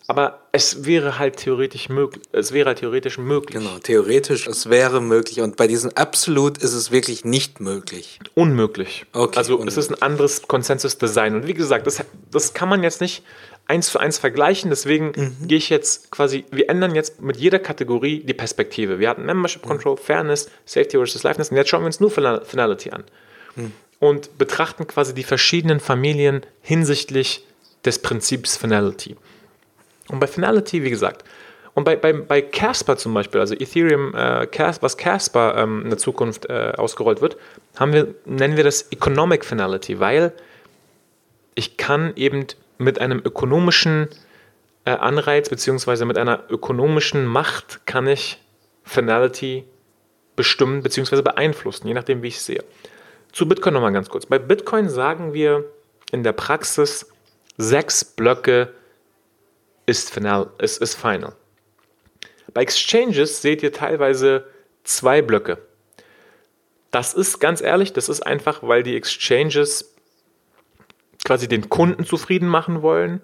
Aber 0.06 0.42
es 0.52 0.84
wäre 0.84 1.18
halt 1.18 1.38
theoretisch 1.38 1.88
möglich. 1.88 2.22
Es 2.30 2.52
wäre 2.52 2.66
halt 2.66 2.80
theoretisch 2.80 3.16
möglich. 3.16 3.56
Genau, 3.56 3.78
theoretisch, 3.78 4.46
es 4.46 4.68
wäre 4.68 5.00
möglich. 5.00 5.40
Und 5.40 5.56
bei 5.56 5.66
diesem 5.66 5.90
Absolut 5.94 6.58
ist 6.58 6.74
es 6.74 6.90
wirklich 6.90 7.24
nicht 7.24 7.60
möglich. 7.60 8.18
Unmöglich. 8.34 9.06
Okay, 9.14 9.38
also 9.38 9.54
unmöglich. 9.54 9.78
es 9.78 9.84
ist 9.84 9.90
ein 9.90 10.02
anderes 10.02 10.42
Konsensus-Design. 10.42 11.36
Und 11.36 11.46
wie 11.46 11.54
gesagt, 11.54 11.86
das, 11.86 12.04
das 12.30 12.52
kann 12.52 12.68
man 12.68 12.82
jetzt 12.82 13.00
nicht 13.00 13.22
eins 13.66 13.88
zu 13.90 13.98
eins 13.98 14.18
vergleichen. 14.18 14.70
Deswegen 14.70 15.12
mhm. 15.16 15.48
gehe 15.48 15.58
ich 15.58 15.70
jetzt 15.70 16.10
quasi, 16.10 16.44
wir 16.50 16.68
ändern 16.68 16.94
jetzt 16.94 17.20
mit 17.20 17.36
jeder 17.36 17.58
Kategorie 17.58 18.22
die 18.24 18.34
Perspektive. 18.34 18.98
Wir 18.98 19.08
hatten 19.08 19.24
Membership 19.24 19.64
mhm. 19.64 19.68
Control. 19.68 19.96
Fairness, 19.96 20.50
Safety 20.64 20.96
versus 20.96 21.22
Liveness 21.22 21.50
und 21.50 21.56
jetzt 21.56 21.70
schauen 21.70 21.82
wir 21.82 21.86
uns 21.86 22.00
nur 22.00 22.10
Finality 22.10 22.90
an. 22.90 23.04
Mhm. 23.56 23.72
Und 24.00 24.38
betrachten 24.38 24.86
quasi 24.86 25.14
die 25.14 25.22
verschiedenen 25.22 25.80
Familien 25.80 26.42
hinsichtlich 26.62 27.46
des 27.84 28.00
Prinzips 28.00 28.56
Finality. 28.56 29.16
Und 30.08 30.20
bei 30.20 30.26
Finality, 30.26 30.82
wie 30.82 30.90
gesagt, 30.90 31.24
und 31.74 31.84
bei, 31.84 31.96
bei, 31.96 32.12
bei 32.12 32.40
Casper 32.40 32.96
zum 32.96 33.14
Beispiel, 33.14 33.40
also 33.40 33.54
Ethereum, 33.54 34.14
äh, 34.14 34.46
Cas 34.46 34.80
was 34.80 34.96
Casper 34.96 35.56
ähm, 35.56 35.82
in 35.82 35.90
der 35.90 35.98
Zukunft 35.98 36.48
äh, 36.48 36.72
ausgerollt 36.76 37.20
wird, 37.20 37.36
haben 37.76 37.92
wir, 37.92 38.14
nennen 38.24 38.56
wir 38.56 38.62
das 38.62 38.92
Economic 38.92 39.44
Finality, 39.44 39.98
weil 39.98 40.32
ich 41.56 41.76
kann 41.76 42.12
eben 42.16 42.46
mit 42.78 43.00
einem 43.00 43.20
ökonomischen 43.24 44.08
äh, 44.84 44.90
Anreiz 44.90 45.48
beziehungsweise 45.48 46.04
mit 46.04 46.18
einer 46.18 46.44
ökonomischen 46.50 47.24
Macht 47.24 47.86
kann 47.86 48.06
ich 48.06 48.40
Finality 48.84 49.64
bestimmen 50.36 50.82
beziehungsweise 50.82 51.22
beeinflussen, 51.22 51.86
je 51.86 51.94
nachdem, 51.94 52.22
wie 52.22 52.28
ich 52.28 52.36
es 52.36 52.46
sehe. 52.46 52.64
Zu 53.32 53.48
Bitcoin 53.48 53.74
nochmal 53.74 53.92
ganz 53.92 54.08
kurz. 54.08 54.26
Bei 54.26 54.38
Bitcoin 54.38 54.88
sagen 54.88 55.32
wir 55.32 55.64
in 56.12 56.22
der 56.22 56.32
Praxis 56.32 57.10
sechs 57.56 58.04
Blöcke 58.04 58.72
ist 59.86 60.12
final. 60.12 60.50
Ist, 60.58 60.80
ist 60.80 60.94
final. 60.94 61.34
Bei 62.52 62.62
Exchanges 62.62 63.42
seht 63.42 63.62
ihr 63.62 63.72
teilweise 63.72 64.46
zwei 64.84 65.22
Blöcke. 65.22 65.58
Das 66.90 67.14
ist 67.14 67.40
ganz 67.40 67.60
ehrlich, 67.60 67.92
das 67.92 68.08
ist 68.08 68.24
einfach, 68.24 68.62
weil 68.62 68.84
die 68.84 68.96
Exchanges 68.96 69.93
quasi 71.24 71.48
den 71.48 71.68
Kunden 71.68 72.04
zufrieden 72.04 72.48
machen 72.48 72.82
wollen. 72.82 73.20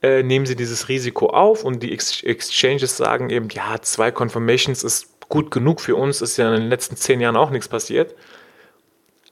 Äh, 0.00 0.22
nehmen 0.22 0.46
sie 0.46 0.56
dieses 0.56 0.88
Risiko 0.88 1.30
auf 1.30 1.64
und 1.64 1.82
die 1.82 1.92
Ex 1.92 2.22
Exchanges 2.22 2.96
sagen 2.96 3.30
eben, 3.30 3.48
ja, 3.50 3.80
zwei 3.82 4.12
Confirmations 4.12 4.84
ist 4.84 5.18
gut 5.28 5.50
genug 5.50 5.80
für 5.80 5.96
uns, 5.96 6.22
ist 6.22 6.36
ja 6.36 6.54
in 6.54 6.60
den 6.60 6.68
letzten 6.68 6.96
zehn 6.96 7.20
Jahren 7.20 7.36
auch 7.36 7.50
nichts 7.50 7.68
passiert. 7.68 8.14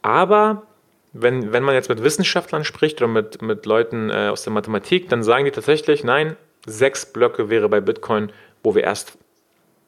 Aber 0.03 0.67
wenn, 1.13 1.53
wenn 1.53 1.63
man 1.63 1.75
jetzt 1.75 1.89
mit 1.89 2.03
Wissenschaftlern 2.03 2.65
spricht 2.65 3.01
oder 3.01 3.09
mit, 3.09 3.43
mit 3.43 3.65
Leuten 3.65 4.11
äh, 4.11 4.29
aus 4.29 4.43
der 4.43 4.53
Mathematik, 4.53 5.09
dann 5.09 5.23
sagen 5.23 5.45
die 5.45 5.51
tatsächlich, 5.51 6.05
nein, 6.05 6.37
sechs 6.67 7.07
Blöcke 7.07 7.49
wäre 7.49 7.69
bei 7.69 7.81
Bitcoin, 7.81 8.33
wo 8.63 8.75
wir 8.75 8.85
erst 8.85 9.17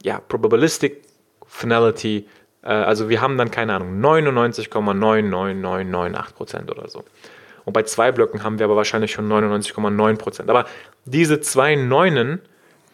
ja, 0.02 0.20
Probabilistic 0.20 1.02
Finality, 1.46 2.26
äh, 2.62 2.68
also 2.68 3.08
wir 3.08 3.20
haben 3.20 3.36
dann 3.36 3.50
keine 3.50 3.74
Ahnung, 3.74 4.00
99,99998% 4.00 6.70
oder 6.70 6.88
so. 6.88 7.04
Und 7.68 7.74
bei 7.74 7.82
zwei 7.82 8.12
Blöcken 8.12 8.44
haben 8.44 8.58
wir 8.58 8.64
aber 8.64 8.76
wahrscheinlich 8.76 9.12
schon 9.12 9.30
99,9%. 9.30 10.48
Aber 10.48 10.64
diese 11.04 11.42
zwei 11.42 11.74
Neunen 11.74 12.40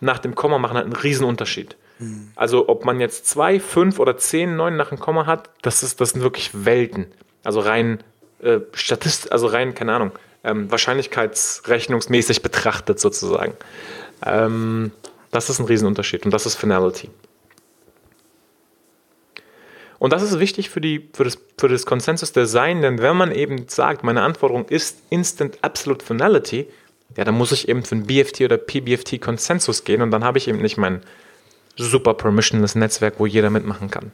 nach 0.00 0.18
dem 0.18 0.34
Komma 0.34 0.58
machen 0.58 0.74
halt 0.74 0.86
einen 0.86 0.96
riesen 0.96 1.24
Unterschied. 1.24 1.76
Mhm. 2.00 2.32
Also 2.34 2.68
ob 2.68 2.84
man 2.84 2.98
jetzt 2.98 3.28
zwei, 3.28 3.60
fünf 3.60 4.00
oder 4.00 4.16
zehn 4.16 4.56
Neunen 4.56 4.76
nach 4.76 4.88
dem 4.88 4.98
Komma 4.98 5.26
hat, 5.26 5.48
das, 5.62 5.84
ist, 5.84 6.00
das 6.00 6.10
sind 6.10 6.22
wirklich 6.22 6.50
Welten. 6.64 7.06
Also 7.44 7.60
rein 7.60 8.02
äh, 8.42 8.58
Statist, 8.72 9.30
also 9.30 9.46
rein, 9.46 9.76
keine 9.76 9.92
Ahnung, 9.92 10.10
ähm, 10.42 10.68
wahrscheinlichkeitsrechnungsmäßig 10.72 12.42
betrachtet 12.42 12.98
sozusagen. 12.98 13.54
Ähm, 14.26 14.90
das 15.30 15.50
ist 15.50 15.60
ein 15.60 15.66
Riesenunterschied 15.66 16.24
und 16.24 16.34
das 16.34 16.46
ist 16.46 16.56
Finality. 16.56 17.10
Und 20.04 20.12
das 20.12 20.22
ist 20.22 20.38
wichtig 20.38 20.68
für, 20.68 20.82
die, 20.82 21.08
für 21.14 21.24
das, 21.24 21.38
für 21.58 21.66
das 21.66 21.86
Consensus-Design, 21.86 22.82
denn 22.82 22.98
wenn 22.98 23.16
man 23.16 23.32
eben 23.32 23.68
sagt, 23.68 24.04
meine 24.04 24.20
Anforderung 24.20 24.66
ist 24.68 24.98
Instant 25.08 25.56
Absolute 25.62 26.04
Finality, 26.04 26.68
ja, 27.16 27.24
dann 27.24 27.34
muss 27.34 27.52
ich 27.52 27.70
eben 27.70 27.82
für 27.82 27.94
ein 27.94 28.06
BFT 28.06 28.42
oder 28.42 28.58
PBFT 28.58 29.18
Konsensus 29.18 29.82
gehen 29.82 30.02
und 30.02 30.10
dann 30.10 30.22
habe 30.22 30.36
ich 30.36 30.46
eben 30.46 30.60
nicht 30.60 30.76
mein 30.76 31.00
super 31.76 32.12
permissionless 32.12 32.74
Netzwerk, 32.74 33.14
wo 33.16 33.24
jeder 33.24 33.48
mitmachen 33.48 33.90
kann. 33.90 34.12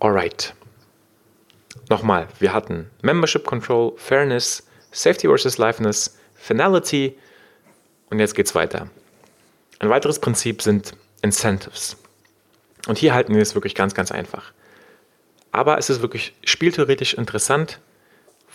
Alright. 0.00 0.54
Nochmal, 1.90 2.28
wir 2.38 2.54
hatten 2.54 2.88
Membership 3.02 3.44
Control, 3.44 3.92
Fairness, 3.98 4.66
Safety 4.92 5.26
versus 5.26 5.58
Liveness, 5.58 6.16
Finality 6.36 7.18
und 8.08 8.18
jetzt 8.18 8.34
geht's 8.34 8.54
weiter. 8.54 8.88
Ein 9.78 9.90
weiteres 9.90 10.18
Prinzip 10.18 10.62
sind 10.62 10.94
Incentives. 11.20 11.98
Und 12.86 12.98
hier 12.98 13.14
halten 13.14 13.34
wir 13.34 13.42
es 13.42 13.54
wirklich 13.54 13.74
ganz, 13.74 13.94
ganz 13.94 14.12
einfach. 14.12 14.52
Aber 15.52 15.78
es 15.78 15.88
ist 15.88 16.02
wirklich 16.02 16.34
spieltheoretisch 16.44 17.14
interessant, 17.14 17.80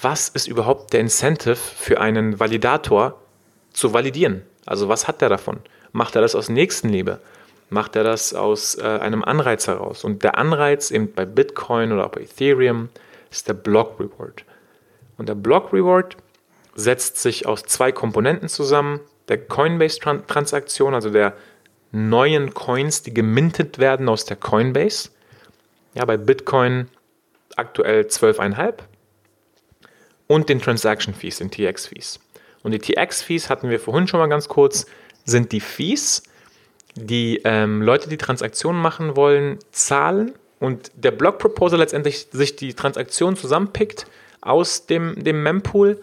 was 0.01 0.29
ist 0.29 0.47
überhaupt 0.47 0.93
der 0.93 1.01
Incentive 1.01 1.55
für 1.55 1.99
einen 1.99 2.39
Validator 2.39 3.19
zu 3.73 3.93
validieren? 3.93 4.43
Also 4.65 4.87
was 4.87 5.07
hat 5.07 5.21
der 5.21 5.29
davon? 5.29 5.59
Macht 5.91 6.15
er 6.15 6.21
das 6.21 6.35
aus 6.35 6.49
Nächstenliebe? 6.49 7.19
Macht 7.69 7.95
er 7.95 8.03
das 8.03 8.33
aus 8.33 8.75
äh, 8.75 8.83
einem 8.83 9.23
Anreiz 9.23 9.67
heraus? 9.67 10.03
Und 10.03 10.23
der 10.23 10.37
Anreiz 10.37 10.91
eben 10.91 11.11
bei 11.13 11.25
Bitcoin 11.25 11.91
oder 11.91 12.05
auch 12.05 12.11
bei 12.11 12.21
Ethereum 12.21 12.89
ist 13.31 13.47
der 13.47 13.53
Block 13.53 13.99
Reward. 13.99 14.43
Und 15.17 15.29
der 15.29 15.35
Block 15.35 15.73
Reward 15.73 16.17
setzt 16.75 17.17
sich 17.17 17.45
aus 17.45 17.63
zwei 17.63 17.91
Komponenten 17.91 18.49
zusammen. 18.49 19.01
Der 19.27 19.37
Coinbase-Transaktion, 19.37 20.93
also 20.93 21.09
der 21.09 21.33
neuen 21.91 22.53
Coins, 22.53 23.03
die 23.03 23.13
gemintet 23.13 23.79
werden 23.79 24.09
aus 24.09 24.25
der 24.25 24.37
Coinbase. 24.37 25.09
Ja, 25.95 26.05
bei 26.05 26.17
Bitcoin 26.17 26.87
aktuell 27.55 28.01
12,5 28.03 28.73
und 30.27 30.49
den 30.49 30.61
Transaction 30.61 31.13
Fees, 31.13 31.39
den 31.39 31.51
TX 31.51 31.87
Fees. 31.87 32.19
Und 32.61 32.71
die 32.71 32.79
TX 32.79 33.21
Fees 33.21 33.49
hatten 33.49 33.69
wir 33.69 33.79
vorhin 33.79 34.07
schon 34.07 34.19
mal 34.19 34.27
ganz 34.27 34.47
kurz, 34.47 34.85
sind 35.25 35.51
die 35.51 35.59
Fees, 35.59 36.23
die 36.95 37.41
ähm, 37.43 37.81
Leute, 37.81 38.09
die 38.09 38.17
Transaktionen 38.17 38.81
machen 38.81 39.15
wollen, 39.15 39.59
zahlen 39.71 40.33
und 40.59 40.91
der 40.95 41.11
Block 41.11 41.39
Proposer 41.39 41.77
letztendlich 41.77 42.27
sich 42.31 42.55
die 42.55 42.73
Transaktion 42.73 43.35
zusammenpickt 43.35 44.05
aus 44.41 44.85
dem, 44.85 45.23
dem 45.23 45.43
Mempool 45.43 46.01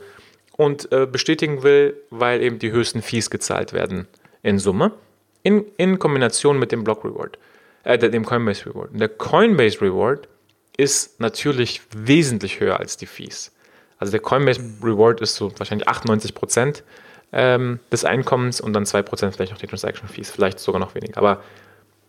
und 0.57 0.91
äh, 0.93 1.07
bestätigen 1.07 1.63
will, 1.63 1.97
weil 2.11 2.43
eben 2.43 2.59
die 2.59 2.73
höchsten 2.73 3.03
Fees 3.03 3.31
gezahlt 3.31 3.73
werden 3.73 4.09
in 4.43 4.59
Summe, 4.59 4.93
in, 5.47 5.65
in 5.77 6.01
Kombination 6.01 6.59
mit 6.59 6.73
dem 6.73 6.83
Block 6.83 7.05
Reward, 7.05 7.39
äh, 7.85 7.97
dem 7.97 8.27
Coinbase 8.27 8.67
Reward. 8.67 8.91
Und 8.91 8.99
der 8.99 9.09
Coinbase 9.09 9.81
Reward 9.81 10.27
ist 10.77 11.21
natürlich 11.21 11.83
wesentlich 11.97 12.59
höher 12.59 12.81
als 12.81 12.97
die 12.97 13.07
Fees. 13.07 13.53
Also 13.99 14.11
der 14.11 14.19
Coinbase 14.19 14.61
Reward 14.83 15.21
ist 15.21 15.37
so 15.37 15.57
wahrscheinlich 15.57 15.87
98 15.87 16.35
Prozent 16.35 16.83
ähm, 17.33 17.79
des 17.93 18.05
Einkommens 18.05 18.61
und 18.61 18.73
dann 18.73 18.83
2% 18.83 19.31
vielleicht 19.31 19.53
noch 19.53 19.61
die 19.61 19.69
Transaction 19.69 20.09
Fees, 20.09 20.33
vielleicht 20.33 20.59
sogar 20.59 20.81
noch 20.81 20.97
weniger. 20.97 21.17
Aber 21.19 21.45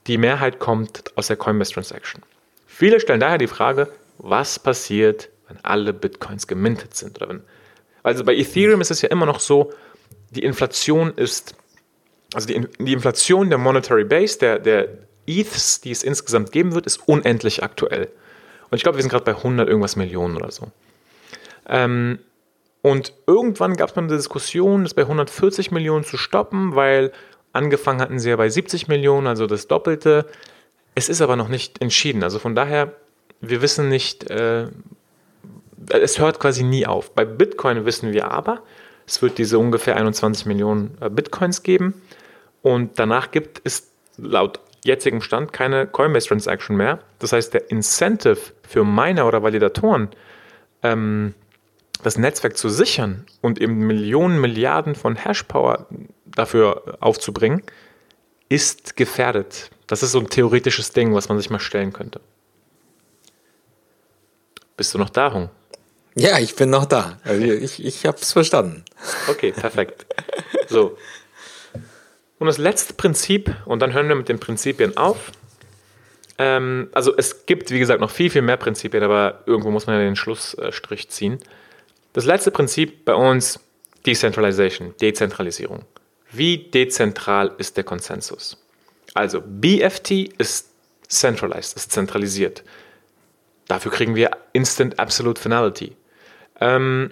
die 0.07 0.17
Mehrheit 0.17 0.57
kommt 0.57 1.15
aus 1.15 1.27
der 1.27 1.38
Coinbase 1.38 1.73
Transaction. 1.73 2.23
Viele 2.65 2.99
stellen 2.99 3.19
daher 3.19 3.38
die 3.38 3.45
Frage, 3.45 3.88
was 4.17 4.57
passiert, 4.57 5.29
wenn 5.47 5.63
alle 5.63 5.93
Bitcoins 5.93 6.47
gemintet 6.47 6.95
sind? 6.95 7.17
Oder 7.17 7.29
wenn, 7.29 7.43
also 8.01 8.23
bei 8.23 8.35
Ethereum 8.35 8.81
ist 8.81 8.89
es 8.89 9.03
ja 9.03 9.09
immer 9.09 9.27
noch 9.27 9.39
so, 9.39 9.73
die 10.31 10.43
Inflation 10.43 11.13
ist, 11.15 11.53
also 12.34 12.47
die, 12.47 12.67
die 12.80 12.93
Inflation 12.93 13.49
der 13.49 13.57
Monetary 13.57 14.03
Base, 14.03 14.38
der, 14.39 14.59
der 14.59 14.89
ETHs, 15.25 15.82
die 15.82 15.91
es 15.91 16.03
insgesamt 16.03 16.51
geben 16.51 16.73
wird, 16.73 16.86
ist 16.86 17.07
unendlich 17.07 17.63
aktuell. 17.63 18.09
Und 18.69 18.75
ich 18.75 18.84
glaube, 18.84 18.97
wir 18.97 19.01
sind 19.01 19.11
gerade 19.11 19.25
bei 19.25 19.36
100 19.36 19.67
irgendwas 19.67 19.95
Millionen 19.95 20.36
oder 20.36 20.51
so. 20.51 20.67
Ähm, 21.67 22.19
und 22.82 23.13
irgendwann 23.25 23.75
gab 23.75 23.89
es 23.89 23.95
mal 23.95 24.03
eine 24.03 24.15
Diskussion, 24.15 24.84
das 24.84 24.93
bei 24.93 25.03
140 25.03 25.71
Millionen 25.71 26.03
zu 26.03 26.17
stoppen, 26.17 26.75
weil 26.75 27.11
angefangen 27.53 28.01
hatten 28.01 28.19
sie 28.19 28.30
ja 28.30 28.36
bei 28.36 28.49
70 28.49 28.88
Millionen, 28.88 29.28
also 29.28 29.47
das 29.47 29.67
Doppelte. 29.67 30.25
Es 30.95 31.09
ist 31.09 31.21
aber 31.21 31.36
noch 31.36 31.49
nicht 31.49 31.82
entschieden. 31.82 32.23
Also 32.23 32.39
von 32.39 32.55
daher, 32.55 32.93
wir 33.41 33.61
wissen 33.61 33.89
nicht, 33.89 34.30
äh, 34.30 34.67
es 35.89 36.19
hört 36.19 36.39
quasi 36.39 36.63
nie 36.63 36.86
auf. 36.86 37.11
Bei 37.13 37.25
Bitcoin 37.25 37.86
wissen 37.86 38.11
wir 38.11 38.32
aber, 38.32 38.63
es 39.05 39.21
wird 39.21 39.38
diese 39.38 39.59
ungefähr 39.59 39.95
21 39.95 40.45
Millionen 40.45 40.97
äh, 41.01 41.09
Bitcoins 41.09 41.63
geben 41.63 42.01
und 42.68 42.99
danach 42.99 43.32
gibt 43.32 43.61
es 43.63 43.93
laut 44.18 44.59
jetzigem 44.84 45.22
Stand 45.22 45.53
keine 45.53 45.88
Coinbase-Transaction 45.88 46.76
mehr. 46.76 46.99
Das 47.20 47.32
heißt, 47.32 47.53
der 47.53 47.72
Incentive 47.72 48.38
für 48.68 48.84
Miner 48.84 49.26
oder 49.26 49.41
Validatoren, 49.41 50.09
ähm, 50.84 51.34
das 52.03 52.18
Netzwerk 52.18 52.57
zu 52.57 52.68
sichern 52.68 53.26
und 53.39 53.61
eben 53.61 53.88
Millionen, 53.88 54.41
Milliarden 54.41 54.95
von 54.95 55.15
Hashpower 55.15 55.88
dafür 56.26 56.97
aufzubringen, 56.99 57.63
ist 58.49 58.97
gefährdet. 58.97 59.72
Das 59.88 60.03
ist 60.03 60.11
so 60.11 60.20
ein 60.20 60.30
theoretisches 60.30 60.91
Ding, 60.91 61.15
was 61.15 61.30
man 61.30 61.38
sich 61.38 61.49
mal 61.49 61.59
stellen 61.59 61.93
könnte. 61.93 62.20
Bist 64.76 64.93
du 64.93 64.97
noch 64.97 65.09
da, 65.09 65.34
Hung? 65.34 65.49
Ja, 66.15 66.38
ich 66.38 66.53
bin 66.55 66.70
noch 66.70 66.86
da. 66.86 67.18
Also 67.24 67.41
ich, 67.43 67.84
ich 67.84 68.05
habe 68.05 68.18
es 68.20 68.34
verstanden. 68.34 68.84
Okay, 69.30 69.53
perfekt. 69.53 70.05
So. 70.68 70.97
Und 72.39 72.47
das 72.47 72.57
letzte 72.57 72.93
Prinzip, 72.93 73.53
und 73.65 73.81
dann 73.81 73.93
hören 73.93 74.07
wir 74.07 74.15
mit 74.15 74.29
den 74.29 74.39
Prinzipien 74.39 74.95
auf. 74.97 75.31
Ähm, 76.38 76.89
also 76.93 77.15
es 77.17 77.45
gibt, 77.45 77.71
wie 77.71 77.79
gesagt, 77.79 77.99
noch 77.99 78.11
viel, 78.11 78.29
viel 78.29 78.43
mehr 78.43 78.57
Prinzipien, 78.57 79.03
aber 79.03 79.43
irgendwo 79.45 79.71
muss 79.71 79.88
man 79.88 79.95
ja 79.97 80.03
den 80.03 80.15
Schlussstrich 80.15 81.09
ziehen. 81.09 81.39
Das 82.13 82.25
letzte 82.25 82.51
Prinzip 82.51 83.05
bei 83.05 83.15
uns, 83.15 83.59
Decentralization, 84.05 84.93
Dezentralisierung. 85.01 85.83
Wie 86.31 86.57
dezentral 86.57 87.53
ist 87.57 87.77
der 87.77 87.83
Konsensus? 87.83 88.57
Also 89.13 89.41
BFT 89.41 90.11
ist 90.38 90.71
centralized, 91.07 91.75
ist 91.75 91.91
zentralisiert. 91.91 92.63
Dafür 93.67 93.91
kriegen 93.91 94.15
wir 94.15 94.31
Instant 94.53 94.99
Absolute 94.99 95.41
Finality. 95.41 95.95
Ähm, 96.59 97.11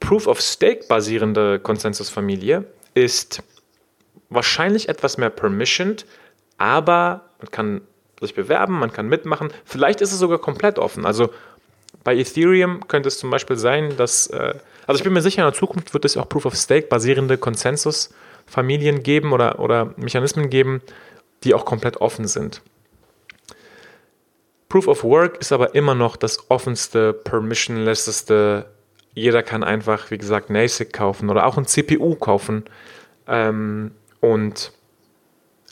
Proof 0.00 0.26
of 0.26 0.40
Stake 0.40 0.86
basierende 0.88 1.60
Konsensusfamilie 1.60 2.64
ist 2.94 3.42
wahrscheinlich 4.30 4.88
etwas 4.88 5.18
mehr 5.18 5.30
permissioned, 5.30 6.06
aber 6.56 7.22
man 7.40 7.50
kann 7.50 7.80
sich 8.20 8.34
bewerben, 8.34 8.78
man 8.78 8.92
kann 8.92 9.08
mitmachen. 9.08 9.50
Vielleicht 9.64 10.00
ist 10.00 10.12
es 10.12 10.18
sogar 10.18 10.38
komplett 10.38 10.78
offen. 10.78 11.04
Also 11.04 11.30
bei 12.04 12.16
Ethereum 12.16 12.86
könnte 12.88 13.08
es 13.08 13.18
zum 13.18 13.30
Beispiel 13.30 13.56
sein, 13.56 13.96
dass, 13.96 14.28
äh, 14.28 14.54
also 14.86 14.98
ich 14.98 15.04
bin 15.04 15.12
mir 15.12 15.22
sicher, 15.22 15.42
in 15.42 15.48
der 15.48 15.58
Zukunft 15.58 15.92
wird 15.92 16.04
es 16.04 16.16
auch 16.16 16.28
Proof 16.28 16.46
of 16.46 16.54
Stake 16.54 16.86
basierende 16.86 17.36
Konsensusfamilien 17.38 19.02
geben 19.02 19.32
oder, 19.32 19.58
oder 19.58 19.92
Mechanismen 19.96 20.50
geben, 20.50 20.82
die 21.44 21.54
auch 21.54 21.64
komplett 21.64 21.98
offen 21.98 22.26
sind. 22.26 22.62
Proof 24.68 24.86
of 24.86 25.02
Work 25.02 25.38
ist 25.38 25.52
aber 25.52 25.74
immer 25.74 25.94
noch 25.94 26.16
das 26.16 26.48
offenste, 26.48 27.12
permissionlesseste. 27.12 28.66
Jeder 29.14 29.42
kann 29.42 29.64
einfach, 29.64 30.10
wie 30.12 30.18
gesagt, 30.18 30.48
ein 30.48 30.56
ASIC 30.56 30.92
kaufen 30.92 31.28
oder 31.28 31.46
auch 31.46 31.58
ein 31.58 31.66
CPU 31.66 32.14
kaufen 32.14 32.64
ähm, 33.26 33.92
und 34.20 34.72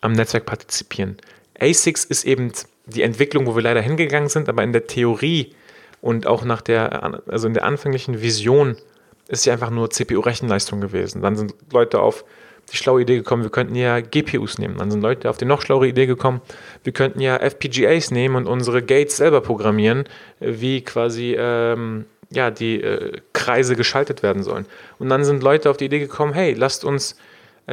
am 0.01 0.13
Netzwerk 0.13 0.47
partizipieren. 0.47 1.17
ASICs 1.59 2.05
ist 2.05 2.25
eben 2.25 2.53
die 2.87 3.03
Entwicklung, 3.03 3.47
wo 3.47 3.55
wir 3.55 3.63
leider 3.63 3.81
hingegangen 3.81 4.29
sind, 4.29 4.49
aber 4.49 4.63
in 4.63 4.73
der 4.73 4.87
Theorie 4.87 5.55
und 6.01 6.27
auch 6.27 6.45
nach 6.45 6.63
der, 6.63 7.23
also 7.27 7.49
in 7.49 7.55
der 7.55 7.65
anfänglichen 7.65 8.23
Vision 8.23 8.77
ist 9.29 9.43
sie 9.43 9.51
einfach 9.51 9.71
nur 9.71 9.91
CPU-Rechenleistung 9.91 10.81
gewesen. 10.81 11.21
Dann 11.23 11.37
sind 11.37 11.55
Leute 11.73 12.01
auf 12.01 12.25
die 12.73 12.77
schlaue 12.77 13.03
Idee 13.03 13.17
gekommen, 13.17 13.43
wir 13.43 13.51
könnten 13.51 13.75
ja 13.75 14.01
GPUs 14.01 14.59
nehmen. 14.59 14.77
Dann 14.79 14.91
sind 14.91 15.01
Leute 15.01 15.31
auf 15.31 15.39
die 15.39 15.45
noch 15.45 15.63
schlauere 15.63 15.89
Idee 15.89 16.07
gekommen, 16.07 16.41
wir 16.85 16.93
könnten 16.93 17.21
ja 17.21 17.37
FPGAs 17.37 18.11
nehmen 18.11 18.37
und 18.37 18.47
unsere 18.47 18.83
Gates 18.83 19.17
selber 19.17 19.41
programmieren, 19.41 20.05
wie 20.41 20.83
quasi 20.83 21.35
ähm, 21.39 22.07
ja, 22.31 22.51
die 22.51 22.81
äh, 22.83 23.21
Kreise 23.33 23.75
geschaltet 23.75 24.23
werden 24.23 24.43
sollen. 24.43 24.67
Und 24.99 25.09
dann 25.09 25.25
sind 25.25 25.43
Leute 25.43 25.71
auf 25.71 25.77
die 25.77 25.87
Idee 25.87 26.01
gekommen, 26.01 26.35
hey, 26.35 26.53
lasst 26.53 26.85
uns 26.85 27.17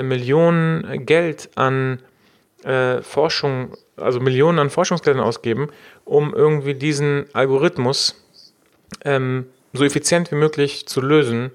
Millionen 0.03 1.05
Geld 1.05 1.49
an 1.55 1.99
äh, 2.63 3.01
Forschung, 3.01 3.77
also 3.95 4.19
Millionen 4.19 4.59
an 4.59 4.69
Forschungsgeldern 4.69 5.23
ausgeben, 5.23 5.69
um 6.03 6.33
irgendwie 6.33 6.73
diesen 6.73 7.25
Algorithmus 7.33 8.15
ähm, 9.03 9.47
so 9.73 9.83
effizient 9.83 10.31
wie 10.31 10.35
möglich 10.35 10.87
zu 10.87 11.01
lösen 11.01 11.51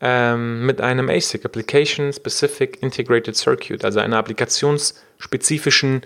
ähm, 0.00 0.66
mit 0.66 0.80
einem 0.80 1.08
ASIC, 1.08 1.44
Application 1.44 2.12
Specific 2.12 2.82
Integrated 2.82 3.36
Circuit, 3.36 3.84
also 3.84 4.00
einer 4.00 4.18
applikationsspezifischen 4.18 6.02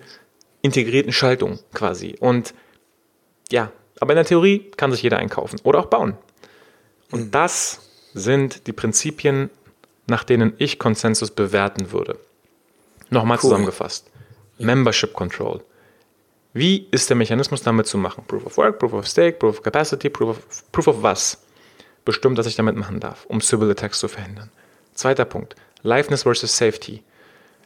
integrierten 0.62 1.12
Schaltung 1.12 1.58
quasi. 1.72 2.16
Und 2.20 2.54
ja, 3.50 3.70
aber 4.00 4.12
in 4.12 4.16
der 4.16 4.24
Theorie 4.24 4.70
kann 4.76 4.90
sich 4.92 5.02
jeder 5.02 5.18
einkaufen 5.18 5.60
oder 5.62 5.80
auch 5.80 5.86
bauen. 5.86 6.16
Und 7.10 7.26
mhm. 7.26 7.30
das 7.30 7.80
sind 8.14 8.66
die 8.66 8.72
Prinzipien, 8.72 9.50
nach 10.06 10.24
denen 10.24 10.54
ich 10.58 10.78
Konsensus 10.78 11.30
bewerten 11.30 11.92
würde. 11.92 12.18
Nochmal 13.10 13.38
cool. 13.38 13.42
zusammengefasst. 13.42 14.10
Membership 14.58 15.12
Control. 15.12 15.62
Wie 16.52 16.86
ist 16.92 17.08
der 17.10 17.16
Mechanismus 17.16 17.62
damit 17.62 17.86
zu 17.86 17.98
machen? 17.98 18.24
Proof 18.26 18.46
of 18.46 18.56
Work, 18.56 18.78
Proof 18.78 18.92
of 18.92 19.06
Stake, 19.06 19.38
Proof 19.38 19.58
of 19.58 19.62
Capacity, 19.62 20.08
Proof 20.08 20.30
of, 20.30 20.72
Proof 20.72 20.86
of 20.86 21.02
was? 21.02 21.42
Bestimmt, 22.04 22.38
dass 22.38 22.46
ich 22.46 22.54
damit 22.54 22.76
machen 22.76 23.00
darf, 23.00 23.24
um 23.26 23.40
Civil 23.40 23.70
Attacks 23.70 23.98
zu 23.98 24.08
verhindern. 24.08 24.50
Zweiter 24.94 25.24
Punkt. 25.24 25.56
Liveness 25.82 26.22
versus 26.22 26.56
Safety. 26.56 27.02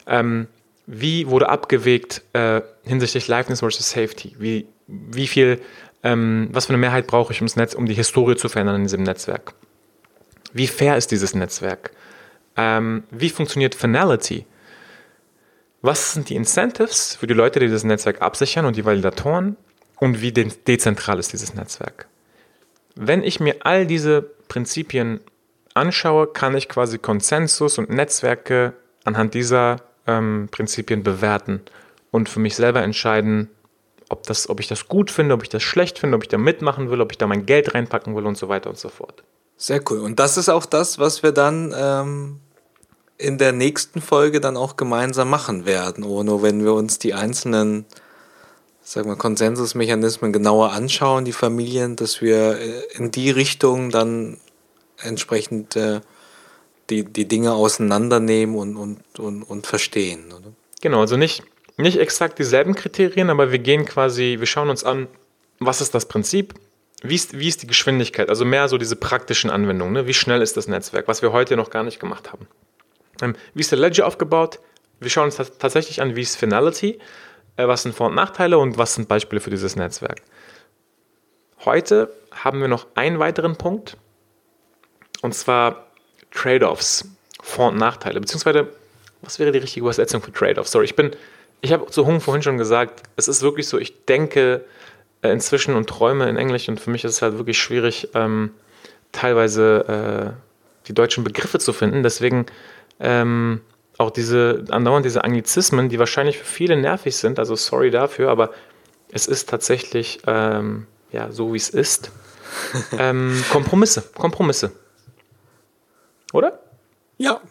Ähm, 0.07 0.47
wie 0.87 1.27
wurde 1.27 1.49
abgewegt 1.49 2.23
äh, 2.33 2.61
hinsichtlich 2.83 3.27
Liveness 3.27 3.59
versus 3.59 3.91
Safety? 3.91 4.35
Wie, 4.39 4.67
wie 4.87 5.27
viel, 5.27 5.61
ähm, 6.01 6.49
was 6.51 6.65
für 6.65 6.73
eine 6.73 6.79
Mehrheit 6.79 7.05
brauche 7.05 7.31
ich, 7.31 7.41
um, 7.41 7.47
das 7.47 7.57
Netz, 7.57 7.75
um 7.75 7.85
die 7.85 7.93
Historie 7.93 8.35
zu 8.35 8.49
verändern 8.49 8.77
in 8.77 8.83
diesem 8.83 9.03
Netzwerk? 9.03 9.53
Wie 10.51 10.65
fair 10.65 10.97
ist 10.97 11.11
dieses 11.11 11.35
Netzwerk? 11.35 11.91
Ähm, 12.59 13.03
wie 13.11 13.29
funktioniert 13.29 13.75
Finality? 13.75 14.45
was 15.81 16.13
sind 16.13 16.29
die 16.29 16.35
Incentives 16.35 17.15
für 17.15 17.27
die 17.27 17.33
Leute, 17.33 17.59
die 17.59 17.69
das 17.69 17.83
Netzwerk 17.83 18.21
absichern 18.21 18.65
und 18.65 18.75
die 18.75 18.85
Validatoren 18.85 19.55
und 19.99 20.21
wie 20.21 20.31
de 20.31 20.49
dezentral 20.67 21.19
ist 21.19 21.33
dieses 21.33 21.53
Netzwerk. 21.53 22.07
Wenn 22.95 23.23
ich 23.23 23.39
mir 23.39 23.57
all 23.61 23.85
diese 23.85 24.21
Prinzipien 24.21 25.21
anschaue, 25.73 26.27
kann 26.27 26.55
ich 26.55 26.67
quasi 26.67 26.97
Konsensus 26.97 27.77
und 27.77 27.89
Netzwerke 27.89 28.73
anhand 29.05 29.33
dieser 29.33 29.77
ähm, 30.07 30.49
Prinzipien 30.51 31.03
bewerten 31.03 31.61
und 32.11 32.27
für 32.27 32.39
mich 32.39 32.55
selber 32.55 32.81
entscheiden, 32.81 33.49
ob, 34.09 34.23
das, 34.23 34.49
ob 34.49 34.59
ich 34.59 34.67
das 34.67 34.87
gut 34.87 35.11
finde, 35.11 35.35
ob 35.35 35.43
ich 35.43 35.49
das 35.49 35.63
schlecht 35.63 35.99
finde, 35.99 36.17
ob 36.17 36.23
ich 36.23 36.29
da 36.29 36.37
mitmachen 36.37 36.89
will, 36.89 36.99
ob 36.99 37.11
ich 37.11 37.17
da 37.17 37.27
mein 37.27 37.45
Geld 37.45 37.73
reinpacken 37.73 38.15
will 38.15 38.25
und 38.25 38.37
so 38.37 38.49
weiter 38.49 38.69
und 38.69 38.77
so 38.77 38.89
fort. 38.89 39.23
Sehr 39.55 39.81
cool. 39.89 39.99
Und 39.99 40.19
das 40.19 40.37
ist 40.37 40.49
auch 40.49 40.65
das, 40.65 40.99
was 40.99 41.21
wir 41.21 41.31
dann 41.31 41.73
ähm, 41.77 42.39
in 43.19 43.37
der 43.37 43.51
nächsten 43.51 44.01
Folge 44.01 44.39
dann 44.39 44.57
auch 44.57 44.77
gemeinsam 44.77 45.29
machen 45.29 45.65
werden, 45.65 46.03
Ono, 46.03 46.41
wenn 46.41 46.63
wir 46.63 46.73
uns 46.73 46.97
die 46.97 47.13
einzelnen 47.13 47.85
sag 48.81 49.05
mal, 49.05 49.17
Konsensusmechanismen 49.17 50.33
genauer 50.33 50.71
anschauen, 50.71 51.25
die 51.25 51.33
Familien, 51.33 51.95
dass 51.95 52.21
wir 52.21 52.57
äh, 52.59 52.81
in 52.95 53.11
die 53.11 53.29
Richtung 53.29 53.91
dann 53.91 54.37
entsprechend 54.97 55.75
äh, 55.75 56.01
die, 56.89 57.03
die 57.03 57.27
Dinge 57.27 57.53
auseinandernehmen 57.53 58.55
und, 58.55 58.77
und, 58.77 59.19
und, 59.19 59.43
und 59.43 59.67
verstehen. 59.67 60.25
Oder? 60.27 60.51
Genau, 60.81 61.01
also 61.01 61.17
nicht, 61.17 61.43
nicht 61.77 61.99
exakt 61.99 62.39
dieselben 62.39 62.73
Kriterien, 62.73 63.29
aber 63.29 63.51
wir 63.51 63.59
gehen 63.59 63.85
quasi, 63.85 64.37
wir 64.39 64.47
schauen 64.47 64.69
uns 64.69 64.83
an, 64.83 65.07
was 65.59 65.81
ist 65.81 65.93
das 65.93 66.07
Prinzip, 66.07 66.55
wie 67.03 67.15
ist, 67.15 67.37
wie 67.37 67.47
ist 67.47 67.61
die 67.61 67.67
Geschwindigkeit, 67.67 68.29
also 68.29 68.43
mehr 68.43 68.67
so 68.69 68.77
diese 68.77 68.95
praktischen 68.95 69.49
Anwendungen, 69.49 69.93
ne? 69.93 70.07
wie 70.07 70.13
schnell 70.13 70.41
ist 70.41 70.57
das 70.57 70.67
Netzwerk, 70.67 71.07
was 71.07 71.21
wir 71.21 71.31
heute 71.31 71.57
noch 71.57 71.69
gar 71.69 71.83
nicht 71.83 71.99
gemacht 71.99 72.31
haben. 72.31 72.47
Ähm, 73.21 73.35
wie 73.53 73.61
ist 73.61 73.71
der 73.71 73.79
Ledger 73.79 74.07
aufgebaut? 74.07 74.59
Wir 74.99 75.09
schauen 75.09 75.25
uns 75.25 75.37
tatsächlich 75.37 76.01
an, 76.01 76.15
wie 76.15 76.21
ist 76.21 76.35
Finality, 76.35 76.99
äh, 77.57 77.67
was 77.67 77.83
sind 77.83 77.95
Vor- 77.95 78.07
und 78.07 78.15
Nachteile 78.15 78.57
und 78.57 78.77
was 78.77 78.95
sind 78.95 79.07
Beispiele 79.07 79.41
für 79.41 79.49
dieses 79.49 79.75
Netzwerk. 79.75 80.21
Heute 81.65 82.11
haben 82.31 82.61
wir 82.61 82.67
noch 82.67 82.87
einen 82.95 83.19
weiteren 83.19 83.57
Punkt, 83.57 83.97
und 85.21 85.33
zwar 85.33 85.87
Trade-offs, 86.31 87.09
Vor- 87.41 87.69
und 87.69 87.77
Nachteile, 87.77 88.19
beziehungsweise 88.19 88.67
was 89.21 89.39
wäre 89.39 89.51
die 89.51 89.59
richtige 89.59 89.83
Übersetzung 89.83 90.21
für 90.21 90.31
Trade-offs? 90.31 90.71
Sorry, 90.71 90.85
ich 90.85 90.95
bin, 90.95 91.11
ich 91.61 91.73
habe 91.73 91.85
zu 91.87 92.05
Hung 92.05 92.21
vorhin 92.21 92.41
schon 92.41 92.57
gesagt, 92.57 93.03
es 93.17 93.27
ist 93.27 93.41
wirklich 93.41 93.67
so, 93.67 93.77
ich 93.77 94.05
denke 94.05 94.63
äh, 95.21 95.29
inzwischen 95.29 95.75
und 95.75 95.89
träume 95.89 96.29
in 96.29 96.37
Englisch 96.37 96.69
und 96.69 96.79
für 96.79 96.89
mich 96.89 97.03
ist 97.03 97.15
es 97.15 97.21
halt 97.21 97.37
wirklich 97.37 97.59
schwierig, 97.59 98.09
ähm, 98.13 98.51
teilweise 99.11 100.35
äh, 100.37 100.87
die 100.87 100.93
deutschen 100.93 101.23
Begriffe 101.23 101.59
zu 101.59 101.73
finden. 101.73 102.03
Deswegen 102.03 102.45
ähm, 102.99 103.61
auch 103.97 104.11
diese, 104.11 104.63
andauernd 104.69 105.05
diese 105.05 105.23
Anglizismen, 105.23 105.89
die 105.89 105.99
wahrscheinlich 105.99 106.37
für 106.37 106.45
viele 106.45 106.77
nervig 106.77 107.17
sind, 107.17 107.37
also 107.37 107.55
sorry 107.55 107.91
dafür, 107.91 108.29
aber 108.29 108.51
es 109.11 109.27
ist 109.27 109.49
tatsächlich 109.49 110.19
ähm, 110.25 110.87
ja, 111.11 111.31
so, 111.31 111.53
wie 111.53 111.57
es 111.57 111.69
ist. 111.69 112.11
ähm, 112.97 113.43
Kompromisse, 113.51 114.03
Kompromisse. 114.15 114.71
Oder? 116.33 116.59
Ja. 117.17 117.41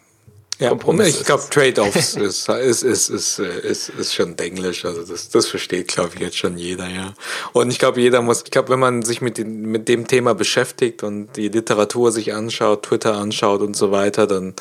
Ja, 0.61 0.73
ich 1.05 1.23
glaube, 1.23 1.43
Trade-offs 1.49 2.15
ist, 2.17 2.49
ist, 2.49 2.83
ist, 2.83 3.09
ist, 3.09 3.39
ist, 3.39 3.89
ist 3.89 4.13
schon 4.13 4.37
Englisch. 4.37 4.83
Also 4.83 5.05
das, 5.05 5.29
das 5.29 5.47
versteht, 5.47 5.87
glaube 5.87 6.11
ich, 6.15 6.19
jetzt 6.19 6.37
schon 6.37 6.57
jeder, 6.57 6.89
ja. 6.89 7.13
Und 7.53 7.71
ich 7.71 7.79
glaube, 7.79 8.01
jeder 8.01 8.21
muss, 8.21 8.43
ich 8.43 8.51
glaube, 8.51 8.67
wenn 8.67 8.79
man 8.79 9.03
sich 9.03 9.21
mit, 9.21 9.37
den, 9.37 9.61
mit 9.61 9.87
dem 9.87 10.05
Thema 10.05 10.35
beschäftigt 10.35 11.01
und 11.01 11.37
die 11.37 11.47
Literatur 11.47 12.11
sich 12.11 12.33
anschaut, 12.33 12.83
Twitter 12.83 13.15
anschaut 13.15 13.61
und 13.61 13.77
so 13.77 13.91
weiter, 13.91 14.27
dann, 14.27 14.53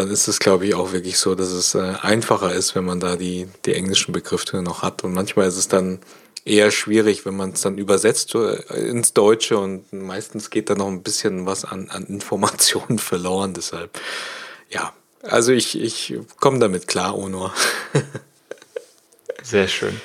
dann 0.00 0.10
ist 0.10 0.28
es, 0.28 0.38
glaube 0.38 0.66
ich, 0.66 0.74
auch 0.74 0.92
wirklich 0.92 1.18
so, 1.18 1.34
dass 1.34 1.50
es 1.50 1.74
äh, 1.74 1.94
einfacher 2.00 2.52
ist, 2.52 2.74
wenn 2.74 2.84
man 2.84 3.00
da 3.00 3.16
die, 3.16 3.48
die 3.66 3.74
englischen 3.74 4.12
Begriffe 4.12 4.62
noch 4.62 4.82
hat. 4.82 5.04
Und 5.04 5.12
manchmal 5.12 5.46
ist 5.46 5.56
es 5.56 5.68
dann 5.68 6.00
eher 6.44 6.70
schwierig, 6.70 7.26
wenn 7.26 7.36
man 7.36 7.50
es 7.50 7.60
dann 7.60 7.76
übersetzt 7.76 8.34
äh, 8.34 8.56
ins 8.88 9.12
Deutsche 9.12 9.58
und 9.58 9.92
meistens 9.92 10.50
geht 10.50 10.70
da 10.70 10.74
noch 10.74 10.88
ein 10.88 11.02
bisschen 11.02 11.44
was 11.44 11.64
an, 11.64 11.90
an 11.90 12.04
Informationen 12.06 12.98
verloren. 13.10 13.52
Deshalb, 13.52 14.00
ja, 14.70 14.92
also 15.22 15.52
ich, 15.52 15.78
ich 15.78 16.18
komme 16.40 16.58
damit 16.58 16.88
klar, 16.88 17.16
Onur. 17.16 17.52
Sehr 19.42 19.68
schön. 19.68 20.00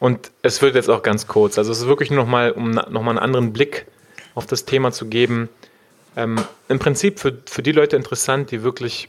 Und 0.00 0.30
es 0.42 0.62
wird 0.62 0.74
jetzt 0.74 0.90
auch 0.90 1.02
ganz 1.02 1.26
kurz. 1.26 1.58
Also 1.58 1.72
es 1.72 1.80
ist 1.80 1.86
wirklich 1.86 2.10
nur 2.10 2.18
nochmal, 2.18 2.52
um 2.52 2.70
nochmal 2.70 3.10
einen 3.10 3.18
anderen 3.18 3.52
Blick 3.52 3.86
auf 4.34 4.46
das 4.46 4.64
Thema 4.64 4.90
zu 4.90 5.06
geben. 5.06 5.48
Ähm, 6.16 6.36
Im 6.68 6.78
Prinzip 6.80 7.20
für, 7.20 7.38
für 7.46 7.62
die 7.62 7.72
Leute 7.72 7.96
interessant, 7.96 8.50
die 8.50 8.62
wirklich 8.62 9.08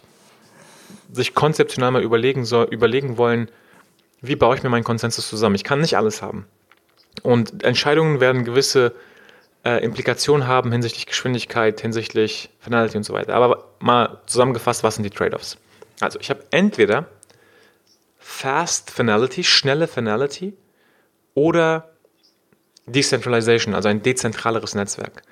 sich 1.12 1.34
konzeptionell 1.34 1.92
mal 1.92 2.04
überlegen, 2.04 2.46
soll, 2.46 2.68
überlegen 2.70 3.18
wollen, 3.18 3.50
wie 4.22 4.36
baue 4.36 4.56
ich 4.56 4.64
mir 4.64 4.70
meinen 4.70 4.84
Konsensus 4.84 5.30
zusammen. 5.30 5.56
Ich 5.56 5.64
kann 5.64 5.82
nicht 5.82 5.98
alles 5.98 6.22
haben. 6.22 6.46
Und 7.24 7.64
Entscheidungen 7.64 8.20
werden 8.20 8.46
gewisse 8.46 8.94
äh, 9.66 9.84
Implikationen 9.84 10.48
haben 10.48 10.72
hinsichtlich 10.72 11.06
Geschwindigkeit, 11.06 11.82
hinsichtlich 11.82 12.50
Finality 12.60 12.98
und 12.98 13.04
so 13.04 13.14
weiter. 13.14 13.34
Aber 13.34 13.70
mal 13.80 14.22
zusammengefasst, 14.26 14.84
was 14.84 14.96
sind 14.96 15.04
die 15.04 15.10
Trade-offs? 15.10 15.58
Also 16.00 16.20
ich 16.20 16.30
habe 16.30 16.44
entweder 16.52 17.08
Fast 18.18 18.92
Finality, 18.92 19.44
schnelle 19.44 19.88
Finality 19.88 20.54
oder 21.34 21.90
Decentralization, 22.86 23.74
also 23.74 23.90
ein 23.90 24.02
dezentraleres 24.02 24.76
Netzwerk. 24.76 25.24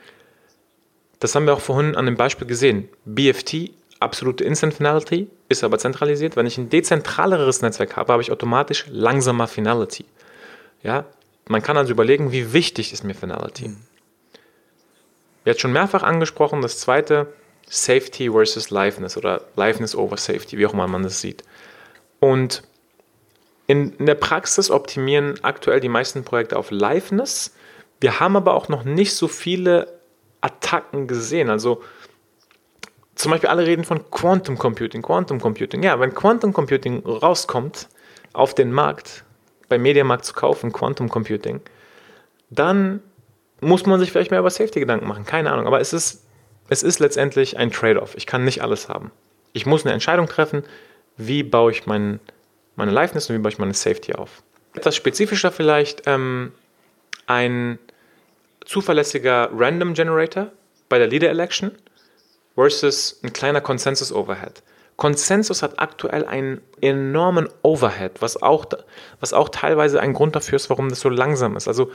Das 1.19 1.33
haben 1.35 1.45
wir 1.45 1.53
auch 1.53 1.61
vorhin 1.61 1.95
an 1.95 2.05
dem 2.05 2.15
Beispiel 2.15 2.47
gesehen. 2.47 2.89
BFT, 3.05 3.71
absolute 3.99 4.43
Instant 4.43 4.73
Finality, 4.73 5.27
ist 5.49 5.63
aber 5.63 5.79
zentralisiert. 5.79 6.35
Wenn 6.35 6.45
ich 6.45 6.57
ein 6.57 6.69
dezentraleres 6.69 7.61
Netzwerk 7.61 7.95
habe, 7.95 8.13
habe 8.13 8.21
ich 8.21 8.31
automatisch 8.31 8.85
langsamer 8.89 9.47
Finality. 9.47 10.05
Ja, 10.83 11.05
man 11.47 11.61
kann 11.61 11.77
also 11.77 11.91
überlegen, 11.91 12.31
wie 12.31 12.53
wichtig 12.53 12.93
ist 12.93 13.03
mir 13.03 13.15
Finality. 13.15 13.69
Mhm. 13.69 13.77
Jetzt 15.45 15.61
schon 15.61 15.71
mehrfach 15.71 16.03
angesprochen, 16.03 16.61
das 16.61 16.79
zweite, 16.79 17.27
Safety 17.69 18.29
versus 18.31 18.69
Liveness 18.69 19.17
oder 19.17 19.45
Liveness 19.55 19.95
over 19.95 20.17
Safety, 20.17 20.57
wie 20.57 20.65
auch 20.65 20.73
immer 20.73 20.87
man 20.87 21.03
das 21.03 21.21
sieht. 21.21 21.43
Und 22.19 22.63
in, 23.67 23.93
in 23.93 24.05
der 24.05 24.15
Praxis 24.15 24.71
optimieren 24.71 25.39
aktuell 25.43 25.79
die 25.79 25.89
meisten 25.89 26.23
Projekte 26.23 26.57
auf 26.57 26.71
Liveness. 26.71 27.53
Wir 27.99 28.19
haben 28.19 28.37
aber 28.37 28.53
auch 28.53 28.69
noch 28.69 28.83
nicht 28.83 29.13
so 29.13 29.27
viele 29.27 29.99
Attacken 30.41 31.07
gesehen. 31.07 31.49
Also 31.49 31.83
zum 33.17 33.31
Beispiel 33.31 33.49
alle 33.49 33.65
reden 33.65 33.83
von 33.83 34.09
Quantum 34.11 34.57
Computing, 34.57 35.01
Quantum 35.01 35.41
Computing. 35.41 35.81
Ja, 35.81 35.99
wenn 35.99 36.13
Quantum 36.13 36.53
Computing 36.53 37.03
rauskommt 37.03 37.89
auf 38.33 38.53
den 38.53 38.71
Markt, 38.71 39.23
bei 39.69 39.79
Mediamarkt 39.79 40.23
zu 40.23 40.33
kaufen, 40.33 40.71
Quantum 40.71 41.09
Computing, 41.09 41.61
dann 42.51 43.01
muss 43.59 43.87
man 43.87 43.99
sich 43.99 44.11
vielleicht 44.11 44.29
mehr 44.29 44.39
über 44.39 44.51
Safety 44.51 44.79
Gedanken 44.79 45.07
machen. 45.07 45.25
Keine 45.25 45.51
Ahnung. 45.51 45.65
Aber 45.65 45.81
es 45.81 45.93
ist, 45.93 46.25
es 46.69 46.83
ist 46.83 46.99
letztendlich 46.99 47.57
ein 47.57 47.71
Trade-off. 47.71 48.13
Ich 48.15 48.27
kann 48.27 48.43
nicht 48.43 48.61
alles 48.61 48.87
haben. 48.87 49.11
Ich 49.51 49.65
muss 49.65 49.83
eine 49.83 49.93
Entscheidung 49.93 50.27
treffen, 50.27 50.63
wie 51.17 51.41
baue 51.41 51.71
ich 51.71 51.87
mein, 51.87 52.19
meine 52.75 52.91
Liveness 52.91 53.29
und 53.29 53.35
wie 53.35 53.39
baue 53.39 53.51
ich 53.51 53.57
meine 53.57 53.73
Safety 53.73 54.13
auf. 54.13 54.43
Etwas 54.75 54.95
spezifischer 54.95 55.51
vielleicht 55.51 56.03
ähm, 56.05 56.51
ein 57.25 57.79
zuverlässiger 58.63 59.49
Random 59.51 59.95
Generator 59.95 60.51
bei 60.87 60.99
der 60.99 61.07
Leader 61.07 61.29
Election 61.29 61.71
versus 62.57 63.19
ein 63.23 63.31
kleiner 63.31 63.61
Consensus 63.61 64.11
Overhead. 64.11 64.63
Consensus 64.95 65.61
hat 65.61 65.77
aktuell 65.77 66.25
einen 66.25 66.59
enormen 66.81 67.47
Overhead, 67.61 68.19
was 68.19 68.41
auch, 68.41 68.65
was 69.19 69.31
auch 69.31 69.49
teilweise 69.49 70.01
ein 70.01 70.13
Grund 70.13 70.35
dafür 70.35 70.55
ist, 70.55 70.71
warum 70.71 70.89
das 70.89 70.99
so 70.99 71.09
langsam 71.09 71.55
ist. 71.55 71.67
Also 71.67 71.91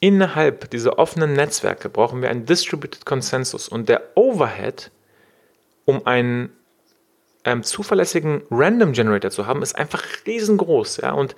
innerhalb 0.00 0.70
dieser 0.70 0.98
offenen 0.98 1.32
Netzwerke 1.32 1.88
brauchen 1.88 2.20
wir 2.20 2.28
einen 2.28 2.44
Distributed 2.44 3.06
Consensus 3.06 3.68
und 3.68 3.88
der 3.88 4.02
Overhead, 4.16 4.90
um 5.86 6.06
einen 6.06 6.50
ähm, 7.46 7.62
zuverlässigen 7.62 8.42
Random 8.50 8.92
Generator 8.92 9.30
zu 9.30 9.46
haben, 9.46 9.62
ist 9.62 9.78
einfach 9.78 10.04
riesengroß. 10.26 10.98
Ja? 10.98 11.12
Und 11.12 11.34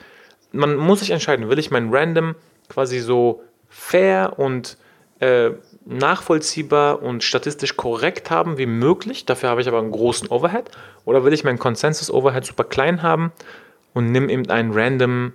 man 0.51 0.75
muss 0.75 0.99
sich 0.99 1.11
entscheiden, 1.11 1.49
will 1.49 1.61
ich 1.61 1.71
mein 1.71 1.95
Random 1.95 2.35
quasi 2.69 2.99
so 2.99 3.45
fair 3.69 4.35
und 4.37 4.77
äh, 5.21 5.51
nachvollziehbar 5.89 7.03
und 7.03 7.25
statistisch 7.25 7.77
korrekt 7.77 8.31
haben 8.31 8.59
wie 8.59 8.67
möglich. 8.67 9.25
Dafür 9.25 9.49
habe 9.49 9.63
ich 9.63 9.69
aber 9.69 9.79
einen 9.79 9.91
großen 9.91 10.29
Overhead. 10.29 10.71
Oder 11.07 11.25
will 11.25 11.33
ich 11.33 11.45
meinen 11.45 11.59
Consensus-Overhead 11.59 12.45
super 12.45 12.65
klein 12.65 13.03
haben 13.03 13.33
und 13.95 14.13
nimm 14.13 14.29
eben 14.29 14.49
einen 14.51 14.73
random, 14.73 15.33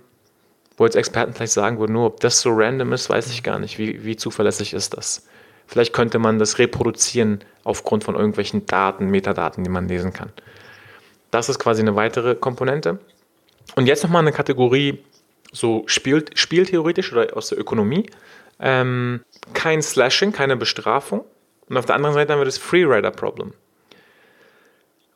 wo 0.76 0.84
jetzt 0.84 0.94
Experten 0.94 1.34
vielleicht 1.34 1.52
sagen 1.52 1.80
würden, 1.80 1.92
nur 1.92 2.06
ob 2.06 2.20
das 2.20 2.40
so 2.40 2.50
random 2.52 2.92
ist, 2.92 3.10
weiß 3.10 3.30
ich 3.30 3.42
gar 3.42 3.58
nicht. 3.58 3.78
Wie, 3.78 4.04
wie 4.04 4.16
zuverlässig 4.16 4.74
ist 4.74 4.96
das? 4.96 5.26
Vielleicht 5.66 5.92
könnte 5.92 6.20
man 6.20 6.38
das 6.38 6.58
reproduzieren 6.58 7.40
aufgrund 7.64 8.04
von 8.04 8.14
irgendwelchen 8.14 8.66
Daten, 8.66 9.06
Metadaten, 9.06 9.64
die 9.64 9.70
man 9.70 9.88
lesen 9.88 10.12
kann. 10.12 10.30
Das 11.32 11.48
ist 11.48 11.58
quasi 11.58 11.82
eine 11.82 11.96
weitere 11.96 12.36
Komponente. 12.36 13.00
Und 13.74 13.86
jetzt 13.86 14.04
nochmal 14.04 14.22
eine 14.22 14.32
Kategorie, 14.32 15.02
so 15.52 15.82
spielt, 15.86 16.38
spieltheoretisch 16.38 17.12
oder 17.12 17.36
aus 17.36 17.48
der 17.48 17.58
Ökonomie. 17.58 18.06
Ähm, 18.60 19.24
kein 19.52 19.82
Slashing, 19.82 20.32
keine 20.32 20.56
Bestrafung. 20.56 21.24
Und 21.68 21.76
auf 21.76 21.86
der 21.86 21.96
anderen 21.96 22.14
Seite 22.14 22.32
haben 22.32 22.40
wir 22.40 22.44
das 22.44 22.58
Freerider-Problem. 22.58 23.52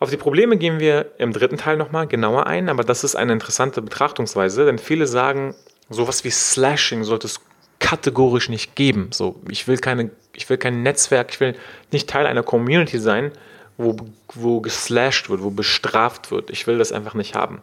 Auf 0.00 0.10
die 0.10 0.16
Probleme 0.16 0.56
gehen 0.56 0.78
wir 0.78 1.12
im 1.18 1.32
dritten 1.32 1.56
Teil 1.56 1.76
nochmal 1.76 2.06
genauer 2.06 2.46
ein, 2.46 2.68
aber 2.68 2.84
das 2.84 3.02
ist 3.02 3.16
eine 3.16 3.32
interessante 3.32 3.82
Betrachtungsweise, 3.82 4.64
denn 4.64 4.78
viele 4.78 5.08
sagen, 5.08 5.56
sowas 5.90 6.22
wie 6.22 6.30
Slashing 6.30 7.02
sollte 7.02 7.26
es 7.26 7.40
kategorisch 7.80 8.48
nicht 8.48 8.76
geben. 8.76 9.10
So, 9.12 9.40
ich 9.50 9.66
will 9.66 9.78
keine, 9.78 10.10
ich 10.34 10.48
will 10.48 10.56
kein 10.56 10.82
Netzwerk, 10.82 11.30
ich 11.30 11.40
will 11.40 11.56
nicht 11.90 12.08
Teil 12.08 12.26
einer 12.26 12.42
Community 12.44 12.98
sein, 12.98 13.32
wo, 13.76 13.96
wo 14.34 14.60
geslashed 14.60 15.30
wird, 15.30 15.42
wo 15.42 15.50
bestraft 15.50 16.30
wird. 16.30 16.50
Ich 16.50 16.66
will 16.66 16.78
das 16.78 16.92
einfach 16.92 17.14
nicht 17.14 17.34
haben. 17.34 17.62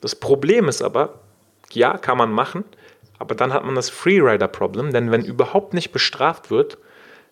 Das 0.00 0.14
Problem 0.14 0.68
ist 0.68 0.82
aber, 0.82 1.20
ja, 1.72 1.98
kann 1.98 2.18
man 2.18 2.32
machen, 2.32 2.64
aber 3.18 3.34
dann 3.34 3.52
hat 3.52 3.64
man 3.64 3.74
das 3.74 3.90
Freerider-Problem, 3.90 4.92
denn 4.92 5.10
wenn 5.10 5.24
überhaupt 5.24 5.74
nicht 5.74 5.92
bestraft 5.92 6.50
wird, 6.50 6.78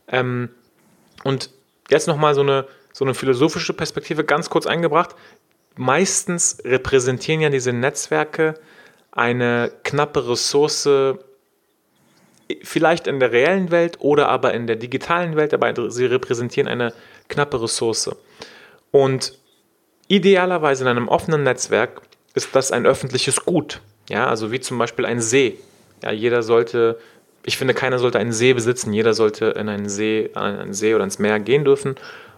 ähm, 0.08 0.50
und 1.22 1.50
jetzt 1.90 2.08
nochmal 2.08 2.34
so 2.34 2.42
eine, 2.42 2.66
so 2.92 3.04
eine 3.04 3.14
philosophische 3.14 3.72
Perspektive 3.72 4.24
ganz 4.24 4.50
kurz 4.50 4.66
eingebracht, 4.66 5.14
meistens 5.76 6.58
repräsentieren 6.64 7.40
ja 7.40 7.50
diese 7.50 7.72
Netzwerke 7.72 8.54
eine 9.12 9.72
knappe 9.82 10.28
Ressource 10.28 10.88
vielleicht 12.62 13.06
in 13.06 13.20
der 13.20 13.32
reellen 13.32 13.70
Welt 13.70 13.96
oder 14.00 14.28
aber 14.28 14.54
in 14.54 14.66
der 14.66 14.76
digitalen 14.76 15.36
Welt, 15.36 15.54
aber 15.54 15.90
sie 15.90 16.06
repräsentieren 16.06 16.68
eine 16.68 16.92
knappe 17.28 17.62
Ressource. 17.62 18.10
Und 18.90 19.38
idealerweise 20.08 20.84
in 20.84 20.88
einem 20.88 21.08
offenen 21.08 21.42
Netzwerk 21.42 22.02
ist 22.34 22.54
das 22.54 22.70
ein 22.70 22.86
öffentliches 22.86 23.44
Gut. 23.44 23.80
Ja, 24.08 24.26
also 24.26 24.52
wie 24.52 24.60
zum 24.60 24.78
Beispiel 24.78 25.06
ein 25.06 25.20
See. 25.20 25.58
Ja, 26.04 26.12
jeder 26.12 26.42
sollte, 26.42 26.98
ich 27.46 27.56
finde, 27.56 27.72
keiner 27.72 27.98
sollte 27.98 28.18
einen 28.18 28.32
See 28.32 28.52
besitzen. 28.52 28.92
Jeder 28.92 29.14
sollte 29.14 29.46
in 29.46 29.70
einen 29.70 29.88
See, 29.88 30.30
an 30.34 30.58
einen 30.58 30.74
See 30.74 30.94
oder 30.94 31.02
ins 31.02 31.18
Meer 31.18 31.40
gehen 31.40 31.64
dürfen 31.64 31.94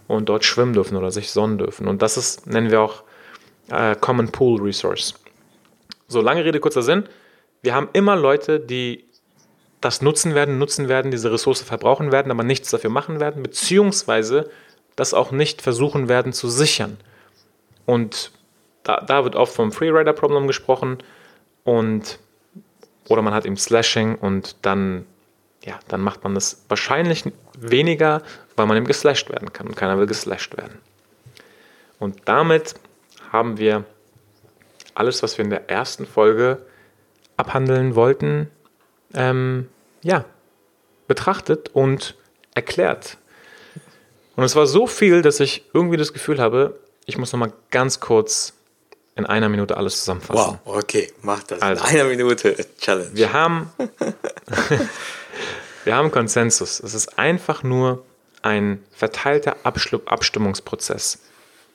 und 0.06 0.28
dort 0.28 0.44
schwimmen 0.44 0.72
dürfen 0.72 0.96
oder 0.96 1.10
sich 1.10 1.32
sonnen 1.32 1.58
dürfen. 1.58 1.88
Und 1.88 2.00
das 2.00 2.16
ist, 2.16 2.46
nennen 2.46 2.70
wir 2.70 2.80
auch 2.80 3.02
äh, 3.70 3.96
Common 3.96 4.30
Pool 4.30 4.62
Resource. 4.62 5.14
So, 6.06 6.20
lange 6.20 6.44
Rede, 6.44 6.60
kurzer 6.60 6.82
Sinn. 6.82 7.08
Wir 7.62 7.74
haben 7.74 7.88
immer 7.92 8.14
Leute, 8.14 8.60
die 8.60 9.04
das 9.80 10.00
nutzen 10.00 10.36
werden, 10.36 10.58
nutzen 10.58 10.88
werden, 10.88 11.10
diese 11.10 11.32
Ressource 11.32 11.62
verbrauchen 11.62 12.12
werden, 12.12 12.30
aber 12.30 12.44
nichts 12.44 12.70
dafür 12.70 12.90
machen 12.90 13.18
werden, 13.18 13.42
beziehungsweise 13.42 14.48
das 14.94 15.12
auch 15.12 15.32
nicht 15.32 15.60
versuchen 15.60 16.08
werden 16.08 16.32
zu 16.32 16.48
sichern. 16.48 16.98
Und 17.84 18.30
da, 18.84 19.00
da 19.00 19.24
wird 19.24 19.34
oft 19.34 19.52
vom 19.52 19.72
Freerider-Problem 19.72 20.46
gesprochen 20.46 20.98
und 21.64 22.20
oder 23.08 23.22
man 23.22 23.34
hat 23.34 23.46
eben 23.46 23.56
Slashing 23.56 24.16
und 24.16 24.56
dann, 24.62 25.06
ja, 25.64 25.78
dann 25.88 26.00
macht 26.00 26.24
man 26.24 26.34
das 26.34 26.64
wahrscheinlich 26.68 27.24
weniger, 27.58 28.22
weil 28.56 28.66
man 28.66 28.76
eben 28.76 28.86
geslashed 28.86 29.30
werden 29.30 29.52
kann 29.52 29.66
und 29.66 29.76
keiner 29.76 29.98
will 29.98 30.06
geslashed 30.06 30.56
werden. 30.56 30.80
Und 31.98 32.22
damit 32.26 32.74
haben 33.32 33.58
wir 33.58 33.84
alles, 34.94 35.22
was 35.22 35.38
wir 35.38 35.44
in 35.44 35.50
der 35.50 35.68
ersten 35.70 36.06
Folge 36.06 36.58
abhandeln 37.36 37.94
wollten, 37.94 38.50
ähm, 39.14 39.68
ja, 40.02 40.24
betrachtet 41.06 41.70
und 41.74 42.16
erklärt. 42.54 43.18
Und 44.36 44.44
es 44.44 44.56
war 44.56 44.66
so 44.66 44.86
viel, 44.86 45.22
dass 45.22 45.40
ich 45.40 45.64
irgendwie 45.72 45.96
das 45.96 46.12
Gefühl 46.12 46.40
habe, 46.40 46.78
ich 47.06 47.18
muss 47.18 47.32
noch 47.32 47.40
mal 47.40 47.52
ganz 47.70 48.00
kurz 48.00 48.55
in 49.16 49.26
einer 49.26 49.48
Minute 49.48 49.76
alles 49.76 50.00
zusammenfassen. 50.00 50.60
Wow, 50.64 50.76
okay, 50.76 51.12
mach 51.22 51.42
das. 51.42 51.60
Also, 51.62 51.84
in 51.84 51.90
einer 51.90 52.04
Minute 52.04 52.54
Challenge. 52.78 53.10
Wir 53.14 53.32
haben, 53.32 53.70
wir 55.84 55.96
haben 55.96 56.10
Konsensus. 56.10 56.80
Es 56.80 56.94
ist 56.94 57.18
einfach 57.18 57.62
nur 57.62 58.04
ein 58.42 58.84
verteilter 58.92 59.56
Abstimmungsprozess. 59.64 61.18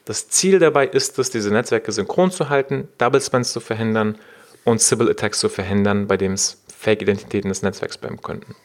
Das 0.05 0.29
Ziel 0.29 0.59
dabei 0.59 0.87
ist 0.87 1.19
es, 1.19 1.29
diese 1.29 1.51
Netzwerke 1.51 1.91
synchron 1.91 2.31
zu 2.31 2.49
halten, 2.49 2.87
Double 2.97 3.21
Spans 3.21 3.51
zu 3.51 3.59
verhindern 3.59 4.17
und 4.63 4.81
Sybil 4.81 5.09
Attacks 5.09 5.39
zu 5.39 5.49
verhindern, 5.49 6.07
bei 6.07 6.17
dem 6.17 6.33
es 6.33 6.61
Fake-Identitäten 6.77 7.49
des 7.49 7.61
Netzwerks 7.61 7.95
spammen 7.95 8.21
könnten. 8.21 8.55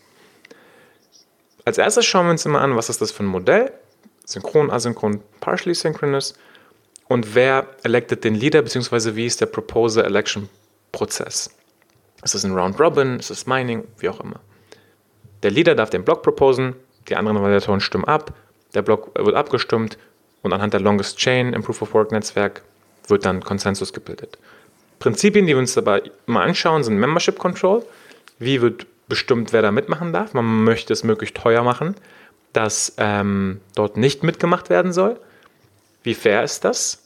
Als 1.64 1.78
erstes 1.78 2.06
schauen 2.06 2.26
wir 2.26 2.30
uns 2.30 2.46
immer 2.46 2.60
an, 2.60 2.76
was 2.76 2.88
ist 2.88 3.00
das 3.00 3.10
für 3.10 3.24
ein 3.24 3.26
Modell? 3.26 3.72
Synchron, 4.24 4.70
asynchron, 4.70 5.22
partially 5.40 5.74
synchronous. 5.74 6.34
Und 7.08 7.34
wer 7.34 7.66
elected 7.82 8.24
den 8.24 8.34
Leader, 8.34 8.62
beziehungsweise 8.62 9.16
wie 9.16 9.26
ist 9.26 9.40
der 9.40 9.46
Proposer-Election-Prozess? 9.46 11.50
Ist 12.22 12.34
es 12.34 12.44
ein 12.44 12.54
Round 12.54 12.80
Robin? 12.80 13.18
Ist 13.18 13.30
es 13.30 13.46
Mining? 13.46 13.84
Wie 13.98 14.08
auch 14.08 14.20
immer. 14.20 14.40
Der 15.42 15.50
Leader 15.50 15.74
darf 15.74 15.90
den 15.90 16.04
Block 16.04 16.22
proposen, 16.22 16.74
die 17.08 17.16
anderen 17.16 17.40
Validatoren 17.40 17.80
stimmen 17.80 18.06
ab, 18.06 18.34
der 18.74 18.82
Block 18.82 19.12
wird 19.16 19.36
abgestimmt 19.36 19.96
und 20.42 20.52
anhand 20.52 20.74
der 20.74 20.80
Longest 20.80 21.18
Chain 21.18 21.52
im 21.52 21.62
Proof 21.62 21.82
of 21.82 21.94
Work 21.94 22.12
Netzwerk 22.12 22.62
wird 23.06 23.24
dann 23.24 23.42
Konsensus 23.42 23.92
gebildet. 23.92 24.38
Prinzipien, 24.98 25.46
die 25.46 25.52
wir 25.52 25.58
uns 25.58 25.74
dabei 25.74 26.02
mal 26.26 26.42
anschauen, 26.42 26.82
sind 26.82 26.98
Membership 26.98 27.38
Control. 27.38 27.84
Wie 28.38 28.60
wird 28.60 28.86
bestimmt, 29.08 29.52
wer 29.52 29.62
da 29.62 29.70
mitmachen 29.70 30.12
darf? 30.12 30.34
Man 30.34 30.64
möchte 30.64 30.92
es 30.92 31.04
möglichst 31.04 31.36
teuer 31.36 31.62
machen, 31.62 31.94
dass 32.52 32.94
ähm, 32.98 33.60
dort 33.74 33.96
nicht 33.96 34.22
mitgemacht 34.22 34.70
werden 34.70 34.92
soll. 34.92 35.18
Wie 36.06 36.14
fair 36.14 36.44
ist 36.44 36.64
das? 36.64 37.02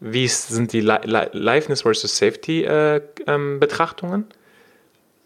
Wie 0.00 0.26
sind 0.26 0.72
die 0.72 0.80
Li 0.80 0.96
Li 1.04 1.26
Liveness 1.32 1.82
versus 1.82 2.16
Safety 2.16 2.64
äh, 2.64 3.02
ähm, 3.26 3.60
Betrachtungen? 3.60 4.24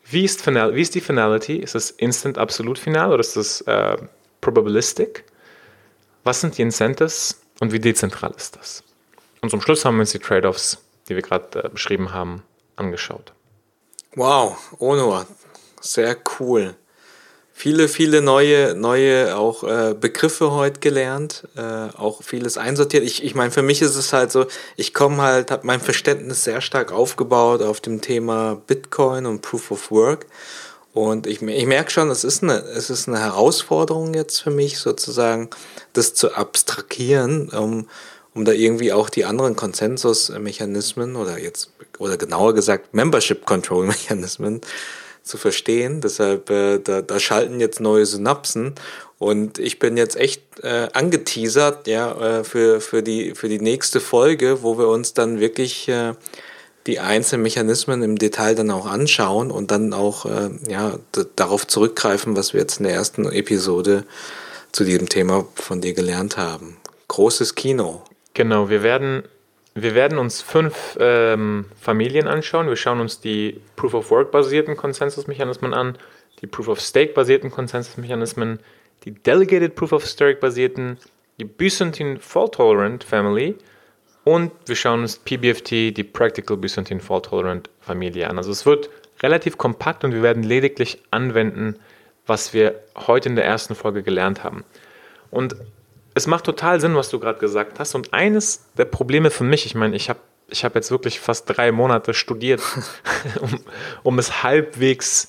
Wie 0.05 0.25
ist, 0.25 0.43
Final 0.43 0.75
wie 0.75 0.81
ist 0.81 0.97
die 0.97 1.01
Finality? 1.01 1.59
Ist 1.59 1.77
es 1.77 1.93
Instant 1.93 2.39
Absolut 2.39 2.77
Final 2.77 3.13
oder 3.13 3.21
ist 3.21 3.37
es 3.37 3.61
äh, 3.61 3.99
Probabilistic? 4.41 5.27
Was 6.25 6.41
sind 6.41 6.59
die 6.59 6.63
Incentives 6.63 7.41
und 7.61 7.71
wie 7.71 7.79
dezentral 7.79 8.33
ist 8.37 8.57
das? 8.57 8.83
Und 9.43 9.51
zum 9.51 9.61
Schluss 9.61 9.85
haben 9.85 9.95
wir 9.95 10.01
uns 10.01 10.11
die 10.11 10.19
Trade-offs, 10.19 10.79
die 11.09 11.15
wir 11.15 11.23
gerade 11.23 11.67
äh, 11.67 11.69
beschrieben 11.69 12.13
haben, 12.13 12.43
angeschaut. 12.75 13.33
Wow, 14.17 14.57
Ono, 14.81 15.25
sehr 15.81 16.17
cool. 16.41 16.75
Viele, 17.57 17.87
viele 17.87 18.21
neue, 18.21 18.75
neue 18.75 19.37
auch 19.37 19.63
äh, 19.63 19.95
Begriffe 19.99 20.51
heute 20.51 20.81
gelernt, 20.81 21.45
äh, 21.57 21.97
auch 21.97 22.21
vieles 22.25 22.59
einsortiert. 22.59 23.05
Ich, 23.05 23.23
ich 23.23 23.37
meine, 23.37 23.53
für 23.53 23.63
mich 23.63 23.81
ist 23.81 23.95
es 23.95 24.13
halt 24.13 24.33
so, 24.33 24.47
ich 24.77 24.93
komme 24.93 25.23
halt, 25.23 25.53
habe 25.53 25.65
mein 25.65 25.81
Verständnis 25.81 26.43
sehr 26.43 26.61
stark 26.61 26.91
aufgebaut 26.91 27.63
auf 27.63 27.81
dem 27.81 28.01
Thema 28.01 28.61
Bitcoin 28.67 29.25
und 29.25 29.41
Proof 29.41 29.71
of 29.71 29.93
Work. 29.93 30.27
Und 30.93 31.29
ich, 31.29 31.43
ich 31.43 31.67
merke 31.67 31.93
schon, 31.93 32.11
es 32.11 32.25
ist, 32.25 32.43
eine, 32.43 32.59
es 32.59 32.91
ist 32.91 33.07
eine 33.09 33.21
Herausforderung 33.21 34.15
jetzt 34.15 34.41
für 34.41 34.51
mich, 34.51 34.79
sozusagen, 34.79 35.49
das 35.93 36.13
zu 36.13 36.35
abstrahieren, 36.35 37.51
um, 37.51 37.89
um 38.35 38.45
da 38.45 38.51
irgendwie 38.51 38.93
auch 38.93 39.09
die 39.09 39.25
anderen 39.25 39.55
Konsensusmechanismen 39.55 41.15
oder 41.15 41.39
jetzt, 41.39 41.71
oder 41.99 42.17
genauer 42.17 42.53
gesagt, 42.53 42.95
Membership 42.95 43.47
Control 43.47 43.87
Mechanismen 43.87 44.61
zu 45.25 45.39
verstehen. 45.39 46.01
Deshalb, 46.01 46.51
äh, 46.51 46.79
da, 46.79 47.03
da 47.03 47.19
schalten 47.19 47.59
jetzt 47.59 47.81
neue 47.81 48.07
Synapsen 48.07 48.75
und 49.19 49.59
ich 49.59 49.79
bin 49.79 49.97
jetzt 49.97 50.17
echt 50.17 50.43
äh, 50.63 50.89
angeteasert, 50.93 51.87
ja, 51.87 52.41
äh, 52.41 52.45
für, 52.45 52.81
für, 52.81 53.03
die, 53.03 53.35
für 53.35 53.49
die 53.49 53.59
nächste 53.59 54.01
Folge, 54.01 54.63
wo 54.63 54.79
wir 54.79 54.89
uns 54.89 55.15
dann 55.15 55.41
wirklich 55.41 55.89
äh, 55.89 56.13
die 56.87 57.01
einzelnen 57.01 57.43
Mechanismen 57.43 58.03
im 58.03 58.17
Detail 58.17 58.55
dann 58.55 58.71
auch 58.71 58.87
anschauen 58.87 59.51
und 59.51 59.71
dann 59.71 59.95
auch 59.95 60.27
äh, 60.27 60.51
ja, 60.69 60.99
darauf 61.37 61.67
zurückgreifen, 61.67 62.37
was 62.37 62.53
wir 62.53 62.61
jetzt 62.61 62.79
in 62.79 62.85
der 62.85 62.95
ersten 62.95 63.25
Episode 63.31 64.05
zu 64.73 64.85
diesem 64.85 65.09
Thema 65.09 65.47
von 65.55 65.81
dir 65.81 65.95
gelernt 65.95 66.37
haben. 66.37 66.77
Großes 67.09 67.55
Kino. 67.55 68.03
Genau, 68.35 68.69
wir 68.69 68.83
werden 68.83 69.23
wir 69.75 69.95
werden 69.95 70.19
uns 70.19 70.41
fünf 70.41 70.97
ähm, 71.01 71.67
Familien 71.81 72.29
anschauen. 72.29 72.69
Wir 72.69 72.77
schauen 72.77 73.01
uns 73.01 73.21
die 73.21 73.61
Proof 73.77 73.95
of 73.95 74.11
Work 74.11 74.31
basierten 74.31 74.77
Konsensusmechanismen 74.77 75.75
an, 75.75 75.99
die 76.41 76.47
Proof 76.47 76.69
of 76.69 76.81
Stake 76.81 77.13
basierten 77.13 77.51
Konsensusmechanismen, 77.51 78.61
die 79.05 79.13
Delegated 79.13 79.75
Proof 79.75 79.93
of 79.93 80.07
Stake 80.07 80.39
basierten, 80.41 80.99
die 81.39 81.45
Byzantine 81.45 82.21
Fault 82.21 82.55
Tolerant 82.55 83.03
Family 83.03 83.57
und 84.23 84.53
wir 84.67 84.77
schauen 84.77 85.03
uns 85.03 85.19
PBFT, 85.19 85.97
die 85.97 86.05
Practical 86.05 86.57
Byzantine 86.57 87.01
Fault 87.01 87.27
Tolerant 87.27 87.69
Familie 87.81 88.31
an. 88.31 88.39
Also 88.39 88.53
es 88.53 88.65
wird 88.65 88.89
relativ 89.23 89.59
kompakt 89.59 90.05
und 90.05 90.13
wir 90.13 90.23
werden 90.23 90.43
lediglich 90.43 91.01
anwenden, 91.11 91.77
was 92.27 92.55
wir 92.55 92.81
heute 93.07 93.29
in 93.29 93.37
der 93.37 93.45
ersten 93.45 93.75
Folge 93.75 94.03
gelernt 94.03 94.45
haben. 94.45 94.65
Und 95.31 95.57
es 96.15 96.27
macht 96.27 96.45
total 96.45 96.81
Sinn, 96.81 96.95
was 96.95 97.11
du 97.11 97.19
gerade 97.19 97.39
gesagt 97.39 97.79
hast. 97.79 97.95
Und 97.95 98.15
eines 98.15 98.65
der 98.77 98.85
Probleme 98.85 99.31
für 99.31 99.45
mich, 99.45 99.67
ich 99.67 99.75
meine, 99.75 99.97
ich 99.97 100.09
habe 100.09 100.21
ich 100.49 100.65
hab 100.65 100.75
jetzt 100.75 100.91
wirklich 100.91 101.21
fast 101.21 101.47
drei 101.47 101.73
Monate 101.73 102.15
studiert, 102.15 102.61
um, 103.41 103.61
um 104.03 104.19
es 104.19 104.43
halbwegs 104.43 105.29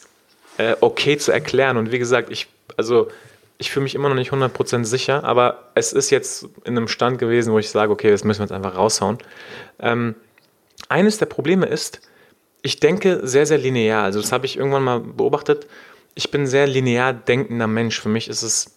äh, 0.57 0.75
okay 0.81 1.17
zu 1.17 1.31
erklären. 1.31 1.77
Und 1.77 1.91
wie 1.91 1.99
gesagt, 1.99 2.29
ich, 2.31 2.47
also, 2.77 3.07
ich 3.57 3.71
fühle 3.71 3.83
mich 3.83 3.95
immer 3.95 4.09
noch 4.09 4.15
nicht 4.15 4.31
100% 4.31 4.83
sicher, 4.83 5.23
aber 5.23 5.69
es 5.75 5.93
ist 5.93 6.09
jetzt 6.09 6.47
in 6.65 6.77
einem 6.77 6.87
Stand 6.87 7.17
gewesen, 7.19 7.53
wo 7.53 7.59
ich 7.59 7.69
sage, 7.69 7.91
okay, 7.91 8.11
das 8.11 8.23
müssen 8.23 8.39
wir 8.39 8.45
jetzt 8.45 8.51
einfach 8.51 8.75
raushauen. 8.75 9.17
Ähm, 9.79 10.15
eines 10.89 11.17
der 11.17 11.25
Probleme 11.25 11.65
ist, 11.65 12.01
ich 12.61 12.79
denke 12.79 13.21
sehr, 13.23 13.45
sehr 13.45 13.57
linear. 13.57 14.03
Also 14.03 14.19
das 14.19 14.31
habe 14.31 14.45
ich 14.45 14.57
irgendwann 14.57 14.83
mal 14.83 14.99
beobachtet. 14.99 15.67
Ich 16.15 16.31
bin 16.31 16.41
ein 16.41 16.47
sehr 16.47 16.67
linear 16.67 17.13
denkender 17.13 17.67
Mensch. 17.67 17.99
Für 18.01 18.09
mich 18.09 18.27
ist 18.27 18.41
es 18.41 18.74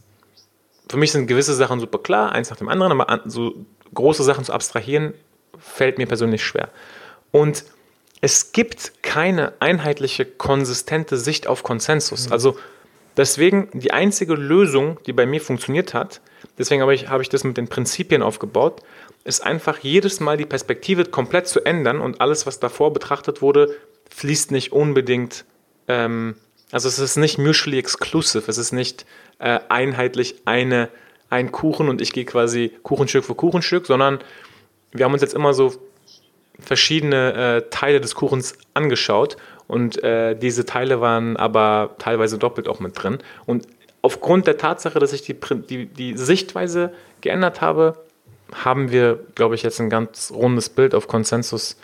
für 0.88 0.96
mich 0.96 1.12
sind 1.12 1.26
gewisse 1.26 1.54
Sachen 1.54 1.80
super 1.80 1.98
klar, 1.98 2.32
eins 2.32 2.50
nach 2.50 2.56
dem 2.56 2.68
anderen, 2.68 3.00
aber 3.00 3.22
so 3.26 3.54
große 3.94 4.22
Sachen 4.22 4.44
zu 4.44 4.52
abstrahieren, 4.52 5.14
fällt 5.58 5.98
mir 5.98 6.06
persönlich 6.06 6.44
schwer. 6.44 6.70
Und 7.30 7.64
es 8.20 8.52
gibt 8.52 9.02
keine 9.02 9.52
einheitliche, 9.60 10.24
konsistente 10.24 11.16
Sicht 11.16 11.46
auf 11.46 11.62
Konsensus. 11.62 12.26
Mhm. 12.26 12.32
Also 12.32 12.58
deswegen 13.16 13.68
die 13.72 13.92
einzige 13.92 14.34
Lösung, 14.34 14.98
die 15.06 15.12
bei 15.12 15.26
mir 15.26 15.40
funktioniert 15.40 15.94
hat, 15.94 16.20
deswegen 16.58 16.82
habe 16.82 16.94
ich, 16.94 17.08
habe 17.08 17.22
ich 17.22 17.28
das 17.28 17.44
mit 17.44 17.56
den 17.56 17.68
Prinzipien 17.68 18.22
aufgebaut, 18.22 18.82
ist 19.24 19.44
einfach 19.44 19.78
jedes 19.78 20.20
Mal 20.20 20.36
die 20.36 20.46
Perspektive 20.46 21.04
komplett 21.04 21.48
zu 21.48 21.64
ändern 21.64 22.00
und 22.00 22.20
alles, 22.20 22.46
was 22.46 22.60
davor 22.60 22.92
betrachtet 22.92 23.42
wurde, 23.42 23.76
fließt 24.10 24.50
nicht 24.52 24.72
unbedingt, 24.72 25.44
ähm, 25.86 26.36
also 26.70 26.88
es 26.88 26.98
ist 26.98 27.16
nicht 27.16 27.38
mutually 27.38 27.78
exclusive, 27.78 28.44
es 28.48 28.58
ist 28.58 28.72
nicht 28.72 29.06
äh, 29.38 29.60
einheitlich 29.68 30.36
eine, 30.44 30.88
ein 31.30 31.52
Kuchen 31.52 31.88
und 31.88 32.00
ich 32.00 32.12
gehe 32.12 32.24
quasi 32.24 32.72
Kuchenstück 32.82 33.24
für 33.24 33.34
Kuchenstück, 33.34 33.86
sondern 33.86 34.18
wir 34.92 35.04
haben 35.04 35.12
uns 35.12 35.22
jetzt 35.22 35.34
immer 35.34 35.54
so 35.54 35.72
verschiedene 36.58 37.34
äh, 37.34 37.70
Teile 37.70 38.00
des 38.00 38.14
Kuchens 38.14 38.58
angeschaut 38.74 39.36
und 39.68 40.02
äh, 40.02 40.34
diese 40.34 40.64
Teile 40.64 41.00
waren 41.00 41.36
aber 41.36 41.94
teilweise 41.98 42.38
doppelt 42.38 42.68
auch 42.68 42.80
mit 42.80 43.00
drin. 43.00 43.18
Und 43.46 43.66
aufgrund 44.02 44.46
der 44.46 44.56
Tatsache, 44.56 44.98
dass 44.98 45.12
ich 45.12 45.22
die, 45.22 45.34
die, 45.34 45.86
die 45.86 46.16
Sichtweise 46.16 46.92
geändert 47.20 47.60
habe, 47.60 47.98
haben 48.52 48.90
wir, 48.90 49.20
glaube 49.34 49.54
ich, 49.54 49.62
jetzt 49.62 49.80
ein 49.80 49.90
ganz 49.90 50.32
rundes 50.34 50.70
Bild 50.70 50.94
auf 50.94 51.06
Konsensus 51.06 51.76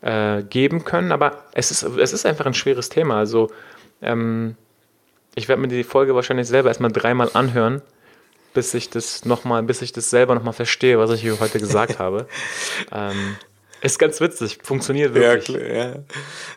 äh, 0.00 0.42
geben 0.42 0.84
können. 0.84 1.12
Aber 1.12 1.44
es 1.52 1.70
ist, 1.70 1.84
es 1.84 2.12
ist 2.12 2.26
einfach 2.26 2.46
ein 2.46 2.54
schweres 2.54 2.88
Thema. 2.88 3.18
Also 3.18 3.50
ähm, 4.02 4.56
ich 5.38 5.48
werde 5.48 5.62
mir 5.62 5.68
die 5.68 5.84
Folge 5.84 6.14
wahrscheinlich 6.14 6.48
selber 6.48 6.68
erstmal 6.68 6.92
dreimal 6.92 7.30
anhören, 7.32 7.80
bis 8.54 8.74
ich 8.74 8.90
das 8.90 9.24
noch 9.24 9.44
mal, 9.44 9.62
bis 9.62 9.82
ich 9.82 9.92
das 9.92 10.10
selber 10.10 10.34
nochmal 10.34 10.52
verstehe, 10.52 10.98
was 10.98 11.10
ich 11.10 11.20
hier 11.20 11.40
heute 11.40 11.58
gesagt 11.60 11.98
habe. 11.98 12.26
Ähm, 12.92 13.36
ist 13.80 13.98
ganz 13.98 14.20
witzig, 14.20 14.58
funktioniert 14.62 15.14
wirklich. 15.14 15.56
Ja, 15.56 15.74
ja. 15.74 15.94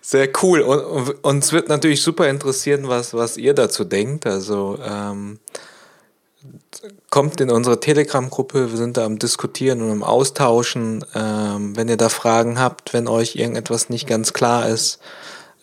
Sehr 0.01 0.27
cool. 0.41 0.61
Und, 0.61 0.79
und, 0.79 1.23
uns 1.23 1.53
wird 1.53 1.69
natürlich 1.69 2.01
super 2.01 2.27
interessieren, 2.27 2.88
was, 2.88 3.13
was 3.13 3.38
ihr 3.38 3.53
dazu 3.53 3.84
denkt. 3.84 4.25
Also 4.25 4.79
ähm, 4.84 5.39
kommt 7.11 7.39
in 7.39 7.51
unsere 7.51 7.79
Telegram-Gruppe, 7.79 8.71
wir 8.71 8.77
sind 8.77 8.97
da 8.97 9.05
am 9.05 9.19
Diskutieren 9.19 9.84
und 9.84 9.91
am 9.91 10.03
Austauschen. 10.03 11.05
Ähm, 11.13 11.75
wenn 11.75 11.89
ihr 11.89 11.97
da 11.97 12.09
Fragen 12.09 12.59
habt, 12.59 12.93
wenn 12.93 13.07
euch 13.07 13.36
irgendetwas 13.36 13.89
nicht 13.89 14.07
ganz 14.07 14.34
klar 14.34 14.67
ist, 14.67 14.99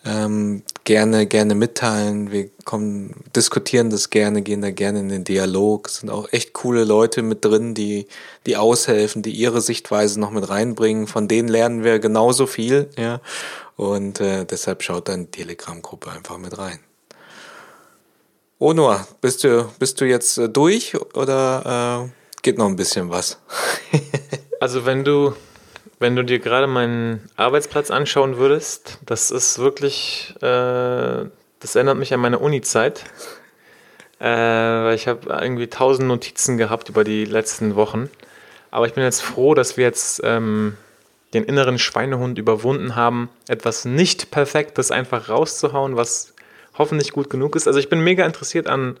ähm, 0.05 0.63
gerne, 0.83 1.25
gerne 1.27 1.55
mitteilen. 1.55 2.31
Wir 2.31 2.49
kommen, 2.65 3.23
diskutieren 3.35 3.89
das 3.89 4.09
gerne, 4.09 4.41
gehen 4.41 4.61
da 4.61 4.71
gerne 4.71 4.99
in 4.99 5.09
den 5.09 5.23
Dialog. 5.23 5.87
Es 5.87 5.97
sind 5.97 6.09
auch 6.09 6.31
echt 6.31 6.53
coole 6.53 6.83
Leute 6.83 7.21
mit 7.21 7.43
drin, 7.43 7.73
die, 7.73 8.07
die 8.45 8.57
aushelfen, 8.57 9.21
die 9.21 9.31
ihre 9.31 9.61
Sichtweise 9.61 10.19
noch 10.19 10.31
mit 10.31 10.49
reinbringen. 10.49 11.07
Von 11.07 11.27
denen 11.27 11.49
lernen 11.49 11.83
wir 11.83 11.99
genauso 11.99 12.47
viel, 12.47 12.89
ja. 12.97 13.21
Und 13.75 14.19
äh, 14.19 14.45
deshalb 14.45 14.83
schaut 14.83 15.07
dann 15.07 15.25
die 15.25 15.31
Telegram-Gruppe 15.31 16.11
einfach 16.11 16.37
mit 16.37 16.57
rein. 16.57 16.79
Onur, 18.59 19.07
bist 19.21 19.45
du, 19.45 19.69
bist 19.79 20.01
du 20.01 20.05
jetzt 20.05 20.37
äh, 20.37 20.49
durch 20.49 20.97
oder 21.13 22.09
äh, 22.09 22.41
geht 22.41 22.57
noch 22.57 22.65
ein 22.65 22.75
bisschen 22.75 23.09
was? 23.09 23.37
also 24.59 24.85
wenn 24.85 25.05
du 25.05 25.33
wenn 25.99 26.15
du 26.15 26.23
dir 26.23 26.39
gerade 26.39 26.67
meinen 26.67 27.29
Arbeitsplatz 27.35 27.91
anschauen 27.91 28.37
würdest, 28.37 28.99
das 29.05 29.31
ist 29.31 29.59
wirklich, 29.59 30.33
äh, 30.37 31.25
das 31.59 31.75
erinnert 31.75 31.97
mich 31.97 32.13
an 32.13 32.21
meine 32.21 32.39
Uni-Zeit. 32.39 33.03
Äh, 34.21 34.95
ich 34.95 35.07
habe 35.07 35.29
irgendwie 35.41 35.67
tausend 35.67 36.07
Notizen 36.07 36.57
gehabt 36.57 36.89
über 36.89 37.03
die 37.03 37.25
letzten 37.25 37.75
Wochen. 37.75 38.09
Aber 38.71 38.85
ich 38.87 38.93
bin 38.93 39.03
jetzt 39.03 39.21
froh, 39.21 39.53
dass 39.53 39.75
wir 39.75 39.83
jetzt 39.83 40.21
ähm, 40.23 40.77
den 41.33 41.43
inneren 41.43 41.77
Schweinehund 41.77 42.37
überwunden 42.37 42.95
haben, 42.95 43.29
etwas 43.47 43.85
nicht 43.85 44.31
Perfektes 44.31 44.91
einfach 44.91 45.29
rauszuhauen, 45.29 45.97
was 45.97 46.33
hoffentlich 46.77 47.11
gut 47.11 47.29
genug 47.29 47.55
ist. 47.55 47.67
Also 47.67 47.79
ich 47.79 47.89
bin 47.89 47.99
mega 47.99 48.25
interessiert 48.25 48.67
an 48.67 48.97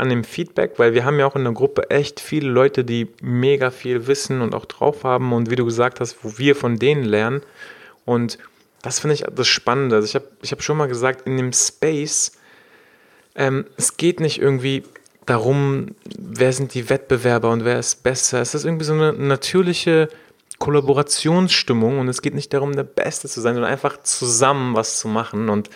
an 0.00 0.08
dem 0.08 0.24
Feedback, 0.24 0.78
weil 0.78 0.94
wir 0.94 1.04
haben 1.04 1.18
ja 1.18 1.26
auch 1.26 1.36
in 1.36 1.44
der 1.44 1.52
Gruppe 1.52 1.90
echt 1.90 2.20
viele 2.20 2.48
Leute, 2.48 2.84
die 2.84 3.08
mega 3.20 3.70
viel 3.70 4.06
wissen 4.06 4.40
und 4.40 4.54
auch 4.54 4.64
drauf 4.64 5.04
haben 5.04 5.34
und 5.34 5.50
wie 5.50 5.56
du 5.56 5.66
gesagt 5.66 6.00
hast, 6.00 6.24
wo 6.24 6.38
wir 6.38 6.56
von 6.56 6.78
denen 6.78 7.04
lernen. 7.04 7.42
Und 8.06 8.38
das 8.80 8.98
finde 8.98 9.14
ich 9.14 9.24
das 9.30 9.46
Spannende. 9.46 9.96
Also 9.96 10.06
ich 10.06 10.14
habe 10.14 10.24
ich 10.40 10.52
hab 10.52 10.62
schon 10.62 10.78
mal 10.78 10.88
gesagt, 10.88 11.26
in 11.26 11.36
dem 11.36 11.52
Space, 11.52 12.32
ähm, 13.34 13.66
es 13.76 13.98
geht 13.98 14.20
nicht 14.20 14.40
irgendwie 14.40 14.84
darum, 15.26 15.94
wer 16.18 16.54
sind 16.54 16.72
die 16.72 16.88
Wettbewerber 16.88 17.50
und 17.50 17.66
wer 17.66 17.78
ist 17.78 18.02
besser. 18.02 18.40
Es 18.40 18.54
ist 18.54 18.64
irgendwie 18.64 18.86
so 18.86 18.94
eine 18.94 19.12
natürliche 19.12 20.08
Kollaborationsstimmung 20.58 21.98
und 21.98 22.08
es 22.08 22.22
geht 22.22 22.34
nicht 22.34 22.54
darum, 22.54 22.74
der 22.74 22.84
Beste 22.84 23.28
zu 23.28 23.42
sein, 23.42 23.54
sondern 23.54 23.70
einfach 23.70 24.02
zusammen 24.02 24.74
was 24.74 24.98
zu 24.98 25.08
machen. 25.08 25.50
Und 25.50 25.68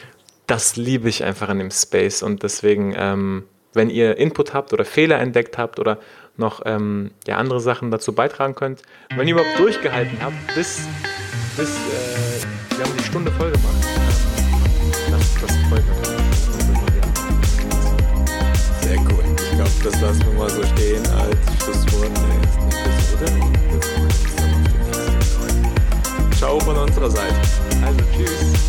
das 0.47 0.77
liebe 0.77 1.11
ich 1.11 1.25
einfach 1.25 1.51
an 1.51 1.59
dem 1.59 1.71
Space 1.71 2.23
und 2.23 2.43
deswegen 2.43 2.95
ähm, 2.97 3.45
wenn 3.75 3.91
ihr 3.91 4.17
Input 4.17 4.55
habt 4.55 4.73
oder 4.73 4.85
Fehler 4.85 5.19
entdeckt 5.19 5.59
habt 5.59 5.79
oder 5.79 5.99
noch 6.37 6.63
ähm, 6.65 7.11
ja, 7.27 7.37
andere 7.37 7.61
Sachen 7.61 7.91
dazu 7.91 8.13
beitragen 8.13 8.55
könnt. 8.55 8.83
Wenn 9.15 9.29
ihr 9.29 9.35
überhaupt 9.35 9.59
durchgehalten 9.59 10.19
habt, 10.23 10.35
bis, 10.55 10.89
bis 11.57 11.69
äh, 11.69 12.77
wir 12.77 12.85
haben 12.85 12.97
die 12.99 13.05
Stunde 13.05 13.31
voll 13.33 13.53
gemacht. 13.53 13.75
Das, 15.11 15.35
das. 15.41 15.53
Sehr 18.81 18.97
gut. 18.99 19.25
Ich 19.37 19.51
glaube, 19.51 19.71
das 19.85 20.01
lassen 20.01 20.25
wir 20.27 20.39
mal 20.39 20.51
so 20.51 20.63
stehen 20.63 21.07
als 21.07 21.37
Schlusswort 21.63 22.11
der 22.17 22.25
ersten 22.41 22.69
Episode. 22.69 23.27
Ciao 26.37 26.59
von 26.61 26.77
unserer 26.77 27.11
Seite. 27.11 27.35
Also 27.85 28.01
tschüss. 28.17 28.64